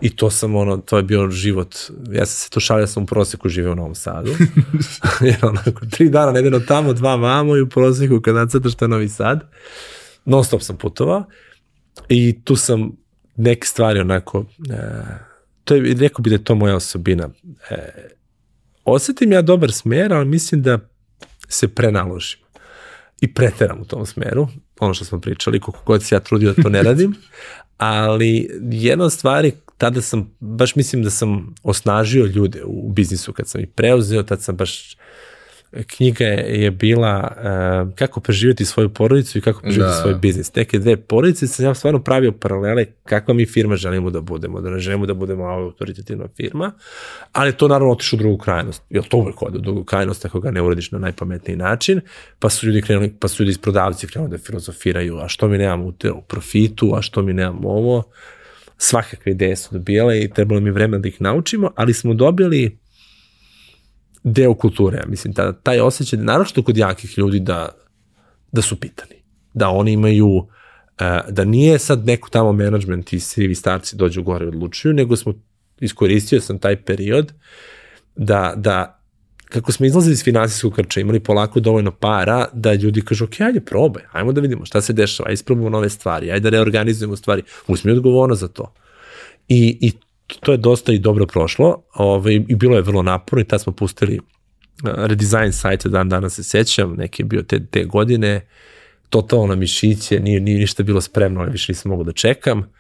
[0.00, 1.76] i to sam ono, to je bio život,
[2.12, 4.30] ja sam se to šalio, sam u proseku živeo u Novom Sadu,
[5.28, 8.88] jer onako, tri dana nedeljno tamo, dva mamo i u proseku kad nacrtaš to je
[8.88, 9.50] Novi Sad,
[10.24, 11.24] non stop sam putovao,
[12.08, 12.99] i tu sam
[13.40, 14.76] neke stvari onako, e,
[15.64, 17.28] to je, rekao bi da je to moja osobina,
[17.70, 18.08] e,
[18.84, 20.78] osetim ja dobar smer, ali mislim da
[21.48, 22.40] se prenaložim
[23.20, 24.48] i preteram u tom smeru,
[24.80, 27.14] ono što smo pričali, koliko god se ja trudio da to ne radim,
[27.76, 33.48] ali jedna od stvari, tada sam, baš mislim da sam osnažio ljude u biznisu kad
[33.48, 34.96] sam ih preuzeo, tad sam baš
[35.86, 40.02] knjiga je bila uh, kako preživjeti svoju porodicu i kako preživjeti da.
[40.02, 40.54] svoj biznis.
[40.54, 44.70] Neke dve porodice sam ja stvarno pravio paralele kakva mi firma želimo da budemo, da
[44.70, 46.72] ne želimo da budemo autoritativna firma,
[47.32, 48.82] ali to naravno otišlo u drugu krajnost.
[48.90, 52.00] Jel to uvek ode u drugu krajnost ako ga ne uradiš na najpametniji način,
[52.38, 55.58] pa su ljudi krenuli, pa su ljudi iz prodavci krenuli da filozofiraju, a što mi
[55.58, 58.02] nemamo u, te, u profitu, a što mi nemamo ovo,
[58.78, 62.79] svakakve ideje su dobijale i trebalo mi vremena da ih naučimo, ali smo dobili
[64.22, 67.68] deo kulture, ja mislim, ta, taj osjećaj, naročito kod jakih ljudi, da,
[68.52, 69.22] da su pitani.
[69.54, 70.46] Da oni imaju, uh,
[71.28, 75.34] da nije sad neko tamo management i sivi starci dođu gore i odlučuju, nego smo,
[75.80, 77.32] iskoristio sam taj period
[78.16, 79.00] da, da
[79.50, 83.60] kako smo izlazili iz finansijskog krča, imali polako dovoljno para da ljudi kažu, ok, ajde
[83.60, 87.42] probaj, ajmo da vidimo šta se dešava, ajde isprobamo nove stvari, ajde da reorganizujemo stvari,
[87.68, 88.74] uzmi odgovornost za to.
[89.48, 89.92] I, i
[90.40, 93.72] to je dosta i dobro prošlo ovaj, i bilo je vrlo naporno i tad smo
[93.72, 98.46] pustili uh, redesign sajta, dan danas se sećam, neki je bio te, te godine,
[99.08, 102.72] totalno mišiće, nije, nije ništa bilo spremno, ali više nisam mogu da čekam,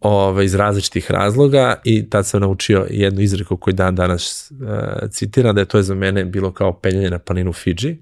[0.00, 5.54] ovaj, iz različitih razloga i tad sam naučio jednu izreku koju dan danas uh, citiram,
[5.54, 7.98] da je to za mene bilo kao penjanje na planinu Fiji,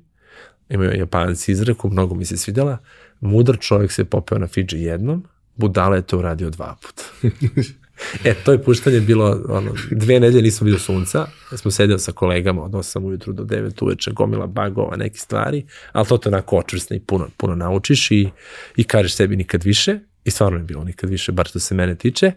[0.68, 2.78] imaju japanac izreku, mnogo mi se svidjela,
[3.20, 5.24] mudar čovjek se popeo na Fiji jednom,
[5.56, 7.02] budala je to uradio dva puta.
[8.24, 12.62] E, to je puštanje bilo, ono, dve nedelje nismo bilo sunca, smo sedeli sa kolegama
[12.62, 16.97] od 8 ujutru do 9 uveče, gomila bagova, neke stvari, ali to te onako očvrsne
[16.97, 18.28] i puno, puno naučiš i,
[18.77, 21.94] i kažeš sebi nikad više, i stvarno je bilo nikad više, bar što se mene
[21.94, 22.32] tiče,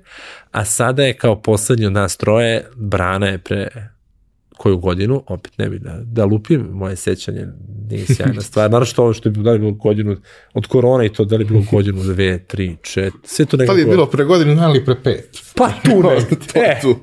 [0.51, 3.67] a sada je kao poslednji od nas troje, Brana je pre
[4.57, 7.47] koju godinu, opet ne bi da, da lupim, moje sećanje
[7.89, 10.15] nije sjajna stvar, naravno što ovo što je bilo, da bilo godinu
[10.53, 13.75] od korona i to da li bilo godinu, dve, tri, čet, sve to nekako...
[13.75, 15.41] Pa je bilo pre godinu, ali pre pet.
[15.55, 16.17] Pa tu ne,
[16.55, 16.95] e, tu.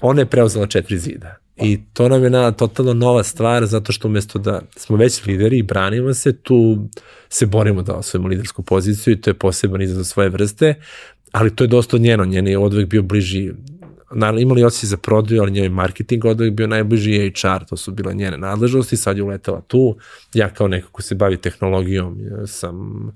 [0.00, 1.36] Ona je preuzela četiri zida.
[1.56, 5.58] I to nam je na totalno nova stvar, zato što umesto da smo već lideri
[5.58, 6.88] i branimo se, tu
[7.28, 10.74] se borimo da osvojimo lidersku poziciju i to je poseban izazov svoje vrste,
[11.32, 13.52] ali to je dosta njeno, njen je odvek bio bliži
[14.10, 18.14] naravno imali osjećaj za prodaju, ali njoj marketing odavek bio najbliži HR, to su bile
[18.14, 19.96] njene nadležnosti, sad je uletela tu,
[20.34, 23.06] ja kao neko ko se bavi tehnologijom sam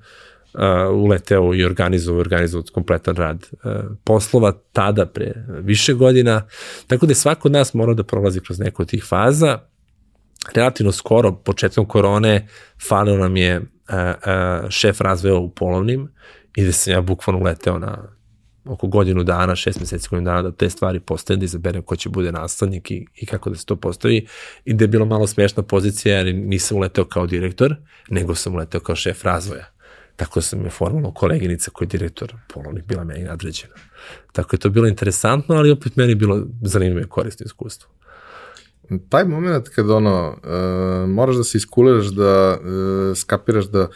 [0.55, 3.71] uh, uleteo i organizovao, organizovao kompletan rad uh,
[4.05, 6.47] poslova tada pre više godina,
[6.87, 9.59] tako da je svako od nas morao da prolazi kroz neku od tih faza,
[10.55, 12.49] relativno skoro, početkom korone,
[12.89, 16.09] falio nam je uh, uh, šef razvoja u polovnim
[16.57, 18.18] i da sam ja bukvalno uleteo na
[18.69, 22.09] oko godinu dana, šest meseci godinu dana da te stvari postane, da izaberem ko će
[22.09, 24.27] bude nastavnik i, i kako da se to postavi
[24.65, 27.77] i da je bilo malo smešna pozicija jer nisam uleteo kao direktor,
[28.11, 29.67] nego sam uleteo kao šef razvoja.
[30.17, 33.75] Tako sam je formalno koleginica koji je direktor polovnik bila meni nadređena.
[34.33, 37.91] Tako je to bilo interesantno, ali opet meni je bilo zanimljivo i korisno iskustvo.
[39.09, 43.89] Taj moment kad ono, uh, moraš da se iskuliraš, da uh, skapiraš da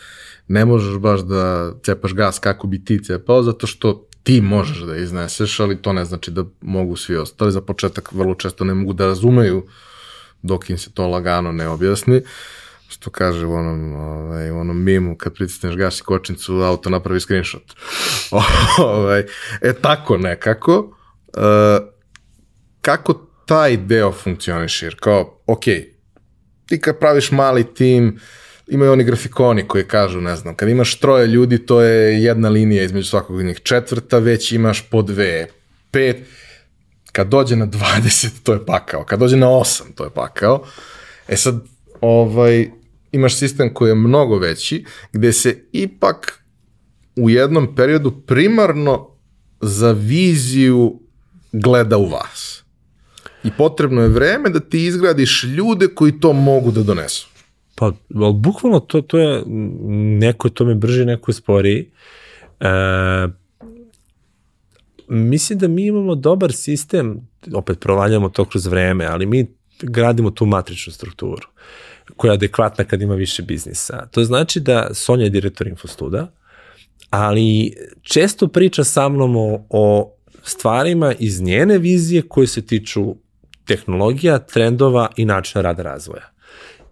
[0.49, 4.97] ne možeš baš da cepaš gas kako bi ti cepao, zato što ti možeš da
[4.97, 7.53] izneseš, ali to ne znači da mogu svi ostali.
[7.53, 9.67] Za početak vrlo često ne mogu da razumeju
[10.43, 12.23] dok im se to lagano ne objasni.
[12.89, 17.21] Što kaže u onom, ovaj, u onom mimu, kad pritisneš gas i kočnicu, auto napravi
[17.21, 17.63] screenshot.
[18.79, 19.25] ovaj,
[19.61, 20.97] e tako nekako.
[21.37, 21.41] E,
[22.81, 23.15] kako
[23.47, 24.83] taj deo funkcioniš?
[24.83, 25.65] Jer kao, ok,
[26.67, 28.21] ti kad praviš mali tim,
[28.69, 32.85] imaju oni grafikoni koji kažu, ne znam, kad imaš troje ljudi, to je jedna linija
[32.85, 33.61] između svakog od njih.
[33.63, 35.47] Četvrta već imaš po dve,
[35.91, 36.17] pet,
[37.13, 39.05] kad dođe na 20, to je pakao.
[39.05, 40.65] Kad dođe na 8, to je pakao.
[41.29, 41.65] E sad,
[42.01, 42.71] ovaj,
[43.13, 46.43] imaš sistem koji je mnogo veći, gde se ipak
[47.17, 49.09] u jednom periodu primarno
[49.61, 51.01] za viziju
[51.53, 52.65] gleda u vas.
[53.45, 57.32] I potrebno je vreme da ti izgradiš ljude koji to mogu da donesu.
[57.83, 59.43] Pa, ali bukvalno to, to je,
[60.19, 61.91] neko to me brže, neko je sporiji.
[62.61, 62.69] E,
[65.09, 69.47] mislim da mi imamo dobar sistem, opet provaljamo to kroz vreme, ali mi
[69.83, 71.49] gradimo tu matričnu strukturu
[72.17, 74.07] koja je adekvatna kad ima više biznisa.
[74.07, 76.33] To znači da Sonja je direktor Infostuda,
[77.11, 83.17] ali često priča sa mnom o, o stvarima iz njene vizije koje se tiču
[83.65, 86.32] tehnologija, trendova i načina rada razvoja.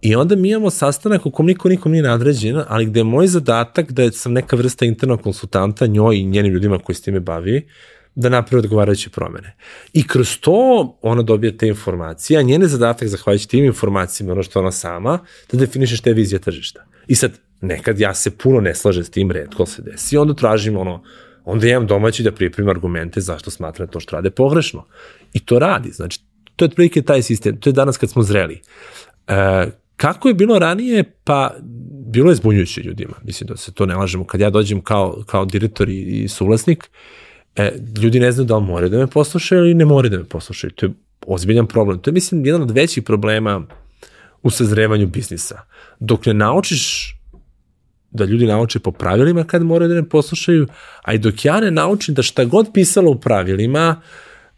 [0.01, 3.27] I onda mi imamo sastanak u kom niko nikom nije nadređen, ali gde je moj
[3.27, 7.67] zadatak da sam neka vrsta internog konsultanta njoj i njenim ljudima koji s time bavi,
[8.15, 9.55] da napravi odgovarajuće promene.
[9.93, 14.59] I kroz to ona dobije te informacije, a njene zadatak, zahvaljujući tim informacijama, ono što
[14.59, 15.19] ona sama,
[15.51, 16.85] da definiše šta je vizija tržišta.
[17.07, 20.77] I sad, nekad ja se puno ne slažem s tim, redko se desi, onda tražim
[20.77, 21.03] ono,
[21.45, 24.85] onda imam domaći da pripremim argumente zašto smatram da to što rade pogrešno.
[25.33, 26.19] I to radi, znači,
[26.55, 28.61] to je otprilike taj sistem, to je danas kad smo zreli.
[29.27, 29.65] E,
[30.01, 31.55] Kako je bilo ranije, pa
[32.07, 34.23] bilo je zbunjujuće ljudima, mislim da se to ne lažemo.
[34.25, 36.89] Kad ja dođem kao, kao direktor i, i suvlasnik,
[37.55, 37.71] e,
[38.01, 40.71] ljudi ne znaju da li moraju da me poslušaju ili ne moraju da me poslušaju.
[40.71, 40.91] To je
[41.25, 41.99] ozbiljan problem.
[41.99, 43.61] To je, mislim, jedan od većih problema
[44.43, 45.61] u sazrevanju biznisa.
[45.99, 47.15] Dok ne naučiš
[48.11, 50.67] da ljudi nauče po pravilima kad moraju da me poslušaju,
[51.01, 54.01] a i dok ja ne naučim da šta god pisalo u pravilima,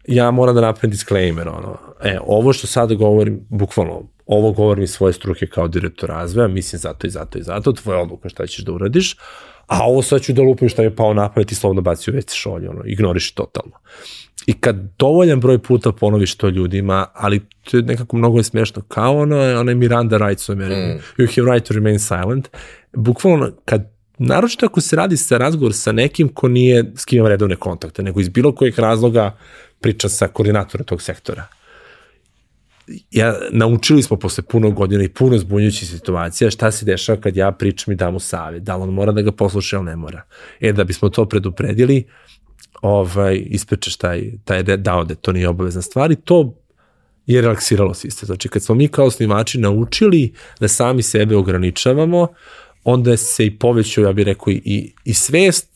[0.08, 4.90] ja moram da napravim disclaimer, ono, e, ovo što sada govorim, bukvalno, ovo govorim iz
[4.90, 8.64] svoje struke kao direktor razvoja, mislim zato i zato i zato, tvoja odluka šta ćeš
[8.64, 9.16] da uradiš,
[9.66, 12.32] a ovo sad ću da lupim šta je pao napamet i slovno baci u već
[12.32, 13.72] šolje, ono, ignoriš totalno.
[14.46, 17.40] I kad dovoljan broj puta ponoviš to ljudima, ali
[17.70, 21.00] to je nekako mnogo je smiješno, kao ono, je Miranda Wright u mm.
[21.18, 22.48] you have right to remain silent,
[22.92, 27.28] bukvalno kad naročito ako se radi sa razgovor sa nekim ko nije s kim ima
[27.28, 29.36] redovne kontakte, nego iz bilo kojeg razloga
[29.80, 31.46] priča sa koordinatorom tog sektora
[33.10, 37.52] ja, naučili smo posle puno godina i puno zbunjujućih situacija šta se dešava kad ja
[37.52, 40.22] pričam i dam mu savjet, da li on mora da ga posluša ili ne mora.
[40.60, 42.04] E, da bismo to predupredili,
[42.82, 46.54] ovaj, ispričaš taj, taj dao da to nije obavezna stvar i to
[47.26, 48.26] je relaksiralo sistem.
[48.26, 52.28] Znači, kad smo mi kao osnivači naučili da sami sebe ograničavamo,
[52.84, 55.73] onda se i povećao, ja bih rekao, i, i svest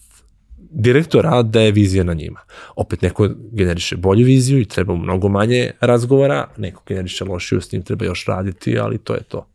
[0.70, 2.40] direktora da je vizija na njima.
[2.76, 7.82] Opet neko generiše bolju viziju i treba mnogo manje razgovora, neko generiše lošiju, s njim
[7.82, 9.46] treba još raditi, ali to je to.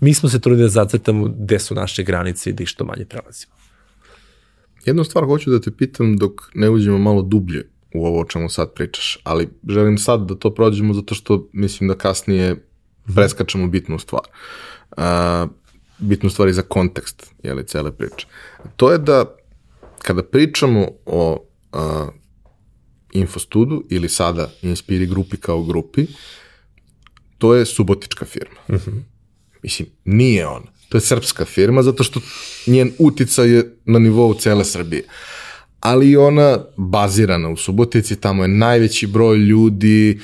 [0.00, 3.04] Mi smo se trudili da zacrtamo gde su naše granice i da ih što manje
[3.04, 3.52] prelazimo.
[4.84, 8.48] Jednu stvar hoću da te pitam dok ne uđemo malo dublje u ovo o čemu
[8.48, 12.66] sad pričaš, ali želim sad da to prođemo zato što mislim da kasnije
[13.14, 14.22] preskačemo bitnu stvar.
[14.96, 15.02] Uh,
[15.98, 18.26] bitnu stvari za kontekst jeli, cele priče.
[18.76, 19.24] To je da
[19.98, 22.08] kada pričamo o a,
[23.12, 26.06] Infostudu ili sada Inspiri grupi kao grupi,
[27.38, 28.60] to je subotička firma.
[28.68, 28.90] Uh mhm.
[28.90, 29.02] -huh.
[29.62, 30.66] Mislim, nije ona.
[30.88, 32.20] To je srpska firma zato što
[32.66, 35.04] njen uticaj je na nivou cele Srbije.
[35.80, 40.20] ali ona bazirana u Subotici, tamo je najveći broj ljudi,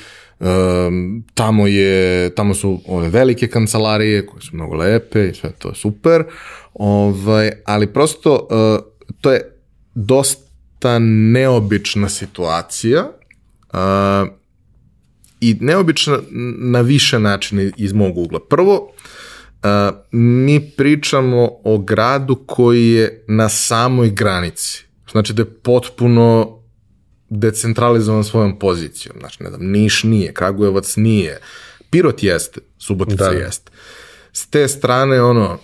[1.33, 5.75] tamo, je, tamo su ove velike kancelarije koje su mnogo lepe i sve to je
[5.75, 6.23] super,
[6.73, 8.85] ovaj, ali prosto uh,
[9.21, 9.55] to je
[9.95, 13.11] dosta neobična situacija
[13.73, 14.29] uh,
[15.41, 16.19] i neobična
[16.57, 18.39] na više načina iz mog ugla.
[18.49, 18.91] Prvo,
[19.63, 19.69] uh,
[20.11, 24.85] mi pričamo o gradu koji je na samoj granici.
[25.11, 26.58] Znači da je potpuno
[27.29, 29.15] decentralizovan svojom pozicijom.
[29.19, 31.39] Znači, ne znam, Niš nije, Kragujevac nije,
[31.89, 33.37] Pirot jeste, Subotica da.
[33.37, 33.71] jeste.
[34.33, 35.59] S te strane, ono,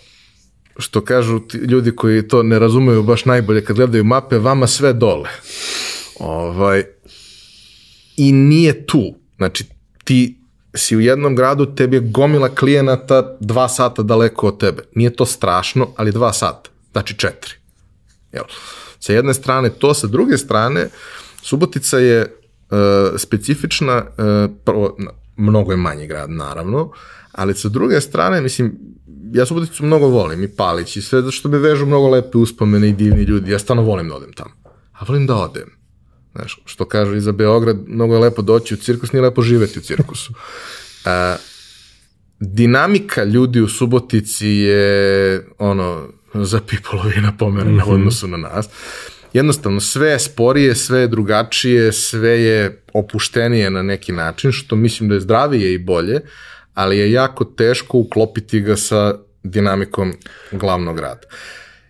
[0.77, 4.93] što kažu ti ljudi koji to ne razumeju baš najbolje kad gledaju mape, vama sve
[4.93, 5.29] dole.
[6.19, 6.83] Ovaj,
[8.17, 9.15] I nije tu.
[9.37, 9.65] Znači,
[10.03, 10.37] ti
[10.73, 14.83] si u jednom gradu, tebi je gomila klijenata dva sata daleko od tebe.
[14.95, 16.69] Nije to strašno, ali dva sata.
[16.91, 17.53] Znači četiri.
[18.31, 18.43] Jel?
[18.99, 20.89] Sa jedne strane to, sa druge strane,
[21.45, 22.77] Subotica je uh,
[23.17, 24.97] specifična, uh, prvo,
[25.35, 26.91] mnogo je manji grad, naravno,
[27.31, 28.73] ali sa druge strane, mislim,
[29.33, 32.89] ja Suboticu mnogo volim i Palić i sve, zato što me vežu mnogo lepe uspomene
[32.89, 34.51] i divni ljudi, ja stvarno volim da odem tamo.
[34.93, 35.69] A volim da odem.
[36.35, 39.79] Znaš, što kažu i za Beograd, mnogo je lepo doći u cirkus, nije lepo živeti
[39.79, 40.33] u cirkusu.
[40.33, 41.11] Uh,
[42.39, 47.91] dinamika ljudi u Subotici je ono za pipolovina pomerena mm -hmm.
[47.91, 48.69] u odnosu na nas.
[49.35, 55.09] Jednostavno, sve je sporije, sve je drugačije, sve je opuštenije na neki način, što mislim
[55.09, 56.21] da je zdravije i bolje,
[56.73, 60.13] ali je jako teško uklopiti ga sa dinamikom
[60.51, 61.27] glavnog grada.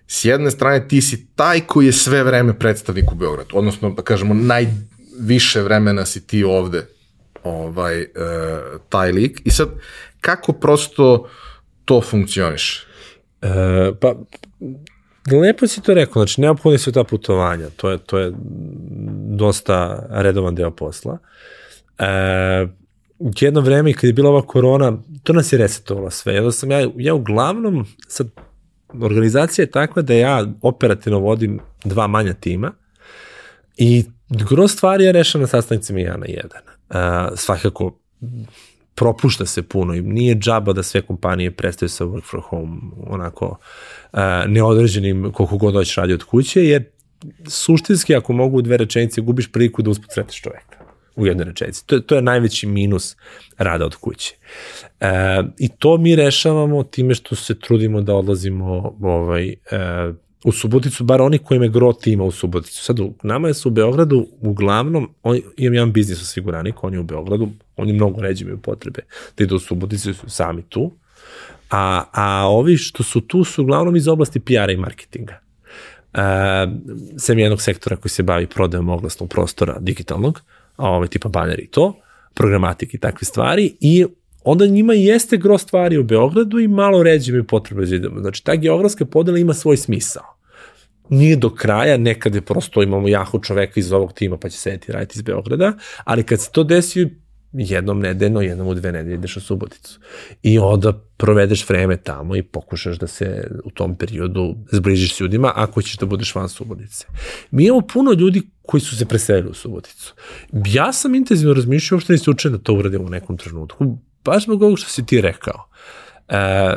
[0.07, 4.01] S jedne strane, ti si taj koji je sve vreme predstavnik u Beogradu, odnosno, da
[4.01, 6.88] kažemo, najviše vremena si ti ovde,
[7.43, 8.07] ovaj, uh,
[8.89, 9.41] taj lik.
[9.45, 9.69] I sad,
[10.22, 11.30] kako prosto
[11.85, 12.88] to funkcioniše?
[13.41, 13.47] E,
[14.01, 14.15] pa,
[15.31, 18.31] lepo si to rekao, znači neophodne su ta putovanja, to je, to je
[19.30, 21.18] dosta redovan deo posla.
[21.99, 22.68] E,
[23.39, 26.34] jedno vreme kad je bila ova korona, to nas je resetovala sve.
[26.34, 28.27] Jedno sam ja, ja uglavnom, sad,
[29.02, 32.72] organizacija je takva da ja operativno vodim dva manja tima
[33.77, 36.61] i gro stvari ja rešam na sastancima ja na jedan.
[36.89, 37.99] Uh, svakako
[38.95, 43.57] propušta se puno i nije džaba da sve kompanije prestaju sa work from home onako
[44.13, 46.84] uh, neodređenim koliko god hoćeš radi od kuće, jer
[47.47, 50.85] suštinski ako mogu u dve rečenice gubiš priliku da usput sreteš čoveka
[51.15, 51.88] u jednoj rečenici.
[51.88, 53.15] To je, to je najveći minus
[53.57, 54.35] rada od kuće.
[54.99, 59.55] E, I to mi rešavamo time što se trudimo da odlazimo ovaj, e,
[60.45, 62.84] u Suboticu, bar oni koji me gro tima u Suboticu.
[62.84, 67.03] Sad, nama je su u Beogradu, uglavnom, on, imam jedan biznis osiguranik, on je u
[67.03, 69.01] Beogradu, oni mnogo ređe imaju potrebe
[69.38, 70.91] da idu u Suboticu, su sami tu,
[71.72, 75.39] a, a ovi što su tu su uglavnom iz oblasti PR-a i marketinga.
[76.13, 76.19] E,
[77.17, 80.41] sem jednog sektora koji se bavi prodajom oglasnog prostora digitalnog,
[80.76, 81.99] a ovaj tipa baner i to,
[82.34, 84.05] programatik i takve stvari i
[84.43, 88.19] onda njima jeste gro stvari u Beogradu i malo ređe imaju potrebe da idemo.
[88.19, 90.35] Znači, ta geografska podela ima svoj smisao
[91.10, 94.91] nije do kraja, nekad je prosto imamo jahu čoveka iz ovog tima pa će sedeti
[94.91, 95.73] raditi iz Beograda,
[96.03, 97.10] ali kad se to desi
[97.57, 99.99] jednom nedeljno, jednom u dve nedelje ideš u Suboticu.
[100.44, 105.52] I onda provedeš vreme tamo i pokušaš da se u tom periodu zbližiš s ljudima
[105.56, 107.06] ako ćeš da budeš van Subotice.
[107.52, 110.14] Mi imamo puno ljudi koji su se preselili u Suboticu.
[110.65, 114.61] Ja sam intenzivno razmišljao, uopšte nisi učen da to uradim u nekom trenutku, baš zbog
[114.61, 115.69] ovog što si ti rekao.
[116.30, 116.76] E,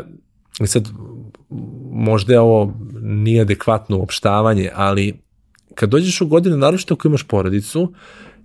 [0.66, 0.88] sad,
[1.90, 2.74] možda je ovo
[3.08, 5.14] nije adekvatno uopštavanje, ali
[5.74, 7.92] kad dođeš u godine, naročito ako imaš porodicu,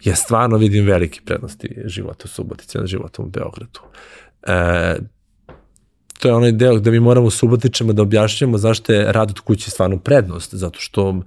[0.03, 3.79] ja stvarno vidim velike prednosti života u Subotici na životom u Beogradu.
[4.47, 4.95] E,
[6.19, 9.71] to je onaj deo gde mi moramo Subotičama da objašnjamo zašto je rad od kuće
[9.71, 11.21] stvarno prednost, zato što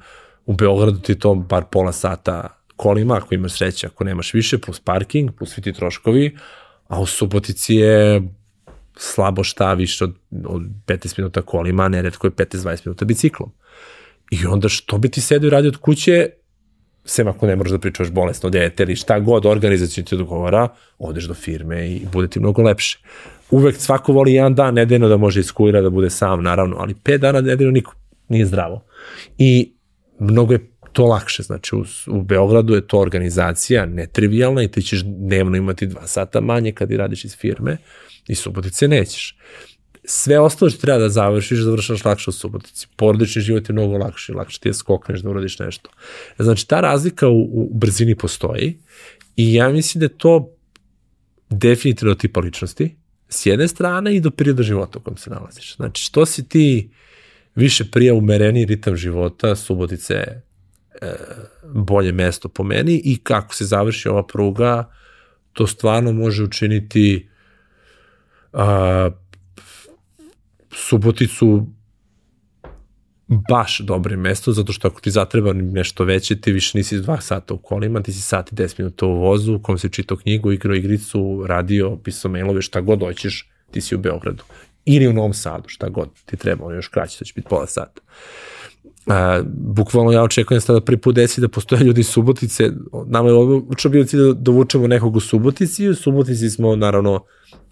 [0.46, 4.80] u Beogradu ti to bar pola sata kolima, ako imaš sreće, ako nemaš više, plus
[4.80, 6.36] parking, plus svi ti troškovi,
[6.88, 8.22] a u Subotici je
[8.96, 10.14] slabo šta više od,
[10.44, 13.52] od 15 minuta kolima, neretko je 15-20 minuta biciklom.
[14.30, 16.28] I onda što bi ti sedio i radio od kuće,
[17.04, 20.68] sem ako ne moraš da pričaš bolesno dete ili šta god organizacija ti odgovara,
[20.98, 22.98] odeš do firme i bude ti mnogo lepše.
[23.50, 27.20] Uvek svako voli jedan dan nedeljno da može iskulira da bude sam, naravno, ali pet
[27.20, 27.94] dana nedeljno niko
[28.28, 28.84] nije zdravo.
[29.38, 29.72] I
[30.18, 35.02] mnogo je to lakše, znači u, u Beogradu je to organizacija netrivialna i ti ćeš
[35.04, 37.76] dnevno imati dva sata manje kad i radiš iz firme,
[38.28, 39.36] i Subotice nećeš.
[40.04, 42.86] Sve ostalo što treba da završiš, završaš lakše u Subotici.
[42.96, 45.90] Porodični život je mnogo lakši, lakše ti je skokneš da uradiš nešto.
[46.38, 48.78] Znači, ta razlika u, u brzini postoji
[49.36, 50.52] i ja mislim da je to
[51.50, 52.96] definitivno tipa ličnosti,
[53.28, 55.76] s jedne strane i do perioda života u kojem se nalaziš.
[55.76, 56.90] Znači, što si ti
[57.54, 60.42] više prija umereni ritam života, Subotice e,
[61.74, 64.90] bolje mesto po meni i kako se završi ova pruga,
[65.52, 67.28] to stvarno može učiniti
[68.56, 69.10] a,
[70.72, 71.66] Suboticu
[73.28, 77.54] baš dobrim mesto, zato što ako ti zatreba nešto veće, ti više nisi dva sata
[77.54, 80.52] u kolima, ti si sat i 10 minuta u vozu, u kom si čitao knjigu,
[80.52, 84.44] igrao igricu, radio, pisao mailove, šta god hoćeš, ti si u Beogradu.
[84.84, 87.66] Ili u Novom Sadu, šta god ti treba, ono još kraće, to će biti pola
[87.66, 88.00] sata.
[89.06, 92.70] A, bukvalno ja očekujem sada prvi put desi da postoje ljudi iz Subotice,
[93.06, 93.34] nama je
[93.68, 97.24] učeo bio cilj da dovučemo nekog u Subotici i u Subotici smo naravno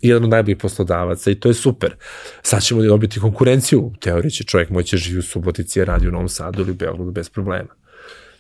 [0.03, 1.95] jedan od najboljih poslodavaca i to je super.
[2.43, 6.13] Sad ćemo dobiti konkurenciju, u teoriji će čovjek moći da živi u Subotici radi u
[6.13, 7.75] Novom Sadu ili u Beogradu bez problema.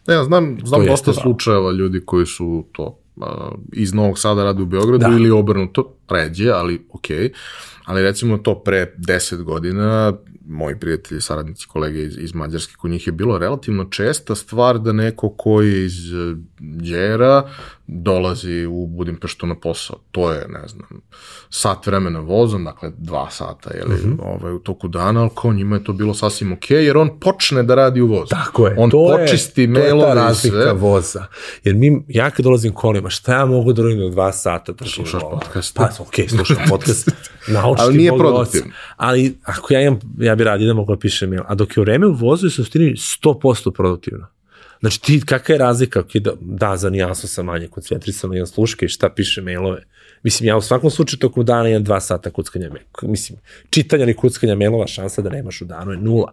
[0.06, 2.98] Ne, ja znam, znam dosta slučajeva ljudi koji su to
[3.72, 5.16] iz Novog Sada rade u Beogradu da.
[5.16, 7.16] ili obrnuto, ređe, ali okej.
[7.16, 7.32] Okay.
[7.84, 10.12] Ali recimo to pre 10 godina
[10.46, 14.92] moji prijatelji, saradnici, kolege iz, iz Mađarske, kod njih je bilo relativno česta stvar da
[14.92, 15.94] neko koji je iz
[16.60, 17.50] Đera
[17.86, 19.96] dolazi u Budimpeštu na posao.
[20.10, 20.88] To je, ne znam,
[21.50, 24.18] sat vremena vozom, dakle dva sata jeli, mm -hmm.
[24.22, 27.62] ovaj, u toku dana, ali kao njima je to bilo sasvim ok, jer on počne
[27.62, 28.30] da radi u vozu.
[28.30, 28.74] Tako je.
[28.78, 31.26] On to počisti je, mailove To je ta razlika voza.
[31.64, 34.72] Jer mi, ja kad dolazim kolima, šta ja mogu da radim do dva sata?
[34.72, 35.76] Da slušaš podcast.
[35.76, 37.10] Pa, ok, slušam podcast.
[37.48, 38.72] Naučiti ali nije produktivno.
[38.96, 41.42] Ali ako ja imam, ja bi radio da mogu da pišem mail.
[41.46, 44.33] A dok je vreme u vozu je suštini 100% produktivno.
[44.84, 46.02] Znači, ti, kakva je razlika?
[46.02, 49.82] Okay, da, da, za nijansu sam manje koncentrisan jedan sluške i šta piše mailove.
[50.22, 53.12] Mislim, ja u svakom slučaju tokom dana imam dva sata kuckanja mailova.
[53.12, 53.38] Mislim,
[53.70, 56.32] čitanja ili kuckanja mailova, šansa da nemaš u danu je nula.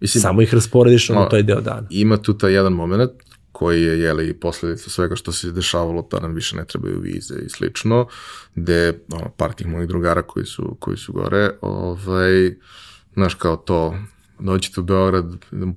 [0.00, 1.86] Mislim, Samo ih rasporediš na taj deo dana.
[1.90, 3.10] Ima tu taj jedan moment
[3.52, 7.48] koji je, jeli, posledica svega što se dešavalo, da nam više ne trebaju vize i
[7.48, 8.06] slično,
[8.54, 12.54] gde, ono, par tih mojih drugara koji su, koji su gore, ovaj,
[13.14, 13.94] znaš, kao to,
[14.44, 15.24] dođite u Beograd,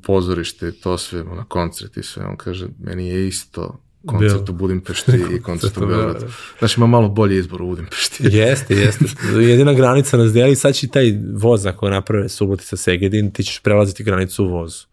[0.03, 5.11] pozorište, to sve, na koncert i sve, on kaže, meni je isto koncert u Budimpešti
[5.37, 6.25] i koncert u Beogradu.
[6.59, 8.23] Znaš, ima malo bolji izbor u Budimpešti.
[8.37, 9.05] jeste, jeste.
[9.33, 14.03] Jedina granica nas deli, sad će taj voz ako naprave Subotica Segedin, ti ćeš prelaziti
[14.03, 14.85] granicu u vozu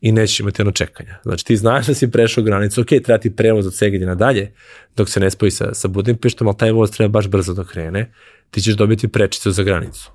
[0.00, 1.18] i nećeš imati ono čekanja.
[1.22, 4.52] Znači ti znaš da si prešao granicu, ok, treba ti prevoz od Segedina dalje,
[4.96, 8.12] dok se ne spoji sa, sa Budimpeštom, ali taj voz treba baš brzo da krene,
[8.50, 10.10] ti ćeš dobiti prečicu za granicu.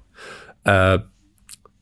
[0.66, 1.02] Uh,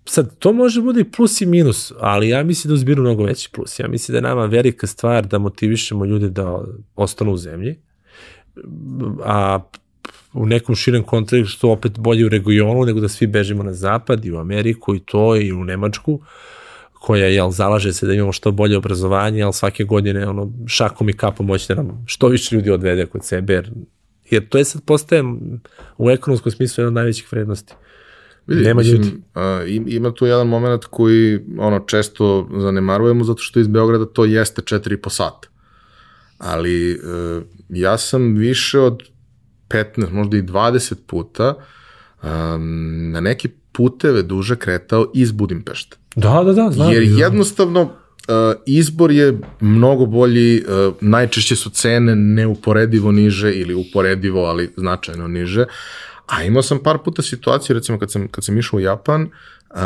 [0.09, 3.49] sad, to može bude i plus i minus, ali ja mislim da uzbiru mnogo veći
[3.51, 3.79] plus.
[3.79, 6.63] Ja mislim da je nama velika stvar da motivišemo ljude da
[6.95, 7.79] ostanu u zemlji,
[9.23, 9.59] a
[10.33, 14.31] u nekom širem kontekstu opet bolje u regionu nego da svi bežimo na zapad i
[14.31, 16.21] u Ameriku i to i u Nemačku
[16.93, 21.13] koja jel, zalaže se da imamo što bolje obrazovanje, ali svake godine ono, šakom i
[21.13, 23.71] kapom moći da nam što više ljudi odvede kod sebe, jer,
[24.29, 25.23] jer to je sad postaje
[25.97, 27.73] u ekonomskom smislu jedna od najvećih vrednosti.
[28.47, 29.21] Vidi, Nema mislim, ljudi.
[29.33, 34.61] A, ima tu jedan moment koji ono često zanemarujemo zato što iz Beograda to jeste
[34.61, 35.47] 4,5 sata.
[36.37, 36.97] Ali e,
[37.69, 39.03] ja sam više od
[39.69, 41.53] 15, možda i 20 puta
[42.23, 45.97] um, na neki puteve duže kretao iz Budimpešta.
[46.15, 46.71] Da, da, da.
[46.71, 47.89] Znam, Jer jednostavno uh,
[48.65, 55.65] izbor je mnogo bolji, uh, najčešće su cene neuporedivo niže ili uporedivo, ali značajno niže.
[56.27, 59.21] A imao sam par puta situaciju, recimo kad sam, kad sam išao u Japan,
[59.69, 59.77] uh,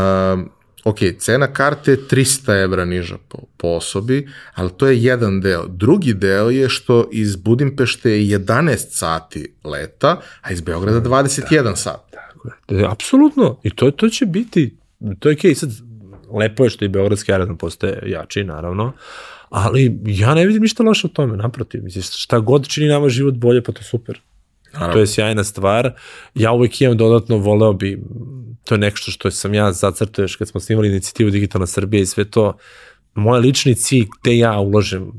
[0.83, 5.67] ok, cena karte je 300 evra niža po, po osobi, ali to je jedan deo.
[5.67, 11.75] Drugi deo je što iz Budimpešte je 11 sati leta, a iz Beograda 21 da,
[11.75, 12.11] sat.
[12.11, 12.85] Tako je.
[12.89, 13.59] Apsolutno.
[13.63, 14.77] I to, to će biti,
[15.19, 15.51] to je okej.
[15.51, 15.55] Okay.
[15.55, 15.69] Sad,
[16.33, 18.93] lepo je što i Beogradski aerodrom postaje jači, naravno,
[19.49, 21.83] ali ja ne vidim ništa loše u tome, naprotiv.
[21.83, 24.19] Mislim, šta god čini nama život bolje, pa to super.
[24.73, 24.93] Naravno.
[24.93, 25.93] To je sjajna stvar.
[26.35, 28.03] Ja uvek imam dodatno, voleo bi,
[28.63, 32.05] to je nešto što sam ja zacrtao još kad smo snimali inicijativu Digitalna Srbija i
[32.05, 32.57] sve to,
[33.13, 35.13] moj lični cilj gde ja ulažem uh,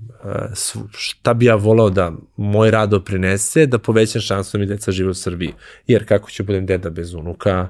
[0.92, 5.10] šta bi ja volao da moj rad doprinese, da povećam šansu da mi deca žive
[5.10, 5.52] u Srbiji.
[5.86, 7.68] Jer kako ću budem deda bez unuka,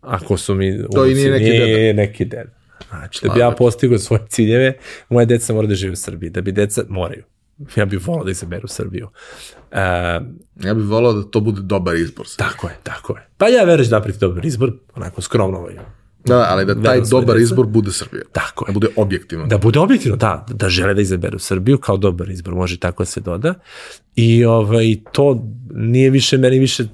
[0.00, 2.02] ako su mi to unuci, i nije neki nije deda.
[2.02, 2.50] neki deda.
[2.88, 4.72] Znači, da bi ja postigao svoje ciljeve,
[5.08, 6.30] moje deca mora da žive u Srbiji.
[6.30, 7.24] Da bi deca, moraju.
[7.76, 9.06] Ja bih volao da izaberu Srbiju.
[9.06, 9.78] Uh,
[10.64, 12.26] ja bih volao da to bude dobar izbor.
[12.36, 13.28] Tako je, tako je.
[13.36, 15.74] Pa ja verujem da napraviti dobar izbor, onako skromno ovaj.
[16.24, 18.22] Da, ali da taj dobar izbor bude Srbija.
[18.32, 18.68] Tako je.
[18.68, 19.46] Da bude objektivno.
[19.46, 20.46] Da bude objektivno, da.
[20.48, 23.54] Da žele da izaberu Srbiju kao dobar izbor, može tako da se doda.
[24.14, 26.84] I ovaj, to nije više, meni više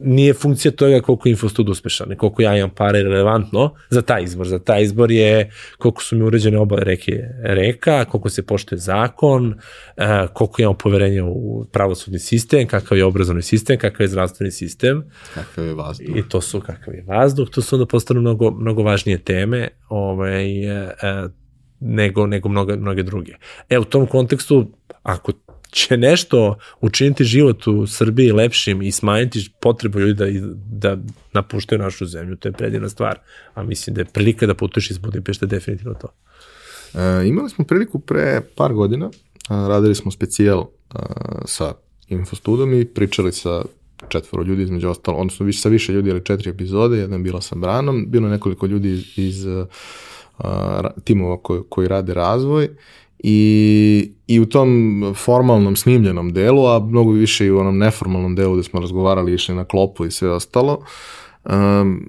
[0.00, 4.46] nije funkcija toga koliko je Infostud uspešan, koliko ja imam pare relevantno za taj izbor.
[4.48, 9.54] Za taj izbor je koliko su mi uređene obale reke reka, koliko se poštuje zakon,
[9.96, 15.04] e, koliko imamo poverenja u pravosudni sistem, kakav je obrazovni sistem, kakav je zdravstveni sistem.
[15.34, 16.16] Kakav je vazduh.
[16.16, 17.50] I to su kakav je vazduh.
[17.50, 19.68] To su onda postane mnogo, mnogo važnije teme.
[19.88, 21.28] Ovaj, e, e
[21.80, 23.32] nego, nego mnoge, mnoge druge.
[23.68, 24.66] E, u tom kontekstu,
[25.02, 25.32] ako
[25.76, 30.26] će nešto učiniti život u Srbiji lepšim i smanjiti potrebu ljudi da,
[30.70, 33.18] da napuštaju našu zemlju, to je predivna stvar.
[33.54, 36.08] A mislim da je prilika da putuješ iz Budimpešte definitivno to.
[36.94, 39.10] E, imali smo priliku pre par godina,
[39.48, 40.98] radili smo specijal a,
[41.44, 41.74] sa
[42.08, 43.62] Infostudom i pričali sa
[44.08, 47.40] četvoro ljudi između ostalo, odnosno više, sa više ljudi, ali četiri epizode, jedna je bila
[47.40, 49.46] sa Branom, bilo nekoliko ljudi iz, iz
[50.38, 52.68] a, timova koji, koji rade razvoj
[53.18, 58.54] i, i u tom formalnom snimljenom delu, a mnogo više i u onom neformalnom delu
[58.54, 60.84] gde smo razgovarali, išli na klopu i sve ostalo,
[61.44, 62.02] um,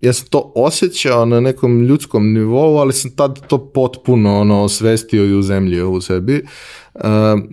[0.00, 5.24] ja sam to osjećao na nekom ljudskom nivou, ali sam tad to potpuno ono, osvestio
[5.24, 6.44] i uzemljio u sebi.
[6.94, 7.48] Um,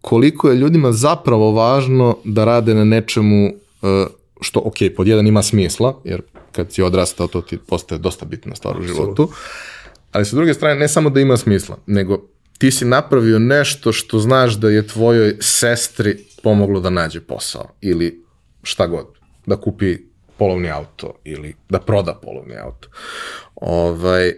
[0.00, 4.06] koliko je ljudima zapravo važno da rade na nečemu uh,
[4.40, 6.22] što, ok, pod jedan ima smisla, jer
[6.52, 9.28] kad si odrastao, to ti postaje dosta bitna stvar u životu,
[10.18, 12.28] ali sa druge strane, ne samo da ima smisla, nego
[12.58, 18.24] ti si napravio nešto što znaš da je tvojoj sestri pomoglo da nađe posao ili
[18.62, 19.06] šta god,
[19.46, 19.96] da kupi
[20.38, 22.88] polovni auto ili da proda polovni auto.
[23.54, 24.34] Ovaj,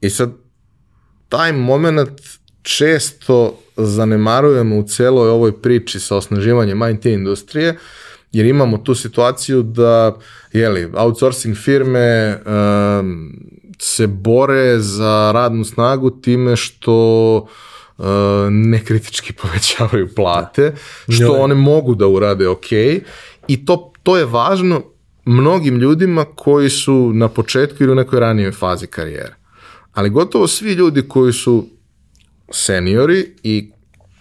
[0.00, 0.30] I sad,
[1.28, 2.20] taj moment
[2.62, 7.78] često zanemarujemo u celoj ovoj priči sa osnaživanjem IT industrije,
[8.32, 10.16] jer imamo tu situaciju da,
[10.52, 13.32] jeli, outsourcing firme um,
[13.84, 17.36] se bore za radnu snagu time što
[17.98, 18.04] uh,
[18.50, 20.74] nekritički povećavaju plate,
[21.08, 22.72] što one mogu da urade ok,
[23.48, 24.82] i to, to je važno
[25.24, 29.34] mnogim ljudima koji su na početku ili u nekoj ranijoj fazi karijere.
[29.92, 31.66] Ali gotovo svi ljudi koji su
[32.50, 33.72] seniori i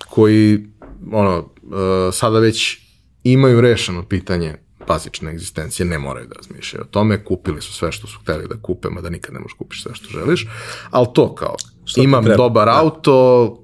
[0.10, 0.68] koji
[1.12, 2.78] ono, uh, sada već
[3.24, 4.56] imaju rešeno pitanje
[4.88, 8.56] bazične egzistencije, ne moraju da razmišljaju o tome, kupili su sve što su hteli da
[8.62, 10.48] kupe, mada nikad ne možeš kupiš sve što želiš,
[10.90, 11.56] ali to kao,
[11.86, 12.80] što imam dobar da.
[12.80, 13.58] auto,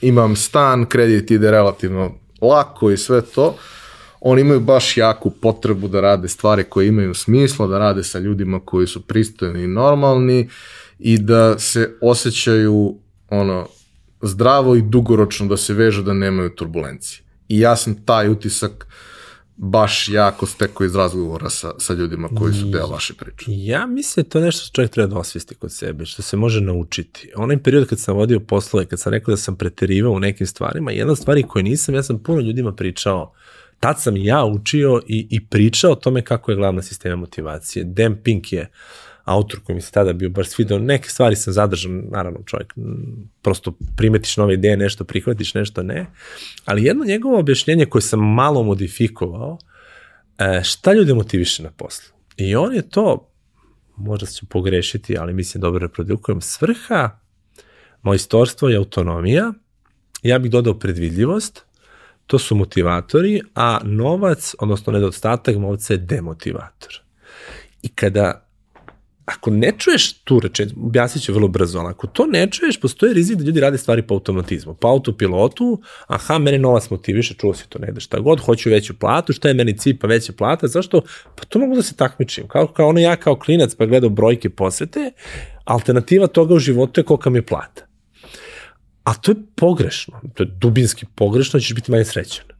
[0.00, 3.56] imam stan, kredit ide relativno lako i sve to,
[4.20, 8.60] oni imaju baš jaku potrebu da rade stvari koje imaju smisla, da rade sa ljudima
[8.64, 10.48] koji su pristojni i normalni
[10.98, 12.98] i da se osjećaju
[13.30, 13.68] ono
[14.22, 17.22] zdravo i dugoročno da se vežu da nemaju turbulencije.
[17.48, 18.86] I ja sam taj utisak
[19.56, 23.44] baš jako steko iz razgovora sa, sa ljudima koji su deo vaše priče.
[23.48, 26.60] Ja mislim da to nešto što čovjek treba da osvijesti kod sebe, što se može
[26.60, 27.30] naučiti.
[27.36, 30.90] Onaj period kad sam vodio poslove, kad sam rekao da sam preterivao u nekim stvarima,
[30.92, 33.32] jedna stvari koje nisam, ja sam puno ljudima pričao,
[33.80, 37.84] tad sam ja učio i, i pričao o tome kako je glavna sistema motivacije.
[37.84, 38.70] Dan Pink je
[39.26, 42.74] autor koji mi se tada bio baš svidao, neke stvari sam zadržan, naravno čovjek,
[43.42, 46.06] prosto primetiš nove ideje, nešto prihvatiš, nešto ne,
[46.64, 49.58] ali jedno njegovo objašnjenje koje sam malo modifikovao,
[50.38, 52.14] e, šta ljude motiviše na poslu?
[52.36, 53.32] I on je to,
[53.96, 57.18] možda ću pogrešiti, ali mislim dobro reprodukujem, svrha,
[58.02, 59.52] mojstorstvo i autonomija,
[60.22, 61.64] ja bih dodao predvidljivost,
[62.26, 67.00] to su motivatori, a novac, odnosno nedostatak novca je demotivator.
[67.82, 68.45] I kada
[69.26, 73.14] ako ne čuješ tu rečenicu, objasnit ću vrlo brzo, ali ako to ne čuješ, postoji
[73.14, 77.68] rizik da ljudi rade stvari po automatizmu, po autopilotu, aha, mene novac motiviše, čuo si
[77.68, 81.02] to negde šta god, hoću veću platu, šta je meni cilj, pa veća plata, zašto?
[81.34, 84.50] Pa to mogu da se takmičim, kao, kao ono ja kao klinac pa gledao brojke
[84.50, 85.10] posvete,
[85.64, 87.86] alternativa toga u životu je kolika mi je plata.
[89.04, 92.55] A to je pogrešno, to je dubinski pogrešno, ćeš biti manje srećan.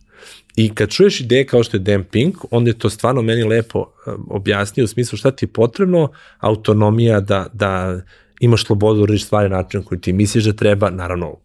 [0.56, 3.78] I kad čuješ ideje kao što je Dan Pink, onda je to stvarno meni lepo
[3.78, 8.00] um, objasnio u smislu šta ti je potrebno, autonomija da, da
[8.40, 11.36] imaš slobodu da uradiš stvari na način koji ti misliš da treba, naravno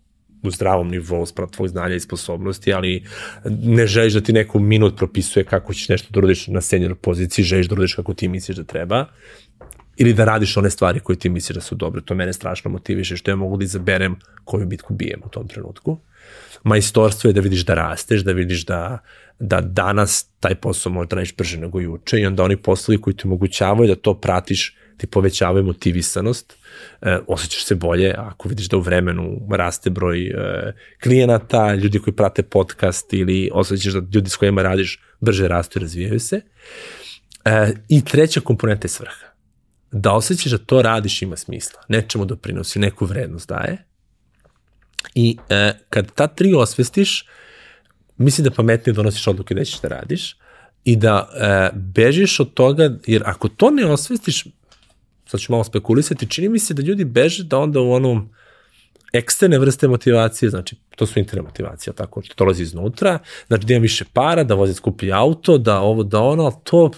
[0.43, 3.03] u zdravom nivou sprav tvojeg znanja i sposobnosti, ali
[3.45, 7.45] ne želiš da ti neko minut propisuje kako ćeš nešto da uradiš na senior poziciji,
[7.45, 9.05] želiš da uradiš kako ti misliš da treba,
[9.97, 12.01] ili da radiš one stvari koje ti misliš da su dobre.
[12.01, 15.99] To mene strašno motiviše što ja mogu da izaberem koju bitku bijem u tom trenutku
[16.63, 18.99] majstorstvo je da vidiš da rasteš, da vidiš da,
[19.39, 23.27] da danas taj posao možda radiš brže nego juče i onda oni poslovi koji ti
[23.27, 26.53] omogućavaju da to pratiš ti povećavaju motivisanost,
[27.01, 30.33] e, osjećaš se bolje ako vidiš da u vremenu raste broj e,
[31.03, 35.81] klijenata, ljudi koji prate podcast ili osjećaš da ljudi s kojima radiš brže rastu i
[35.81, 36.41] razvijaju se.
[37.45, 39.27] E, I treća komponenta je svrha.
[39.91, 43.90] Da osjećaš da to radiš ima smisla, nečemu doprinosi, neku vrednost daje
[45.15, 47.25] I e, kad ta tri osvestiš,
[48.17, 50.37] mislim da pametnije donosiš odluke da ćeš da radiš
[50.83, 54.45] i da e, bežiš od toga, jer ako to ne osvestiš,
[55.25, 58.29] sad ću malo spekulisati, čini mi se da ljudi beže da onda u onom
[59.13, 63.81] eksterne vrste motivacije, znači to su interne motivacije, tako što dolazi iznutra, znači da imam
[63.81, 66.91] više para, da vozim skupi auto, da ovo, da ono, to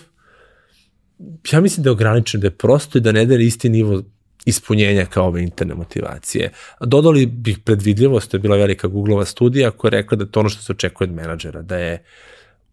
[1.52, 4.04] ja mislim da je ograničeno, da je prosto i da ne daje isti nivo
[4.46, 6.52] ispunjenja kao ove interne motivacije.
[6.82, 10.40] Dodali bih predvidljivost, to je bila velika Googleova studija koja je rekla da je to
[10.40, 12.04] ono što se očekuje od menadžera, da je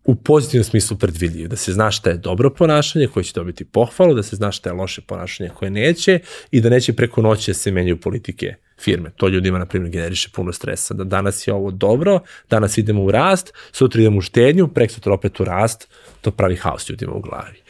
[0.04, 4.14] u pozitivnom smislu predvidljiv, da se zna šta je dobro ponašanje koje će dobiti pohvalu,
[4.14, 6.18] da se zna šta je loše ponašanje koje neće
[6.50, 9.10] i da neće preko noći da se menjaju politike firme.
[9.16, 10.94] To ljudima, na primjer, generiše puno stresa.
[10.94, 12.20] Da danas je ovo dobro,
[12.50, 15.88] danas idemo u rast, sutra idemo u štednju, prek sutra opet u rast,
[16.20, 17.62] to pravi haos ljudima u glavi.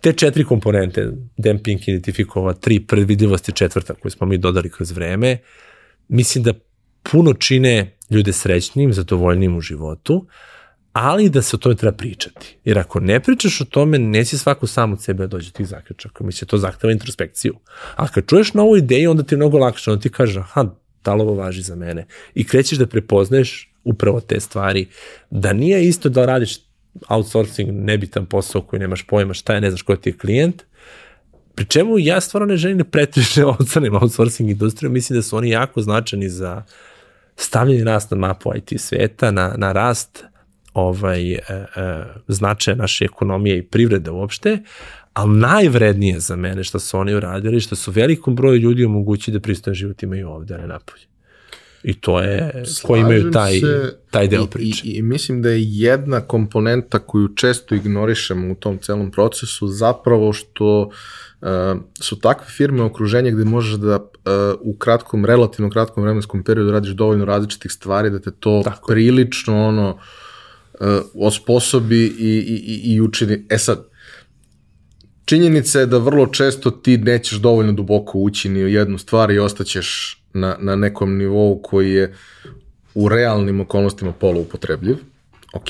[0.00, 5.38] Te četiri komponente, Demping identifikova tri, predvidljivosti četvrta koju smo mi dodali kroz vreme,
[6.08, 6.52] mislim da
[7.02, 10.26] puno čine ljude srećnim, zadovoljnim u životu,
[10.92, 12.56] ali da se o tome treba pričati.
[12.64, 16.24] Jer ako ne pričaš o tome, neće svako sam od sebe da dođe tih zaključaka.
[16.24, 17.54] Mislim, to zahteva introspekciju.
[17.96, 19.90] A kad čuješ novu ideju, onda ti je mnogo lakše.
[19.90, 20.64] Onda ti kaže, aha,
[21.04, 22.06] da li ovo važi za mene?
[22.34, 24.86] I krećeš da prepoznaješ upravo te stvari.
[25.30, 26.67] Da nije isto da radiš
[27.08, 30.62] outsourcing, nebitan posao koji nemaš pojma šta je, ne znaš ko ti je klijent,
[31.54, 35.50] pri čemu ja stvarno ne želim da pretriše ocanem outsourcing industriju, mislim da su oni
[35.50, 36.62] jako značajni za
[37.36, 40.24] stavljanje nas na mapu IT sveta, na, na rast
[40.74, 44.58] ovaj, e, e, značaja naše ekonomije i privrede uopšte,
[45.12, 49.42] ali najvrednije za mene što su oni uradili, što su velikom broju ljudi omogućili da
[49.42, 51.04] pristojan život imaju ovde, a ne napolje.
[51.88, 54.86] I to je, Slažem koji imaju taj, se, taj deo priče.
[54.86, 59.68] I, I, I mislim da je jedna komponenta koju često ignorišemo u tom celom procesu
[59.68, 60.80] zapravo što
[61.40, 61.48] uh,
[62.00, 64.02] su takve firme okruženja gde možeš da uh,
[64.60, 68.86] u kratkom, relativno kratkom vremenskom periodu radiš dovoljno različitih stvari da te to Tako.
[68.86, 69.98] prilično ono
[70.80, 73.46] uh, osposobi i, i, i učini.
[73.48, 73.84] E sad,
[75.24, 79.38] činjenica je da vrlo često ti nećeš dovoljno duboko ući ni u jednu stvar i
[79.38, 82.14] ostaćeš na, na nekom nivou koji je
[82.94, 84.96] u realnim okolnostima poluupotrebljiv,
[85.52, 85.68] ok,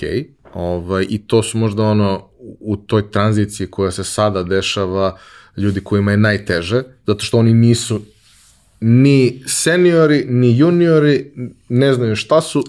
[0.54, 2.28] ovaj, i to su možda ono
[2.60, 5.18] u toj tranziciji koja se sada dešava
[5.56, 8.00] ljudi kojima je najteže, zato što oni nisu
[8.80, 11.32] ni seniori, ni juniori,
[11.68, 12.64] ne znaju šta su.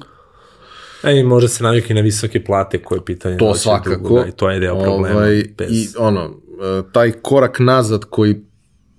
[1.04, 3.38] E, i može se navikli na visoke plate koje je pitanje.
[3.38, 3.96] To svakako.
[3.96, 5.16] Dugo, da, I to je deo problema.
[5.16, 5.72] Ovaj, bez...
[5.72, 8.36] I ono, e, taj korak nazad koji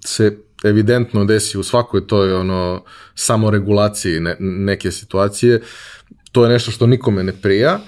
[0.04, 2.84] se evidentno desi u svakoj toj ono
[3.14, 5.60] samoregulaciji ne, neke situacije,
[6.32, 7.78] to je nešto što nikome ne prija,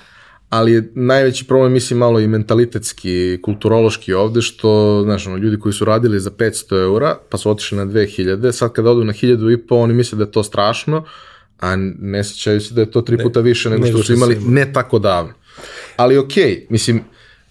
[0.48, 5.72] ali je najveći problem, mislim, malo i mentalitetski, kulturološki ovde, što, znaš, ono, ljudi koji
[5.72, 9.52] su radili za 500 eura, pa su otišli na 2000, sad kada odu na 1000
[9.52, 11.04] i po, oni misle da je to strašno,
[11.60, 14.38] a ne sećaju se da je to tri puta više nego, nego što su imali
[14.40, 15.32] ne tako davno.
[15.96, 17.00] Ali okej, okay, mislim,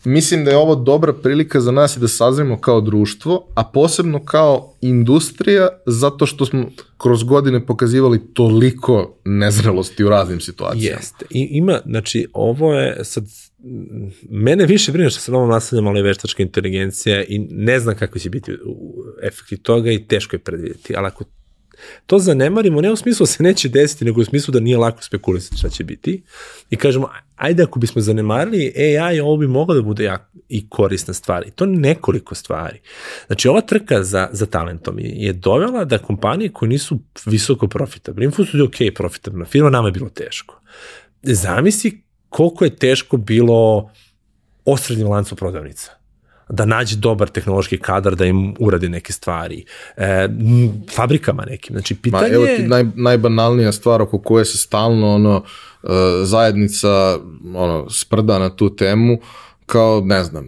[0.04, 4.26] Mislim da je ovo dobra prilika za nas i da sazremo kao društvo, a posebno
[4.26, 6.66] kao industrija, zato što smo
[6.98, 10.98] kroz godine pokazivali toliko nezrelosti u raznim situacijama.
[10.98, 11.26] Jeste.
[11.30, 13.24] I ima, znači, ovo je sad,
[14.30, 18.30] mene više brine što se novom nastavljamo, ali veštačka inteligencija i ne znam kako će
[18.30, 18.52] biti
[19.24, 21.24] efekti toga i teško je predvidjeti, ali ako
[22.06, 25.04] to zanemarimo, ne u smislu da se neće desiti, nego u smislu da nije lako
[25.04, 26.24] spekulisati šta će biti.
[26.70, 31.14] I kažemo, ajde ako bismo zanemarili AI, ovo bi moglo da bude jak i korisna
[31.14, 31.48] stvar.
[31.48, 32.80] I to nekoliko stvari.
[33.28, 38.60] Znači, ova trka za, za talentom je dovela da kompanije koje nisu visoko profitabilne, Infosud
[38.60, 40.62] je ok profitabilna firma, nama je bilo teško.
[41.24, 43.92] Zamisli koliko je teško bilo
[44.66, 46.01] osrednjim lancu prodavnica
[46.52, 49.66] da nađe dobar tehnološki kadar da im uradi neke stvari.
[49.98, 50.28] E,
[50.96, 51.74] fabrikama nekim.
[51.74, 52.30] Znači, pitanje...
[52.30, 55.44] Ma, evo ti naj, najbanalnija stvar oko koje se stalno ono,
[55.84, 55.88] e,
[56.24, 57.18] zajednica
[57.56, 59.18] ono, sprda na tu temu,
[59.66, 60.46] kao, ne znam,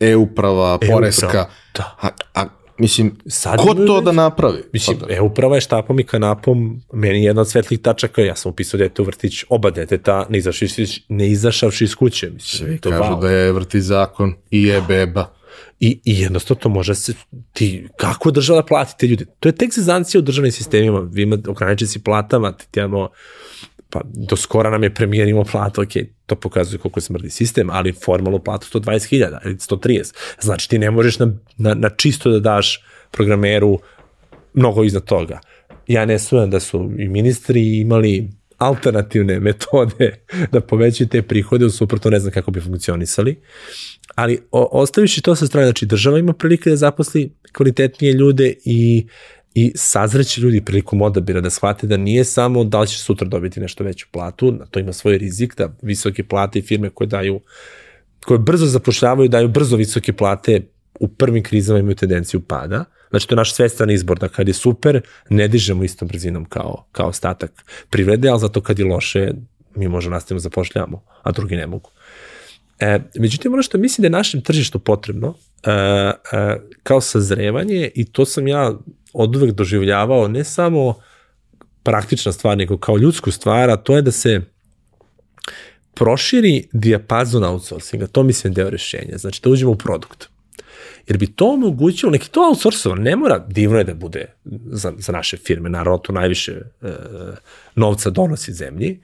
[0.00, 1.46] e-uprava, e poreska.
[1.76, 1.96] Da.
[2.02, 2.46] A, a
[2.80, 4.04] Mislim, Sad ko to već?
[4.04, 4.62] da napravi?
[4.72, 8.78] Mislim, e, uprava je štapom i kanapom, meni jedna od svetlih tačaka, ja sam upisao
[8.78, 12.30] dete u vrtić, oba deteta ne izašavši, ne izašavši iz kuće.
[12.30, 13.20] Mislim, Svi to kažu wow.
[13.20, 15.32] da je vrtić zakon i je beba.
[15.80, 17.14] I, I jednostavno to može se,
[17.52, 19.24] ti, kako država plati te ljude?
[19.40, 23.08] To je tek sezancija u državnim sistemima, vi imate ograničeni si platama, ti imamo
[23.90, 25.88] pa do skora nam je premijer imao platu, ok,
[26.26, 30.14] to pokazuje koliko smrdi sistem, ali formalnu platu 120.000 ili 130.
[30.40, 33.78] Znači ti ne možeš na, na, na čisto da daš programeru
[34.54, 35.40] mnogo iznad toga.
[35.86, 40.14] Ja ne sumnjam da su i ministri imali alternativne metode
[40.52, 43.40] da povećaju te prihode, u suprotno ne znam kako bi funkcionisali.
[44.14, 49.06] Ali o, ostaviši to sa strane, znači država ima prilike da zaposli kvalitetnije ljude i
[49.54, 53.60] i sazreći ljudi prilikom odabira da shvate da nije samo da li će sutra dobiti
[53.60, 57.40] nešto veću platu, na to ima svoj rizik, da visoke plate i firme koje daju
[58.24, 60.60] koje brzo zapošljavaju, daju brzo visoke plate,
[61.00, 62.84] u prvim krizama imaju tendenciju pada.
[63.10, 65.00] Znači, to je naš svestan izbor, da kad je super,
[65.30, 69.30] ne dižemo istom brzinom kao, kao ostatak privrede, ali zato kad je loše,
[69.74, 71.90] mi možemo nastavimo da zapošljavamo, a drugi ne mogu.
[72.80, 75.34] E, međutim, ono što mislim da je našem tržištu potrebno, uh,
[76.82, 78.78] kao sazrevanje i to sam ja
[79.12, 80.94] od uvek doživljavao ne samo
[81.82, 84.40] praktična stvar, nego kao ljudsku stvar, a to je da se
[85.94, 90.28] proširi dijapazon outsourcinga, to mislim deo rešenja, znači da uđemo u produkt.
[91.06, 94.26] Jer bi to omogućilo, neki to outsourcovan, ne mora, divno je da bude
[94.70, 96.88] za, za naše firme, naravno to najviše e,
[97.74, 99.00] novca donosi zemlji,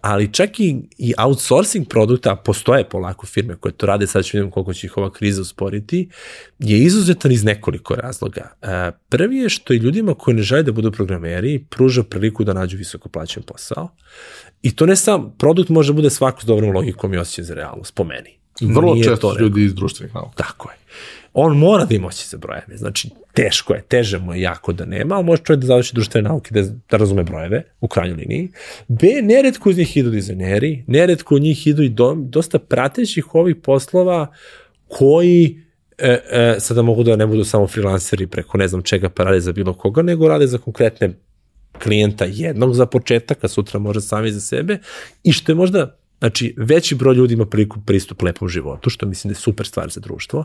[0.00, 4.50] ali čak i, i outsourcing produkta, postoje polako firme koje to rade, sad ću vidimo
[4.50, 6.08] koliko će ih ova kriza usporiti,
[6.58, 8.52] je izuzetan iz nekoliko razloga.
[8.62, 12.52] E, prvi je što i ljudima koji ne žele da budu programeri pruža priliku da
[12.52, 13.88] nađu visoko plaćen posao.
[14.62, 17.54] I to ne sam, produkt može da bude svako s dobrom logikom i osjećaj za
[17.54, 18.38] realnost, po meni.
[18.60, 20.36] Vrlo Nije često to ljudi iz društvenih nauka.
[20.36, 20.76] Tako je
[21.38, 22.76] on mora da ima oći za brojeve.
[22.76, 26.28] Znači, teško je, teže mu je jako da nema, ali može čovjek da završi društvene
[26.28, 28.48] nauke, da, da razume brojeve, u krajnjoj liniji.
[28.88, 33.56] B, neredko uz njih idu dizajneri, neredko u njih idu i do, dosta pratećih ovih
[33.56, 34.32] poslova
[34.88, 35.62] koji
[35.98, 39.40] e, e, sada mogu da ne budu samo freelanceri preko ne znam čega pa rade
[39.40, 41.12] za bilo koga, nego rade za konkretne
[41.82, 44.78] klijenta jednog za početak, a sutra može sami za sebe
[45.22, 49.28] i što je možda, znači, veći broj ljudi ima priliku pristup lepom životu, što mislim
[49.28, 50.44] da je super stvar za društvo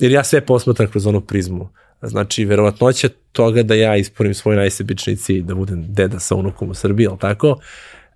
[0.00, 1.68] jer ja sve posmatram kroz onu prizmu.
[2.02, 6.74] Znači, verovatnoća toga da ja ispunim svoj najsebični cilj, da budem deda sa unukom u
[6.74, 7.58] Srbiji, ali tako,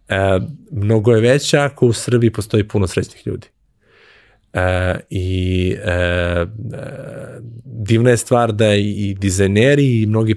[0.08, 0.38] e,
[0.70, 3.46] mnogo je veća ako u Srbiji postoji puno srećnih ljudi.
[4.54, 6.46] E, I e,
[7.64, 10.34] divna je stvar da i dizajneri i mnogi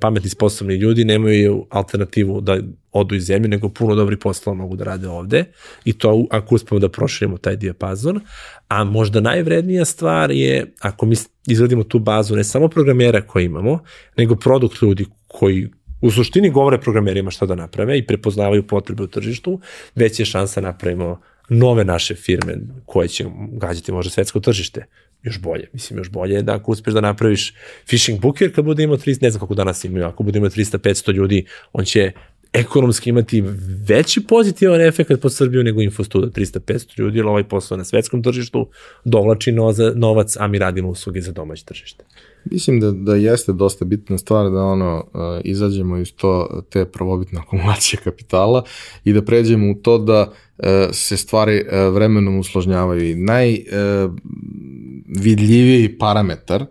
[0.00, 2.58] pametni sposobni ljudi nemaju alternativu da
[2.92, 5.44] odu iz zemlje, nego puno dobri poslova mogu da rade ovde
[5.84, 8.20] i to ako uspemo da proširimo taj dijapazon.
[8.68, 11.16] A možda najvrednija stvar je ako mi
[11.46, 13.78] izradimo tu bazu ne samo programera koje imamo,
[14.16, 15.68] nego produkt ljudi koji
[16.00, 19.60] u suštini govore programerima šta da naprave i prepoznavaju potrebe u tržištu,
[19.94, 22.56] već je šansa napravimo nove naše firme
[22.86, 24.84] koje će gađati možda svetsko tržište.
[25.22, 27.54] Još bolje, mislim još bolje je da ako uspeš da napraviš
[27.86, 31.12] phishing booker kad bude imao 300, ne znam kako danas imaju, ako bude imao 300-500
[31.12, 32.12] ljudi, on će
[32.52, 33.44] ekonomski imati
[33.88, 38.68] veći pozitivan efekt po Srbiju nego Infostuda 300-500 ljudi, jer ovaj posao na svetskom tržištu
[39.04, 39.52] dovlači
[39.94, 42.04] novac, a mi radimo usluge za domaće tržište.
[42.50, 45.02] Mislim da, da jeste dosta bitna stvar da ono uh,
[45.44, 48.64] izađemo iz to te prvobitne akumulacije kapitala
[49.04, 56.66] i da pređemo u to da uh, se stvari uh, vremenom usložnjavaju i najvidljiviji parametar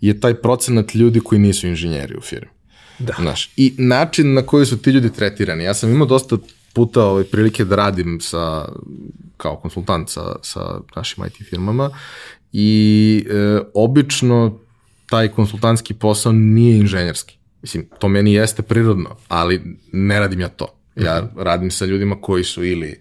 [0.00, 2.50] je taj procenat ljudi koji nisu inženjeri u firmi.
[2.98, 3.14] Da.
[3.20, 5.64] Znaš, I način na koji su ti ljudi tretirani.
[5.64, 6.36] Ja sam imao dosta
[6.72, 8.68] puta ovaj, prilike da radim sa,
[9.36, 11.90] kao konsultant sa, sa našim IT firmama
[12.52, 14.58] i e, obično
[15.10, 17.38] taj konsultantski posao nije inženjerski.
[17.62, 20.66] Mislim, to meni jeste prirodno, ali ne radim ja to.
[20.96, 21.40] Ja mhm.
[21.40, 23.00] radim sa ljudima koji su ili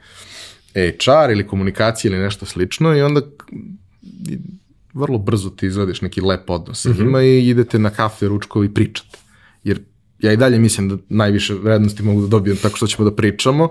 [0.73, 3.22] HR ili komunikacija ili nešto slično i onda
[4.94, 7.03] vrlo brzo ti izvadiš neki lep odnos sa mhm.
[7.03, 9.18] njima i idete na kafe, ručkovi i pričate.
[9.64, 9.80] Jer
[10.19, 13.69] ja i dalje mislim da najviše vrednosti mogu da dobijem tako što ćemo da pričamo,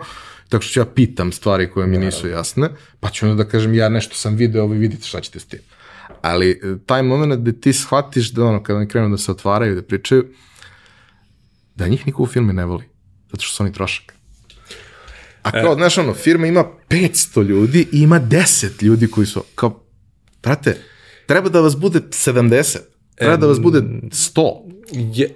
[0.48, 2.68] tako što ću ja pitam stvari koje mi nisu jasne,
[3.00, 5.60] pa ću onda da kažem ja nešto sam video, vi vidite šta ćete s tim.
[6.28, 9.74] Ali e, taj moment gde ti shvatiš da ono, kada oni krenu da se otvaraju,
[9.74, 10.26] da pričaju,
[11.74, 12.84] da njih niko u filme ne voli,
[13.30, 14.14] zato što su oni trošak.
[15.42, 15.74] A kao, e.
[15.74, 19.84] znaš, ono, firma ima 500 ljudi i ima 10 ljudi koji su, kao,
[20.42, 20.76] brate,
[21.26, 22.78] treba da vas bude 70,
[23.14, 24.72] treba da vas bude 100.
[24.92, 25.34] Je,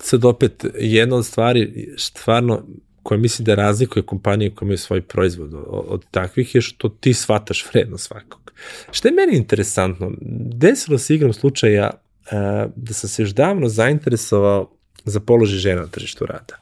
[0.00, 2.62] sad opet, jedna od stvari, stvarno,
[3.02, 7.14] koja mislim da razlikuje kompanije koje imaju svoj proizvod od, od takvih je što ti
[7.14, 8.47] shvataš vredno svakog.
[8.90, 10.12] Što je meni interesantno,
[10.52, 14.70] desilo se igram slučaja uh, da sam se još davno zainteresovao
[15.04, 16.56] za položaj žena na tržištu rada.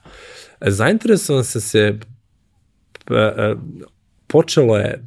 [0.60, 1.98] Zainteresovan sam se,
[3.10, 3.60] uh,
[4.26, 5.02] počelo je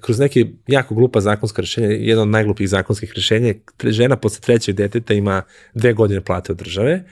[0.00, 3.54] kroz neke jako glupa zakonska rešenja, jedno od najglupih zakonskih rešenja,
[3.84, 5.42] žena posle trećeg deteta ima
[5.74, 7.04] dve godine plate od države,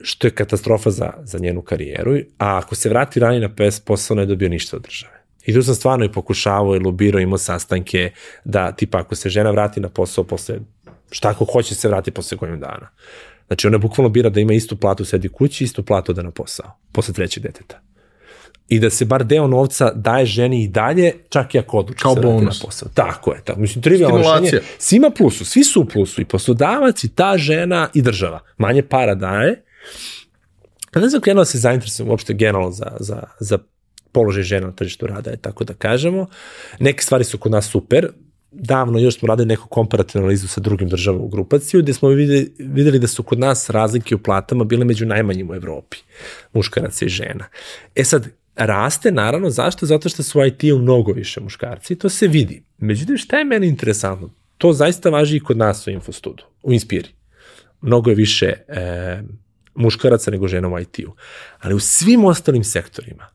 [0.00, 4.16] što je katastrofa za, za njenu karijeru, a ako se vrati ranije na PS posao
[4.16, 5.17] ne dobio ništa od države.
[5.48, 8.10] I tu sam stvarno i pokušavao i lobirao, imao sastanke
[8.44, 10.58] da tipa ako se žena vrati na posao posle,
[11.10, 12.88] šta ako hoće se vrati posle godinu dana.
[13.46, 16.78] Znači ona bukvalno bira da ima istu platu sedi kući, istu platu da na posao,
[16.92, 17.80] posle trećeg deteta.
[18.68, 22.14] I da se bar deo novca daje ženi i dalje, čak i ako odluči Kao
[22.14, 22.60] se bonus.
[22.60, 22.88] na posao.
[22.94, 23.60] Tako je, tako.
[23.60, 24.62] Mislim, trivialno rešenje.
[24.78, 28.40] Svi ima plusu, svi su u plusu, i poslodavac, i ta žena, i država.
[28.56, 29.64] Manje para daje,
[30.94, 33.58] ne znam krenuo da se zainteresujem uopšte generalno za, za, za
[34.18, 36.26] položaj žena na tržištu rada, je tako da kažemo.
[36.80, 38.08] Neke stvari su kod nas super,
[38.50, 42.52] davno još smo radili neku komparativnu analizu sa drugim državama u grupaciju, gde smo videli,
[42.58, 45.96] videli da su kod nas razlike u platama bile među najmanjim u Evropi,
[46.52, 47.46] muškaraca i žena.
[47.94, 49.86] E sad, raste naravno, zašto?
[49.86, 52.62] Zato što su IT u mnogo više muškarci i to se vidi.
[52.78, 54.30] Međutim, šta je meni interesantno?
[54.58, 57.08] to zaista važi i kod nas u Infostudu, u Inspiri.
[57.80, 59.22] Mnogo je više e,
[59.74, 61.14] muškaraca nego žena u IT-u.
[61.58, 63.26] Ali u svim ostalim sektorima,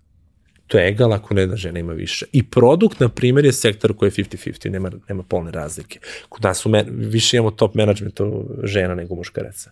[0.74, 2.26] to je egal ako ne da žena ima više.
[2.32, 6.00] I produkt, na primjer, je sektor koji je 50-50, nema, nema polne razlike.
[6.30, 9.72] Kod nas men, više imamo top managementu žena nego muškaraca.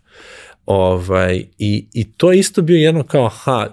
[0.66, 3.68] Ovaj, i, I to je isto bio jedno kao, aha,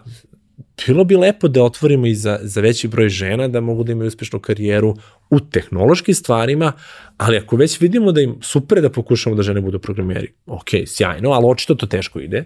[0.86, 4.08] bilo bi lepo da otvorimo i za, za veći broj žena da mogu da imaju
[4.08, 4.96] uspešnu karijeru
[5.30, 6.72] u tehnološkim stvarima,
[7.16, 11.30] ali ako već vidimo da im super da pokušamo da žene budu programeri, ok, sjajno,
[11.30, 12.44] ali očito to teško ide,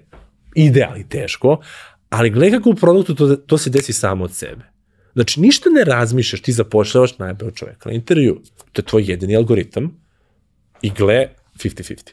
[0.54, 1.60] ide ali teško,
[2.10, 4.71] ali gledaj kako u produktu to, to se desi samo od sebe.
[5.12, 8.40] Znači, ništa ne razmišljaš, ti zapošljavaš najbolj čoveka na intervju,
[8.72, 10.00] to je tvoj jedini algoritam
[10.82, 12.10] i gle 50-50.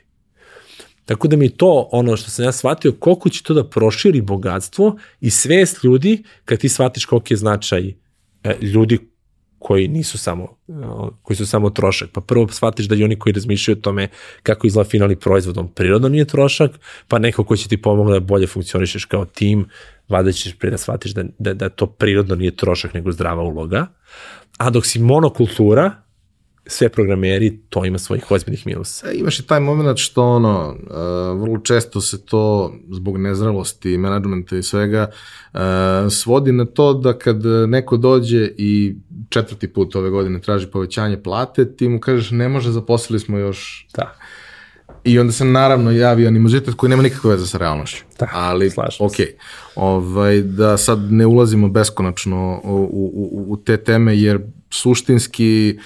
[1.06, 4.22] Tako da mi je to ono što sam ja shvatio, koliko će to da proširi
[4.22, 7.94] bogatstvo i svest ljudi kad ti shvatiš koliko je značaj
[8.44, 9.00] e, ljudi
[9.60, 10.58] koji nisu samo
[11.22, 12.10] koji su samo trošak.
[12.14, 14.08] Pa prvo shvatiš da i oni koji razmišljaju o tome
[14.44, 16.72] kako izgleda finalni proizvod, on prirodno nije trošak,
[17.08, 19.66] pa neko ko će ti pomoći da bolje funkcionišeš kao tim,
[20.10, 23.88] vada ćeš pre da shvatiš da, da, da to prirodno nije trošak nego zdrava uloga.
[24.58, 25.92] A dok si monokultura,
[26.70, 29.10] sve programeri, to ima svojih ozbiljnih minusa.
[29.10, 34.58] E, imaš i taj moment što ono, uh, vrlo često se to zbog nezrelosti, menadžmenta
[34.58, 35.10] i svega
[35.54, 35.60] uh,
[36.10, 38.96] svodi na to da kad neko dođe i
[39.30, 43.88] četvrti put ove godine traži povećanje plate, ti mu kažeš ne može, zaposlili smo još
[43.96, 44.16] da.
[45.04, 48.04] I onda se naravno javi animozitet koji nema nikakve veze sa realnošću.
[48.20, 49.14] Da, Ali, ok,
[49.76, 54.40] ovaj, da sad ne ulazimo beskonačno u, u, u te teme, jer
[54.70, 55.80] suštinski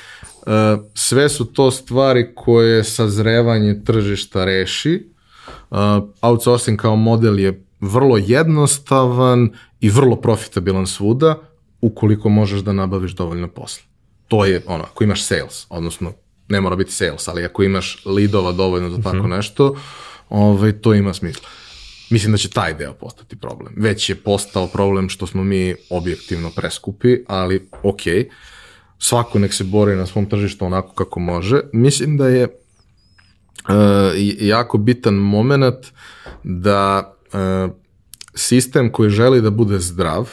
[0.45, 5.09] Uh, sve su to stvari koje sazrevanje tržišta reši.
[5.71, 5.77] Uh,
[6.21, 11.35] outsourcing kao model je vrlo jednostavan i vrlo profitabilan svuda
[11.81, 13.83] ukoliko možeš da nabaviš dovoljno posla.
[14.27, 16.13] To je ono, ako imaš sales, odnosno
[16.49, 19.25] ne mora biti sales, ali ako imaš lidova dovoljno za tako mhm.
[19.25, 19.35] -huh.
[19.35, 19.75] nešto,
[20.29, 21.47] ovaj, to ima smisla.
[22.09, 23.73] Mislim da će taj deo postati problem.
[23.77, 27.69] Već je postao problem što smo mi objektivno preskupi, ali.
[27.83, 28.25] Okay
[29.03, 31.61] svako nek se bori na svom tržištu onako kako može.
[31.73, 33.73] Mislim da je uh,
[34.39, 35.85] jako bitan moment
[36.43, 37.71] da uh,
[38.35, 40.29] sistem koji želi da bude zdrav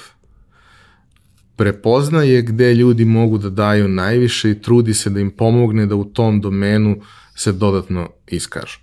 [1.61, 6.05] prepoznaje gde ljudi mogu da daju najviše i trudi se da im pomogne da u
[6.05, 6.97] tom domenu
[7.37, 8.79] se dodatno iskažu.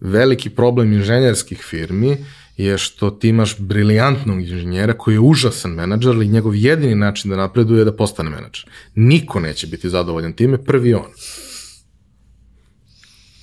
[0.00, 2.16] Veliki problem inženjerskih firmi
[2.56, 7.36] je što ti imaš briljantnog inženjera koji je užasan menadžer, ali njegov jedini način da
[7.36, 8.66] napreduje je da postane menadžer.
[8.94, 11.12] Niko neće biti zadovoljan time, prvi on.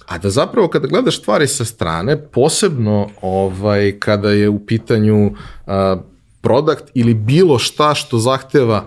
[0.05, 5.33] A da zapravo kada gledaš stvari sa strane, posebno ovaj, kada je u pitanju uh,
[6.45, 8.85] product ili bilo šta što zahteva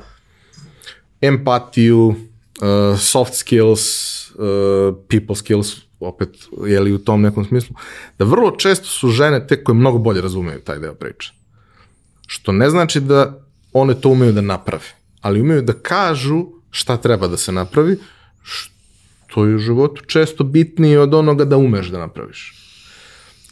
[1.20, 3.82] empatiju, uh, soft skills,
[4.30, 6.28] uh, people skills, opet,
[6.66, 7.76] je li u tom nekom smislu,
[8.18, 11.32] da vrlo često su žene te koje mnogo bolje razumeju taj deo priče.
[12.26, 13.40] Što ne znači da
[13.72, 17.98] one to umeju da naprave, ali umeju da kažu šta treba da se napravi,
[18.42, 22.54] što je u životu često bitnije od onoga da umeš da napraviš.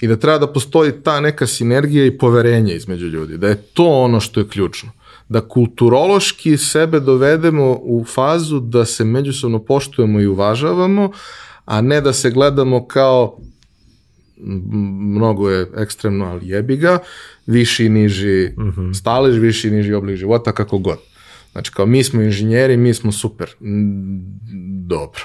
[0.00, 3.86] I da treba da postoji ta neka sinergija i poverenje između ljudi, da je to
[3.86, 4.90] ono što je ključno.
[5.28, 11.10] Da kulturološki sebe dovedemo u fazu da se međusobno poštujemo i uvažavamo,
[11.64, 13.38] a ne da se gledamo kao
[14.36, 16.98] mnogo je ekstremno, ali jebi ga,
[17.46, 18.80] viši, niži uh mhm.
[18.80, 18.94] -huh.
[18.94, 20.98] stalež, viši, niži oblik života, kako god.
[21.52, 23.50] Znači, kao mi smo inženjeri, mi smo super.
[24.86, 25.22] Dobro.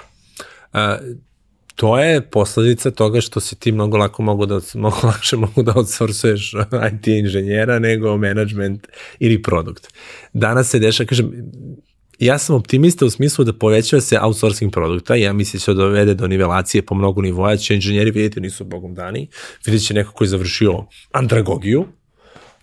[0.73, 0.97] A,
[1.75, 5.73] to je posledica toga što si ti mnogo lako mogu da, mnogo lakše mogu da
[5.75, 6.53] outsourcuješ
[6.93, 8.87] IT inženjera nego management
[9.19, 9.87] ili produkt.
[10.33, 11.31] Danas se deša, kažem,
[12.19, 16.13] ja sam optimista u smislu da povećava se outsourcing produkta, ja mislim da će dovede
[16.13, 19.27] do nivelacije po mnogo nivoja, će inženjeri vidjeti nisu bogom dani,
[19.65, 21.85] vidjet će neko koji je završio andragogiju,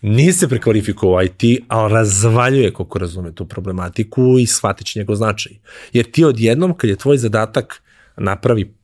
[0.03, 5.53] nije se prekvalifikovao IT, ali razvaljuje koliko razume tu problematiku i shvatit će njegov značaj.
[5.93, 7.83] Jer ti odjednom, kad je tvoj zadatak
[8.17, 8.75] napravi,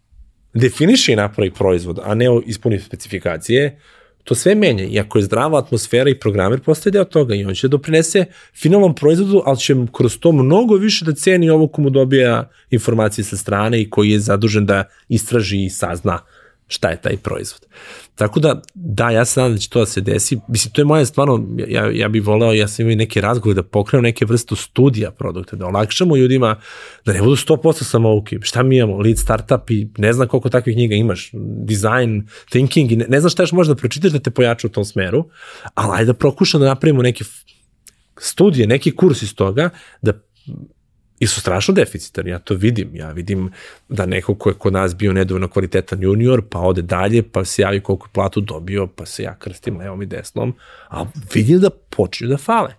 [0.55, 3.79] definiši i napravi proizvod, a ne ispuni specifikacije,
[4.25, 4.85] to sve menja.
[4.85, 8.25] I ako je zdrava atmosfera i programer postaje deo toga i on će doprinese
[8.55, 13.37] finalnom proizvodu, ali će kroz to mnogo više da ceni ovo komu dobija informacije sa
[13.37, 16.19] strane i koji je zadužen da istraži i sazna
[16.75, 17.67] šta je taj proizvod.
[18.15, 20.39] Tako da, da, ja se nadam da će to da se desi.
[20.49, 23.63] Mislim, to je moja stvarno, ja, ja bih voleo, ja sam imao neke razgovore da
[23.63, 26.57] pokrenu neke vrstu studija produkta, da olakšamo ljudima,
[27.07, 28.39] da ne budu 100% samouki.
[28.43, 28.99] Šta mi imamo?
[28.99, 31.31] Lead startup i ne znam koliko takvih knjiga imaš.
[31.67, 34.85] Design, thinking i ne, ne znam šta još da pročitaš da te pojača u tom
[34.85, 35.25] smeru,
[35.75, 37.25] ali ajde da prokušamo da napravimo neke
[38.19, 39.71] studije, neki kurs iz toga,
[40.03, 40.13] da
[41.19, 42.97] i su strašno deficitarni, ja to vidim.
[42.97, 43.51] Ja vidim
[43.89, 47.63] da neko ko je kod nas bio nedovoljno kvalitetan junior, pa ode dalje, pa se
[47.63, 50.55] javi koliko je platu dobio, pa se ja krstim levom i desnom,
[50.91, 51.05] a
[51.35, 52.75] vidim da počinju da fale.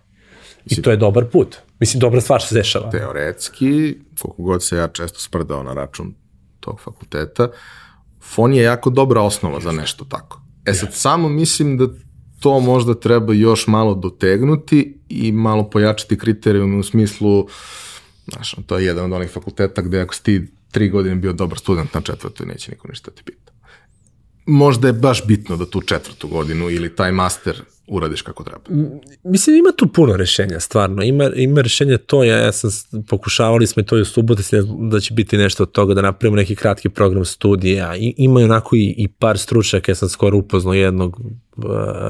[0.66, 1.56] I to je dobar put.
[1.80, 2.90] Mislim, dobra stvar se dešava.
[2.90, 6.14] Teoretski, koliko god se ja često sprdao na račun
[6.60, 7.48] tog fakulteta,
[8.22, 10.40] fon je jako dobra osnova za nešto tako.
[10.64, 11.86] E sad, samo mislim da
[12.40, 17.46] to možda treba još malo dotegnuti i malo pojačati kriterijume u smislu,
[18.32, 21.58] znaš, to je jedan od onih fakulteta gde ako si ti tri godine bio dobar
[21.58, 23.52] student na četvrtoj, neće niko ništa ti pita.
[24.46, 28.60] Možda je baš bitno da tu četvrtu godinu ili taj master uradiš kako treba.
[29.24, 31.02] Mislim, ima tu puno rešenja, stvarno.
[31.02, 32.70] Ima, ima rešenja to, ja, ja sam,
[33.08, 34.42] pokušavali smo i to i u subote,
[34.90, 37.96] da će biti nešto od toga, da napravimo neki kratki program studija.
[37.96, 41.20] I, ima onako i, i par stručnjaka, ja sam skoro upoznao jednog,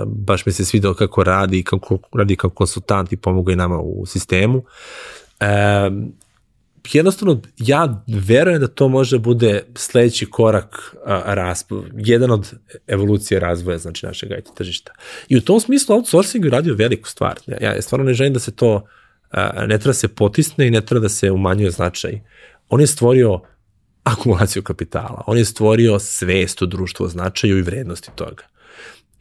[0.06, 4.06] baš mi se svidao kako radi, kako radi kao konsultant i pomogao i nama u
[4.06, 4.62] sistemu.
[5.40, 5.46] E,
[6.92, 12.52] jednostavno ja verujem da to može bude sledeći korak a, rasp, jedan od
[12.86, 14.92] evolucije razvoja znači našeg IT tržišta.
[15.28, 17.38] I u tom smislu outsourcing je radio veliku stvar.
[17.46, 18.86] Ja, ja stvarno ne želim da se to
[19.30, 22.20] a, ne treba da se potisne i ne treba da se umanjuje značaj.
[22.68, 23.40] On je stvorio
[24.04, 25.24] akumulaciju kapitala.
[25.26, 28.44] On je stvorio svest u društvu o značaju i vrednosti toga.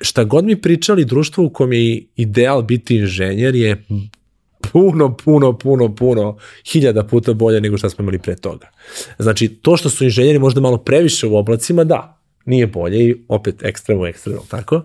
[0.01, 3.83] Šta god mi pričali, društvo u kom je ideal biti inženjer je
[4.71, 6.37] puno, puno, puno, puno,
[6.71, 8.67] hiljada puta bolje nego što smo imali pre toga.
[9.19, 13.63] Znači, to što su inženjeri možda malo previše u oblacima, da, nije bolje i opet
[13.63, 14.81] ekstremo, ekstremo, tako?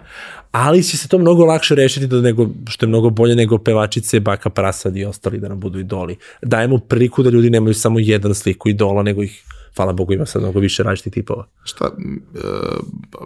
[0.51, 4.21] Ali će se to mnogo lakše rešiti da nego, što je mnogo bolje nego pevačice,
[4.21, 6.17] baka prasad i ostali da nam budu idoli.
[6.43, 9.45] Dajemo priliku da ljudi nemaju samo jedan sliku idola, nego ih
[9.77, 11.47] hvala Bogu ima sad mnogo više različitih tipova.
[11.65, 12.39] Šta, e,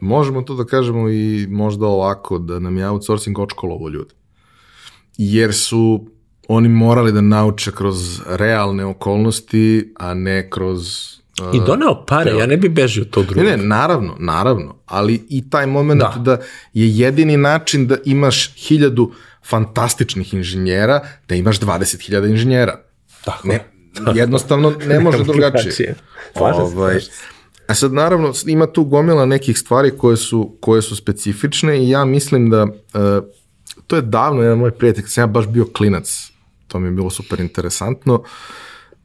[0.02, 4.14] možemo to da kažemo i možda ovako, da nam je outsourcing očkolovo ljudi.
[5.18, 6.06] Jer su
[6.48, 11.14] oni morali da nauče kroz realne okolnosti, a ne kroz
[11.54, 12.38] I doneo pare, teo.
[12.38, 13.42] ja ne bi bežio to drugo.
[13.42, 16.14] Ne, ne, naravno, naravno, ali i taj moment da.
[16.18, 16.38] da
[16.72, 19.12] je jedini način da imaš hiljadu
[19.46, 22.80] fantastičnih inženjera, da imaš 20.000 inženjera.
[23.24, 23.48] Tako.
[23.48, 23.64] Ne,
[24.14, 25.94] jednostavno ne može drugačije.
[26.34, 26.98] ovaj,
[27.66, 32.04] a sad naravno ima tu gomila nekih stvari koje su, koje su specifične i ja
[32.04, 32.70] mislim da uh,
[33.86, 36.30] to je davno jedan moj prijatelj, kad sam ja baš bio klinac,
[36.74, 38.22] to mi je bilo super interesantno.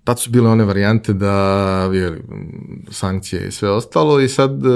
[0.04, 1.36] Tad su bile one varijante da
[1.94, 2.22] je,
[2.91, 4.70] sankcije i sve ostalo i sad e,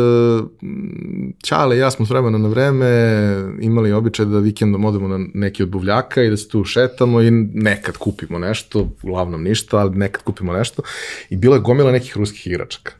[1.44, 2.88] Čale i ja smo s vremena na vreme
[3.62, 7.32] imali običaj da vikendom odemo na neki od buvljaka i da se tu šetamo i
[7.54, 10.82] nekad kupimo nešto, uglavnom ništa, ali nekad kupimo nešto
[11.30, 12.92] i bilo je gomila nekih ruskih igračaka.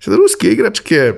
[0.00, 1.12] Sad, ruske igračke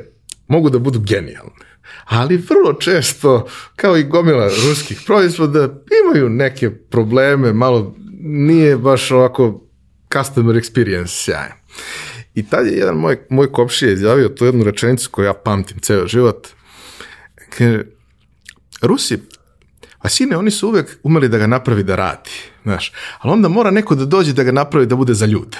[0.49, 1.73] mogu da budu genijalne
[2.05, 5.68] ali vrlo često, kao i gomila ruskih proizvoda,
[6.05, 9.60] imaju neke probleme, malo nije baš ovako
[10.12, 11.59] customer experience sjajan.
[12.35, 16.06] I tad je jedan moj, moj kopšija izjavio tu jednu rečenicu koju ja pamtim ceo
[16.06, 16.48] život.
[17.59, 17.82] Kaže,
[18.82, 19.18] Rusi,
[19.98, 22.31] a sine, oni su uvek umeli da ga napravi da radi,
[22.62, 25.59] znaš, ali onda mora neko da dođe da ga napravi da bude za ljude.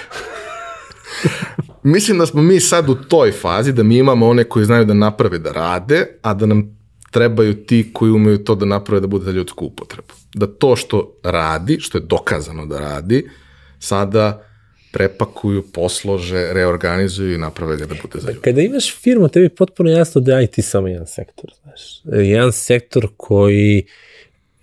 [1.83, 4.93] Mislim da smo mi sad u toj fazi, da mi imamo one koji znaju da
[4.93, 6.77] naprave da rade, a da nam
[7.11, 10.13] trebaju ti koji umeju to da naprave da bude za ljudsku upotrebu.
[10.33, 13.29] Da to što radi, što je dokazano da radi,
[13.79, 14.45] sada
[14.91, 18.41] prepakuju, poslože, reorganizuju i naprave ga da bude za ljudi.
[18.41, 21.51] Kada imaš firmu, tebi je potpuno jasno da je IT samo jedan sektor.
[21.63, 21.81] Znaš.
[22.05, 24.14] Jedan sektor koji uh,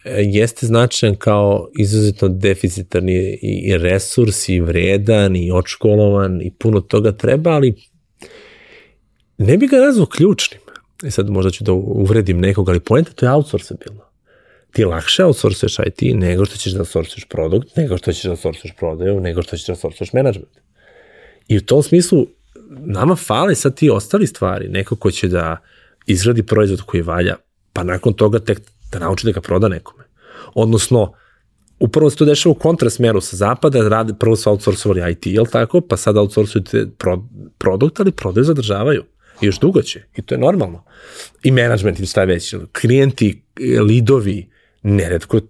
[0.04, 7.50] jeste značajan kao izuzetno deficitarni i resurs i vredan i očkolovan i puno toga treba,
[7.50, 7.74] ali
[9.38, 10.60] ne bi ga nazvao ključnim.
[11.04, 14.02] E sad možda ću da uvredim nekog, ali pojenta to je outsourceabilno.
[14.72, 18.74] Ti lakše outsourcuješ IT nego što ćeš da outsourcuješ produkt, nego što ćeš da outsourcuješ
[18.78, 20.52] prodaju, nego što ćeš da outsourcuješ management.
[21.48, 22.26] I u tom smislu
[22.70, 24.68] nama fale sad ti ostali stvari.
[24.68, 25.56] Neko ko će da
[26.06, 27.36] izgradi proizvod koji valja,
[27.72, 28.60] pa nakon toga tek
[28.92, 30.04] da nauči da ga proda nekome.
[30.54, 31.12] Odnosno,
[31.78, 35.80] upravo se to dešava u kontrasmeru sa zapada, rade, prvo su outsourcovali IT, jel tako,
[35.80, 36.62] pa sad outsourcuju
[36.98, 37.24] pro,
[37.58, 39.04] produkt, ali prodaju zadržavaju.
[39.40, 40.02] I još dugo će.
[40.16, 40.84] I to je normalno.
[41.42, 42.54] I management ili šta već.
[42.80, 43.42] Klijenti,
[43.80, 44.50] lidovi,
[44.82, 45.40] neredko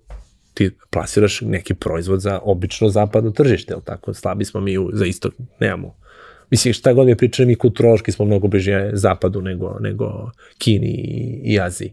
[0.54, 4.14] ti plasiraš neki proizvod za obično zapadno tržište, jel tako?
[4.14, 6.01] Slabi smo mi u, za istok, nemamo
[6.52, 11.40] Mislim, šta god mi pričali, mi kulturološki smo mnogo bliže zapadu nego, nego Kini i,
[11.44, 11.92] i Aziji.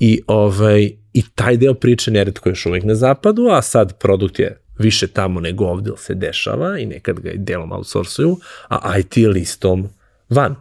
[0.00, 4.60] I, ovaj, I taj deo priče neretko još uvijek na zapadu, a sad produkt je
[4.78, 8.36] više tamo nego ovde se dešava i nekad ga i delom outsourcuju,
[8.68, 9.88] a IT listom
[10.28, 10.56] van.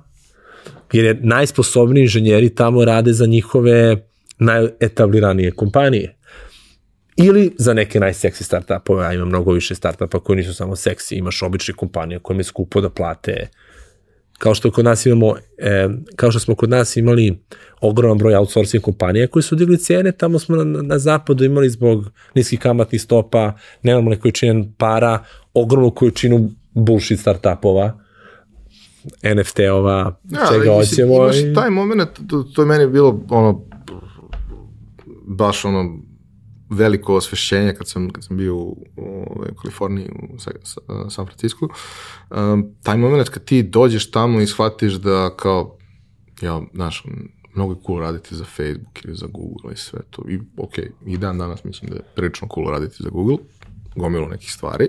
[0.94, 3.98] Jer je najsposobniji inženjeri tamo rade za njihove
[4.40, 6.17] najetabliranije kompanije.
[7.18, 11.42] Ili za neke najseksi startupove, a ima mnogo više startupa koji nisu samo seksi, imaš
[11.42, 13.50] obične kompanije kojima je skupo da plate
[14.38, 17.40] kao što kod nas imamo, e, kao što smo kod nas imali
[17.82, 22.12] ogroman broj outsourcing kompanija koji su digli cijene, tamo smo na, na zapadu imali zbog
[22.36, 23.54] niskih kamatnih stopa,
[23.84, 25.24] nenormalne količine para,
[25.54, 28.00] ogromnu količinu bullshit startupova,
[29.24, 31.16] NFT-ova, ja, čega hoćemo.
[31.16, 31.54] Imaš i...
[31.54, 33.66] taj moment, to, to je meni bilo ono,
[35.28, 36.00] baš ono,
[36.70, 40.40] veliko osvešćenje kad sam, kad sam bio u, u Kaliforniji, u
[41.10, 41.68] San Francisco.
[42.30, 45.78] Um, taj moment kad ti dođeš tamo i shvatiš da kao,
[46.42, 47.04] ja, znaš,
[47.54, 50.24] mnogo je cool raditi za Facebook ili za Google i sve to.
[50.30, 50.74] I ok,
[51.06, 53.38] i dan danas mislim da je prilično cool raditi za Google,
[53.96, 54.88] gomilo nekih stvari.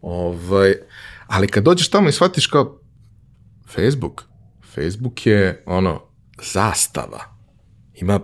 [0.00, 0.74] Ovaj,
[1.26, 2.80] ali kad dođeš tamo i shvatiš kao
[3.68, 4.24] Facebook,
[4.74, 6.02] Facebook je ono
[6.42, 7.20] zastava.
[7.94, 8.20] Ima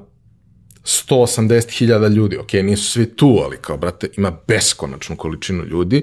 [0.88, 6.02] 180.000 ljudi, ok, nisu svi tu, ali kao, brate, ima beskonačnu količinu ljudi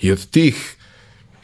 [0.00, 0.76] i od tih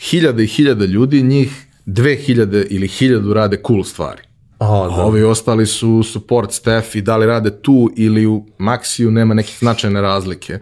[0.00, 4.22] hiljada i hiljada ljudi, njih 2000 ili 1000 rade cool stvari.
[4.58, 4.66] A,
[4.96, 5.02] da.
[5.04, 9.56] Ovi ostali su support staff i da li rade tu ili u Maxiju nema nekih
[9.58, 10.58] značajne razlike.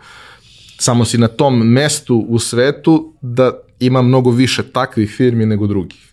[0.78, 6.12] Samo si na tom mestu u svetu da ima mnogo više takvih firmi nego drugih.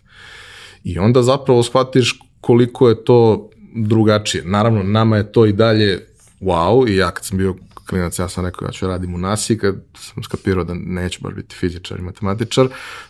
[0.84, 4.44] I onda zapravo shvatiš koliko je to drugačije.
[4.44, 6.07] Naravno, nama je to i dalje
[6.40, 7.54] wow, i ja kad sam bio
[7.88, 11.34] klinac, ja sam rekao ja ću radim u nasi, kad sam skapirao da neću baš
[11.34, 12.68] biti fizičar i matematičar,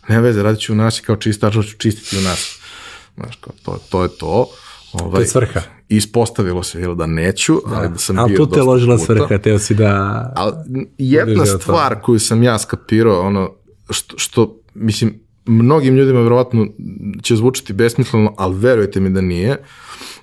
[0.08, 2.58] ne veze, radit ću u nasi kao čistač, ću čistiti u nasi.
[3.16, 4.46] Znaš, kao, to, to je to.
[4.92, 5.60] Ovaj, to je svrha.
[5.88, 7.76] Ispostavilo se jel, da neću, da.
[7.76, 9.06] ali da sam ali bio tu te ložila puta.
[9.06, 10.32] svrha, teo si da...
[10.36, 10.54] Ali
[10.98, 12.02] jedna stvar to.
[12.02, 13.52] koju sam ja skapirao, ono,
[13.90, 16.66] što, što, mislim, mnogim ljudima verovatno
[17.22, 19.56] će zvučati besmisleno, ali verujte mi da nije,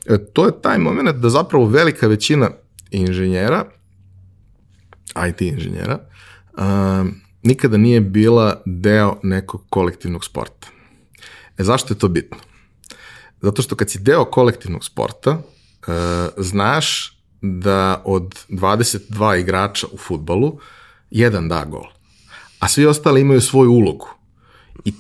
[0.06, 2.50] e, to je taj moment da zapravo velika većina
[2.96, 3.66] inženjera,
[5.30, 6.00] IT inženjera,
[6.58, 10.68] um, nikada nije bila deo nekog kolektivnog sporta.
[11.58, 12.38] E zašto je to bitno?
[13.42, 15.94] Zato što kad si deo kolektivnog sporta, uh,
[16.38, 20.60] znaš da od 22 igrača u futbolu,
[21.12, 21.86] jedan da gol.
[22.60, 24.08] A svi ostali imaju svoju ulogu.
[24.86, 24.94] I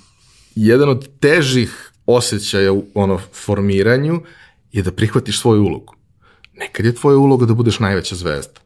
[0.55, 4.21] jedan od težih osjećaja u ono formiranju
[4.71, 5.94] je da prihvatiš svoju ulogu.
[6.57, 8.59] Nekad je tvoja uloga da budeš najveća zvezda.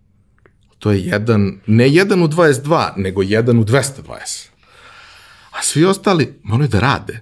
[0.79, 4.47] To je jedan, ne jedan u 22, nego jedan u 220.
[5.51, 7.21] A svi ostali moraju da rade.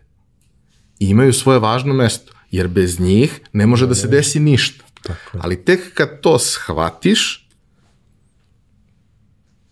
[1.00, 4.86] I imaju svoje važno mesto, jer bez njih ne može da se desi ništa.
[5.04, 5.38] Tako.
[5.42, 7.50] Ali tek kad to shvatiš,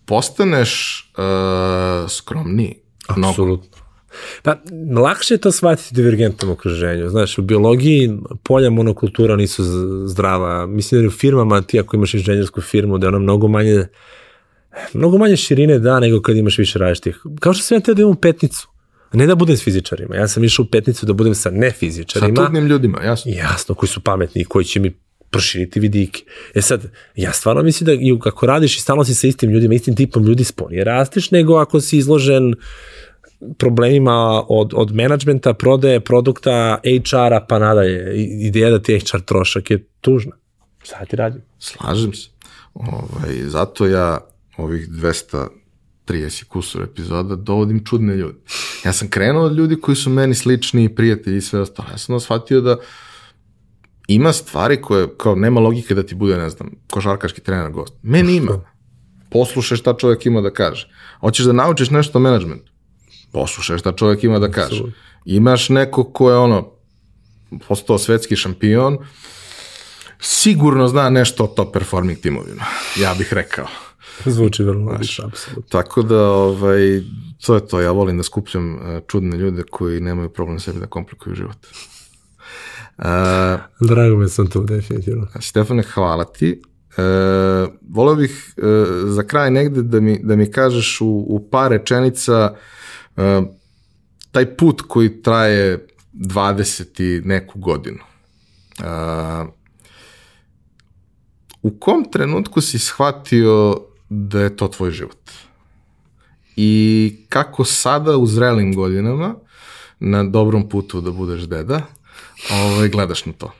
[0.05, 2.75] postaneš uh, skromniji.
[3.07, 3.84] Apsolutno.
[4.43, 4.55] Pa,
[5.01, 7.09] lakše je to shvatiti u divergentnom okruženju.
[7.09, 9.63] Znaš, u biologiji polja monokultura nisu
[10.07, 10.65] zdrava.
[10.65, 13.87] Mislim da u firmama, ti ako imaš inženjersku firmu, da je ona mnogo manje
[14.93, 17.21] mnogo manje širine da nego kad imaš više različitih.
[17.39, 18.67] Kao što sam ja teo da imam petnicu.
[19.13, 20.15] Ne da budem s fizičarima.
[20.15, 22.35] Ja sam išao u petnicu da budem sa nefizičarima.
[22.35, 23.31] Sa trudnim ljudima, jasno.
[23.31, 24.93] Jasno, koji su pametni i koji će mi
[25.29, 26.23] proširiti vidike.
[26.53, 29.73] E sad, ja stvarno mislim da i kako radiš i stalno si sa istim ljudima,
[29.73, 32.55] istim tipom ljudi sporije rastiš nego ako si izložen uh,
[33.57, 38.25] problemima od, od menadžmenta, prodaje produkta, HR-a pa nadalje.
[38.47, 40.35] Ideja da ti HR trošak je tužna.
[40.83, 41.39] Šta ti radi?
[41.59, 42.29] Slažem se.
[42.73, 44.19] Ovaj, zato ja
[44.57, 44.89] ovih
[46.07, 48.37] 230 kusur epizoda dovodim čudne ljude.
[48.85, 51.89] Ja sam krenuo od ljudi koji su meni slični, prijatelji i sve ostalo.
[51.91, 52.77] Ja sam shvatio da
[54.07, 57.93] ima stvari koje, kao nema logike da ti bude, ne znam, košarkaški trener gost.
[58.03, 58.61] Meni ima.
[59.29, 60.89] Poslušaj šta čovjek ima da kaže.
[61.19, 62.74] Hoćeš da naučiš nešto o menadžmentu
[63.35, 64.83] poslušaj šta čovjek ima da kaže.
[65.25, 66.71] Imaš neko ko je ono,
[67.67, 68.97] postao svetski šampion,
[70.19, 72.63] sigurno zna nešto o top performing timovima,
[73.01, 73.67] ja bih rekao.
[74.25, 75.69] Zvuči vrlo logično, apsolutno.
[75.69, 77.01] Tako da, ovaj,
[77.45, 80.87] to je to, ja volim da skupljam uh, čudne ljude koji nemaju problem sebi da
[80.87, 81.67] komplikuju život.
[82.97, 83.05] Uh,
[83.81, 85.27] Drago me sam to, definitivno.
[85.41, 86.61] Stefane, hvala ti.
[86.97, 87.03] Uh,
[87.89, 88.63] voleo bih uh,
[89.11, 92.57] za kraj negde da mi, da mi kažeš u, u par rečenica uh,
[94.31, 97.99] taj put koji traje 20 i neku godinu.
[98.79, 99.47] Uh,
[101.61, 105.31] u kom trenutku si shvatio da je to tvoj život?
[106.55, 109.35] I kako sada u zrelim godinama,
[109.99, 111.81] na dobrom putu da budeš deda,
[112.51, 113.51] ovaj, gledaš na to?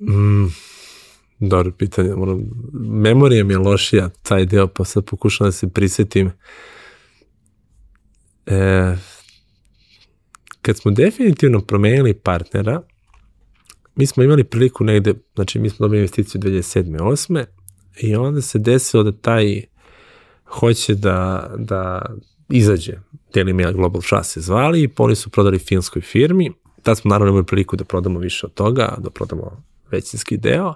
[0.00, 0.46] Mm,
[1.38, 2.14] dobro pitanje.
[2.14, 2.40] Moram,
[2.72, 6.26] memorija mi je lošija, taj deo, pa sad pokušam da se prisetim.
[6.26, 6.32] Uh,
[8.46, 8.96] e,
[10.62, 12.82] kad smo definitivno promenili partnera,
[13.94, 16.98] mi smo imali priliku negde, znači mi smo dobili investiciju 2007.
[16.98, 17.44] 8.
[18.00, 19.62] i onda se desilo da taj
[20.46, 22.06] hoće da, da
[22.48, 22.92] izađe.
[23.34, 26.52] Daily Mail Global Trust se zvali i oni su prodali finskoj firmi.
[26.82, 30.74] Tad smo naravno imali priliku da prodamo više od toga, da prodamo većinski deo.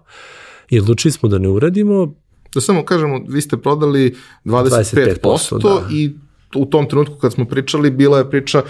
[0.71, 2.15] I odlučili smo da ne uradimo.
[2.55, 5.89] Da samo kažemo, vi ste prodali 25%, 25% da.
[5.91, 6.15] i
[6.55, 8.63] u tom trenutku kad smo pričali, bila je priča,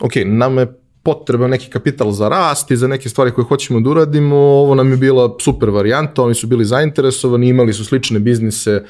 [0.00, 3.90] ok, nam je potreba neki kapital za rast i za neke stvari koje hoćemo da
[3.90, 8.84] uradimo, ovo nam je bila super varijanta, oni su bili zainteresovani, imali su slične biznise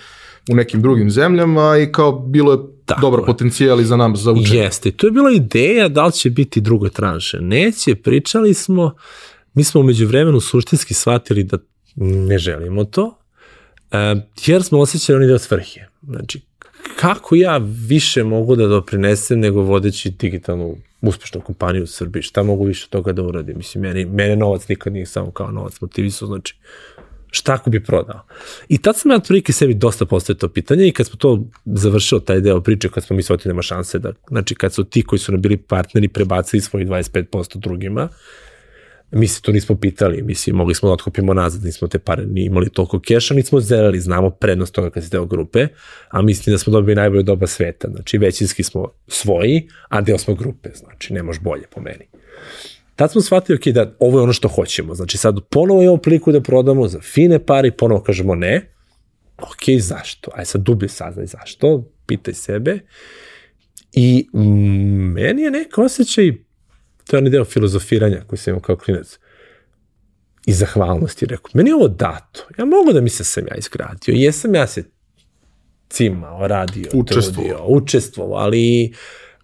[0.50, 3.26] u nekim drugim zemljama i kao bilo je Tako dobar je.
[3.26, 4.58] potencijal i za nam za učenje.
[4.58, 7.38] Jeste, to je bila ideja da li će biti druga tranša.
[7.40, 8.94] Neće, pričali smo,
[9.54, 11.58] mi smo umeđu vremenu suštinski shvatili da
[11.96, 13.18] ne želimo to,
[13.92, 13.96] e,
[14.46, 15.80] jer smo osjećali oni deo svrhe.
[16.02, 16.40] Znači,
[17.04, 22.64] kako ja više mogu da doprinesem nego vodeći digitalnu uspešnu kompaniju u Srbiji, šta mogu
[22.64, 23.56] više toga da uradim?
[23.56, 26.56] Mislim, meni, mene novac nikad nije samo kao novac motivisao, znači
[27.30, 28.20] šta ako bi prodao?
[28.68, 32.18] I tad sam ja otprilike sebi dosta postavio to pitanje i kad smo to završio
[32.18, 35.18] taj deo priče, kad smo mi shvatili nema šanse da, znači kad su ti koji
[35.18, 38.08] su nam bili partneri prebacili svoji 25% drugima,
[39.14, 42.44] mi se to nismo pitali, mislim, mogli smo da otkupimo nazad, nismo te pare ni
[42.44, 45.66] imali toliko keša, nismo zeleli, znamo prednost toga kad si deo grupe,
[46.08, 50.34] a mislim da smo dobili najbolje doba sveta, znači većinski smo svoji, a deo smo
[50.34, 52.04] grupe, znači ne može bolje po meni.
[52.96, 56.32] Tad smo shvatili, ok, da ovo je ono što hoćemo, znači sad ponovo imamo priliku
[56.32, 58.74] da prodamo za fine pare i ponovo kažemo ne,
[59.38, 60.30] ok, zašto?
[60.34, 62.78] Aj sad dublje saznaj zašto, pitaj sebe.
[63.92, 66.32] I mm, meni je neko osjećaj,
[67.06, 69.18] to je onaj deo filozofiranja koji sam imao kao klinac,
[70.46, 74.12] i zahvalnosti, rekao, meni je ovo dato, ja mogu da mi se sam ja izgradio,
[74.12, 74.84] jesam ja se
[75.88, 78.92] cimao, radio, učestvovao, trudio, učestvovao, ali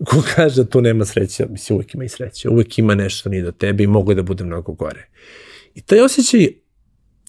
[0.04, 3.42] ko kaže da tu nema sreće, mislim, uvek ima i sreće, uvek ima nešto nije
[3.42, 5.08] do tebe i mogu da bude mnogo gore.
[5.74, 6.48] I taj osjećaj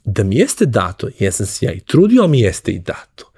[0.06, 3.32] da mi jeste dato, jesam se ja i trudio, ali mi jeste i dato.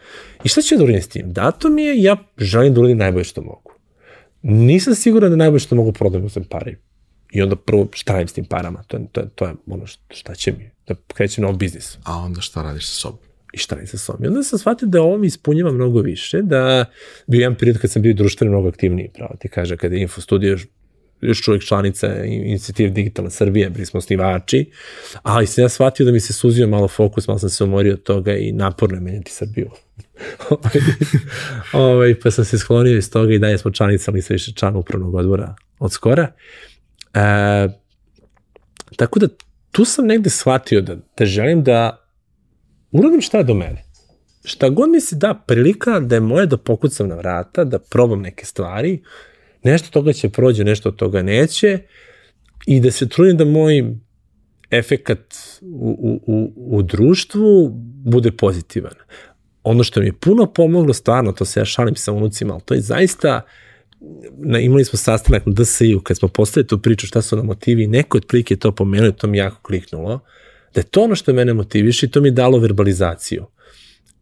[0.44, 1.34] I šta ću da uradim s tim?
[1.34, 3.63] Dato mi je, ja želim da uradim najbolje što mogu.
[4.44, 6.76] Nisam siguran da najbolje što mogu da prodati uzem pare.
[7.32, 9.86] I onda prvo šta radim s tim parama, to je, to je, to je ono
[10.10, 11.98] šta će mi, da krećem nov biznis.
[12.04, 13.20] A onda šta radiš sa sobom?
[13.54, 14.24] i šta radim sa sobom.
[14.24, 16.86] I onda sam shvatio da ovo mi ispunjava mnogo više, da
[17.28, 20.22] bio jedan period kad sam bio društveno mnogo aktivniji, pravo ti kaže, kada je Info
[20.22, 20.58] Studio
[21.22, 24.72] još čovjek članica inicijative Digitalna Srbija, bili smo osnivači,
[25.24, 28.04] ali sam ja shvatio da mi se suzio malo fokus, malo sam se umorio od
[28.04, 29.70] toga i naporno je menjati Srbiju.
[30.50, 30.82] Ovaj,
[31.74, 35.16] ovaj, pa sam se sklonio iz toga i dalje smo članica, ali više član upravnog
[35.16, 36.32] odbora od skora.
[37.14, 37.68] E,
[38.96, 39.28] tako da
[39.72, 42.06] tu sam negde shvatio da, da želim da
[42.92, 43.84] uradim šta je do mene.
[44.44, 48.22] Šta god mi se da prilika da je moje da pokucam na vrata, da probam
[48.22, 49.04] neke stvari,
[49.64, 51.80] nešto toga će prođe, nešto od toga neće
[52.66, 53.96] i da se trudim da moj
[54.72, 57.70] efekat u, u, u, u društvu
[58.06, 58.94] bude pozitivan.
[59.64, 62.74] Ono što mi je puno pomoglo, stvarno, to se ja šalim sa unucima, ali to
[62.74, 63.42] je zaista,
[64.38, 67.88] na, imali smo sastanak na DSI-u kad smo postavili tu priču šta su na motivi,
[67.88, 70.20] neko od prilike to pomenuo to mi jako kliknulo
[70.74, 73.46] da je to ono što mene motiviše i to mi je dalo verbalizaciju.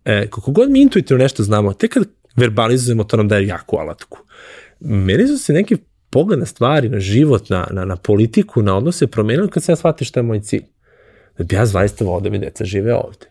[0.06, 2.04] E, kako god mi intuitivno nešto znamo, tek kad
[2.36, 4.20] verbalizujemo, to nam daje jaku alatku.
[4.80, 5.78] Meni su se neki
[6.10, 9.76] pogled na stvari, na život, na, na, na politiku, na odnose promenili kad se ja
[9.76, 10.64] shvatim šta je moj cilj.
[11.38, 13.26] Da bi ja zaista volao da mi deca žive ovde.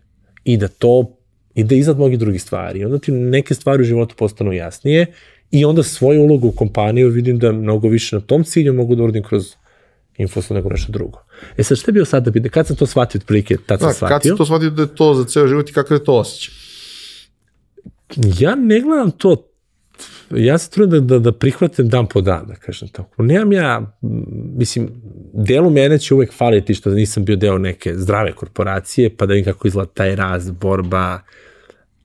[0.44, 1.16] I da to
[1.60, 2.84] i da iznad mnogih drugih stvari.
[2.84, 5.06] Onda ti neke stvari u životu postanu jasnije
[5.50, 9.02] i onda svoju ulogu u kompaniju vidim da mnogo više na tom cilju mogu da
[9.02, 9.54] uradim kroz
[10.18, 11.18] infosno nego nešto drugo.
[11.56, 13.88] E sad, šta je bio sad da bi, kad sam to shvatio otprilike, tad sam
[13.88, 14.14] da, shvatio?
[14.14, 16.54] Kad sam to shvatio da je to za ceo život i kakav je to osjećaj?
[18.38, 19.50] Ja ne gledam to
[20.30, 23.22] ja se trudim da, da, da prihvatim dan po dan, da kažem tako.
[23.22, 23.98] Nemam ja,
[24.56, 24.88] mislim,
[25.34, 29.52] delu mene će uvek faliti što nisam bio deo neke zdrave korporacije, pa da vidim
[29.52, 31.20] kako izgleda taj raz, borba,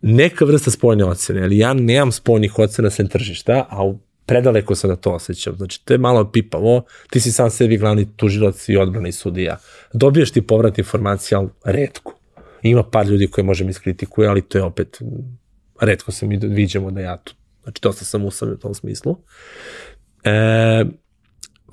[0.08, 4.90] neka vrsta spoljne ocene, ali ja nemam spoljnih ocena sem tržišta, a u predaleko sam
[4.90, 5.56] da to osjećam.
[5.58, 9.58] Znači, to je malo pipavo, ti si sam sebi glavni tužilac i odbrani sudija.
[9.94, 12.14] Dobiješ ti povrat informacija, ali redko.
[12.62, 15.02] Ima par ljudi koji može mi iskritikuje, ali to je opet,
[15.82, 17.34] redko se mi viđamo da ja tu,
[17.64, 19.18] znači dosta sam usam u tom smislu.
[20.24, 20.86] E,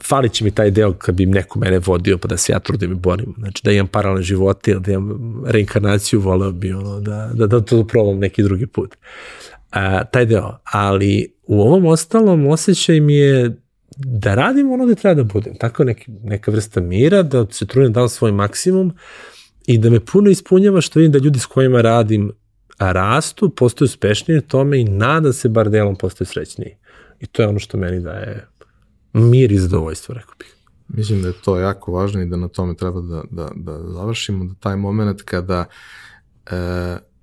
[0.03, 2.93] falit će mi taj deo kad bi neko mene vodio pa da se ja trudim
[2.93, 3.35] i borim.
[3.39, 7.61] Znači da imam paralelne živote ili da imam reinkarnaciju, voleo bi ono, da, da, da
[7.61, 8.97] to probam neki drugi put.
[9.71, 10.59] A, taj deo.
[10.65, 13.57] Ali u ovom ostalom osjećaj mi je
[13.97, 15.55] da radim ono da treba da budem.
[15.59, 18.93] Tako neki, neka vrsta mira, da se trudim da dam svoj maksimum
[19.67, 22.33] i da me puno ispunjava što vidim da ljudi s kojima radim
[22.79, 26.77] rastu, postaju uspešniji tome i nadam se bar delom postaju srećniji.
[27.21, 28.47] I to je ono što meni daje
[29.13, 30.55] mir i zadovoljstvo, rekao bih.
[30.89, 34.45] Mislim da je to jako važno i da na tome treba da, da, da završimo,
[34.45, 35.65] da taj moment kada
[36.47, 36.55] e,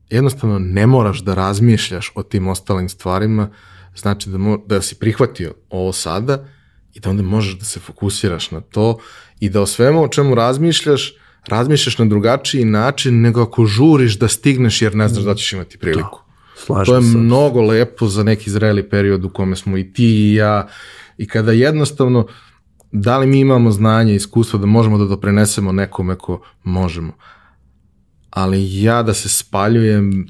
[0.10, 3.50] jednostavno ne moraš da razmišljaš o tim ostalim stvarima,
[3.96, 6.46] znači da, mo, da si prihvatio ovo sada
[6.94, 8.98] i da onda možeš da se fokusiraš na to
[9.40, 11.14] i da o svemu o čemu razmišljaš,
[11.48, 15.78] razmišljaš na drugačiji način nego ako žuriš da stigneš jer ne znaš da ćeš imati
[15.78, 16.22] priliku.
[16.66, 17.18] Slažem To je se.
[17.18, 20.68] mnogo lepo za neki zreli period u kome smo i ti i ja
[21.20, 22.28] i kada jednostavno
[22.92, 27.14] da li mi imamo znanje iskustvo da možemo da doprinesemo nekome ko možemo.
[28.30, 30.28] Ali ja da se spaljujem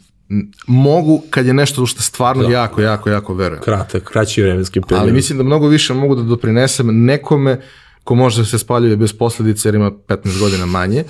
[0.67, 2.49] mogu kad je nešto u što stvarno da.
[2.49, 3.63] jako, jako, jako verujem.
[3.63, 5.01] Kratak, kraći vremenski period.
[5.01, 7.61] Ali mislim da mnogo više mogu da doprinesem nekome
[8.03, 11.03] ko može da se spaljuje bez posledice jer ima 15 godina manje,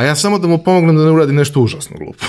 [0.00, 2.24] a ja samo da mu pomognem da ne uradi nešto užasno glupo.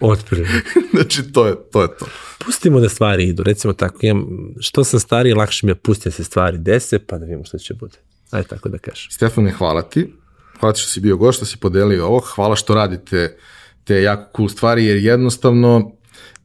[0.12, 0.80] Otprilike.
[0.94, 2.06] znači, to je, to je to.
[2.38, 4.26] Pustimo da stvari idu, recimo tako, imam,
[4.60, 7.58] što sam stariji, lakše mi je pustiti da se stvari dese, pa da vidimo što
[7.58, 7.96] će bude.
[8.30, 9.10] Ajde tako da kažem.
[9.10, 10.12] Stefane, hvala ti.
[10.60, 12.20] Hvala ti što si bio gost, što si podelio ovo.
[12.20, 13.36] Hvala što radite
[13.84, 15.92] te jako cool stvari, jer jednostavno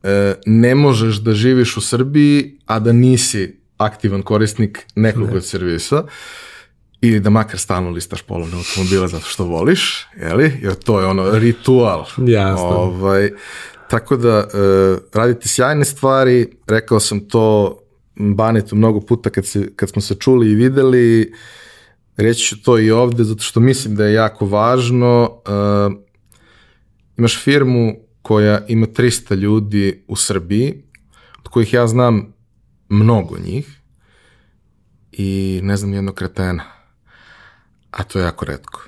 [0.03, 6.03] e, ne možeš da živiš u Srbiji, a da nisi aktivan korisnik nekog od servisa
[7.01, 10.59] ili da makar stalno listaš polovne automobile zato što voliš, jeli?
[10.61, 12.05] Jer to je ono ritual.
[12.17, 12.67] Jasno.
[12.67, 13.31] Ovaj,
[13.89, 14.47] tako da e,
[15.13, 17.77] radite sjajne stvari, rekao sam to
[18.15, 21.33] Banetu mnogo puta kad, se, kad smo se čuli i videli,
[22.17, 25.41] reći ću to i ovde zato što mislim da je jako važno.
[25.45, 25.51] E,
[27.17, 30.83] imaš firmu koja ima 300 ljudi u Srbiji,
[31.39, 32.33] od kojih ja znam
[32.89, 33.81] mnogo njih
[35.11, 36.76] i ne znam jednog kretena,
[37.97, 38.81] a to je jako redko.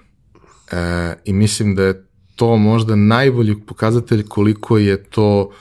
[0.71, 2.05] E, I mislim da je
[2.35, 5.51] to možda najbolji pokazatelj koliko je to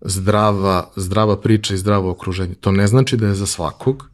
[0.00, 2.54] zdrava, zdrava priča i zdravo okruženje.
[2.54, 4.10] To ne znači da je za svakog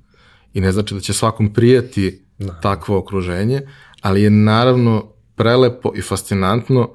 [0.55, 2.61] i ne znači da će svakom prijati da.
[2.61, 3.61] takvo okruženje,
[4.01, 5.05] ali je naravno
[5.35, 6.91] prelepo i fascinantno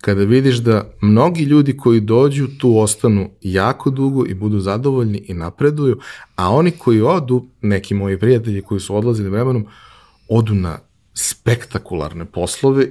[0.00, 5.34] kada vidiš da mnogi ljudi koji dođu tu ostanu jako dugo i budu zadovoljni i
[5.34, 5.98] napreduju,
[6.36, 9.66] a oni koji odu, neki moji prijatelji koji su odlazili vremenom,
[10.28, 10.78] odu na
[11.16, 12.86] spektakularne poslove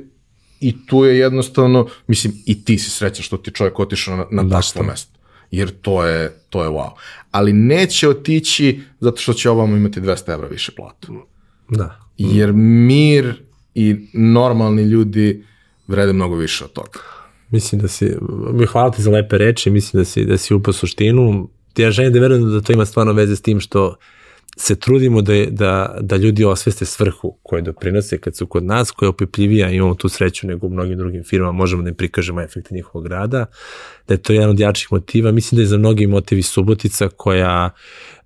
[0.59, 4.43] i tu je jednostavno, mislim, i ti si srećan što ti čovjek otišao na, na
[4.43, 5.19] Da, takvo mesto.
[5.51, 6.89] Jer to je, to je wow.
[7.31, 11.13] Ali neće otići zato što će ovamo imati 200 evra više platu.
[11.69, 11.99] Da.
[12.17, 13.43] Jer mir
[13.75, 15.45] i normalni ljudi
[15.87, 16.99] vrede mnogo više od toga.
[17.49, 18.15] Mislim da si,
[18.53, 21.49] mi hvala ti za lepe reči, mislim da si, da si upao suštinu.
[21.77, 23.95] Ja želim da verujem da to ima stvarno veze s tim što
[24.57, 29.07] se trudimo da, da, da ljudi osveste svrhu koje doprinose kad su kod nas, koja
[29.07, 32.75] je opipljivija, imamo tu sreću nego u mnogim drugim firmama, možemo da im prikažemo efekte
[32.75, 33.45] njihovog rada,
[34.07, 35.31] da je to jedan od jačih motiva.
[35.31, 37.69] Mislim da je za mnogi motivi Subotica koja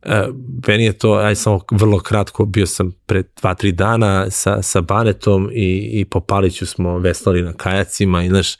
[0.03, 0.27] e,
[0.67, 4.81] meni je to, aj samo vrlo kratko, bio sam pre dva, tri dana sa, sa
[4.81, 8.57] Banetom i, i po Paliću smo veslali na kajacima i znaš,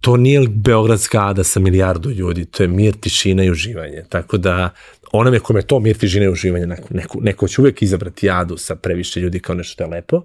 [0.00, 4.04] to nije Beogradska ada sa milijardu ljudi, to je mir, tišina i uživanje.
[4.08, 4.70] Tako da
[5.12, 8.76] onome kome to mir, tišina i uživanje, neko, neko, neko će uvek izabrati adu sa
[8.76, 10.22] previše ljudi kao nešto što je lepo,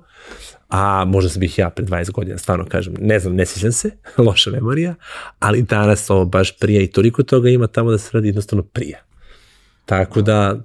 [0.70, 3.92] a možda sam bih ja pre 20 godina, stvarno kažem, ne znam, ne sjećam se,
[4.28, 4.96] loša memorija,
[5.40, 9.00] ali danas ovo baš prija i toliko toga ima tamo da se radi jednostavno prija.
[9.86, 10.60] Tako da,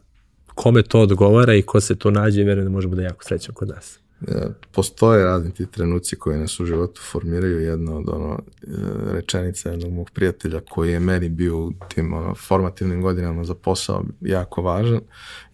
[0.55, 3.55] kome to odgovara i ko se to nađe, verujem da možemo da je jako srećan
[3.55, 4.02] kod nas.
[4.28, 7.61] E, postoje razni ti trenuci koji nas u životu formiraju.
[7.61, 8.66] Jedna od ono, e,
[9.12, 14.05] rečenica jednog mog prijatelja koji je meni bio u tim ono, formativnim godinama za posao
[14.20, 15.01] jako važan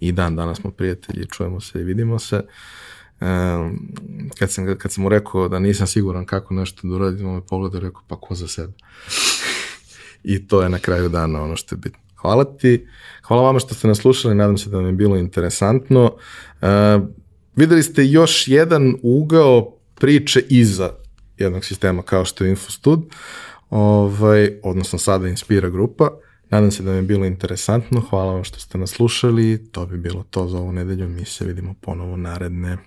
[0.00, 2.36] i dan danas smo prijatelji, čujemo se i vidimo se.
[2.36, 2.44] E,
[4.38, 7.46] kad, sam, kad sam mu rekao da nisam siguran kako nešto da uradim, on me
[7.46, 8.72] pogledao i rekao pa ko za sebe.
[10.24, 11.98] I to je na kraju dana ono što je bitno.
[12.16, 12.86] Hvala ti,
[13.22, 16.16] hvala vama što ste nas slušali, nadam se da vam je bilo interesantno.
[16.62, 16.98] E,
[17.58, 20.90] videli ste još jedan ugao priče iza
[21.38, 23.00] jednog sistema kao što je Infostud,
[23.70, 26.10] ovaj, odnosno sada Inspira grupa.
[26.50, 29.98] Nadam se da vam je bilo interesantno, hvala vam što ste nas slušali, to bi
[29.98, 32.78] bilo to za ovu nedelju, mi se vidimo ponovo naredne.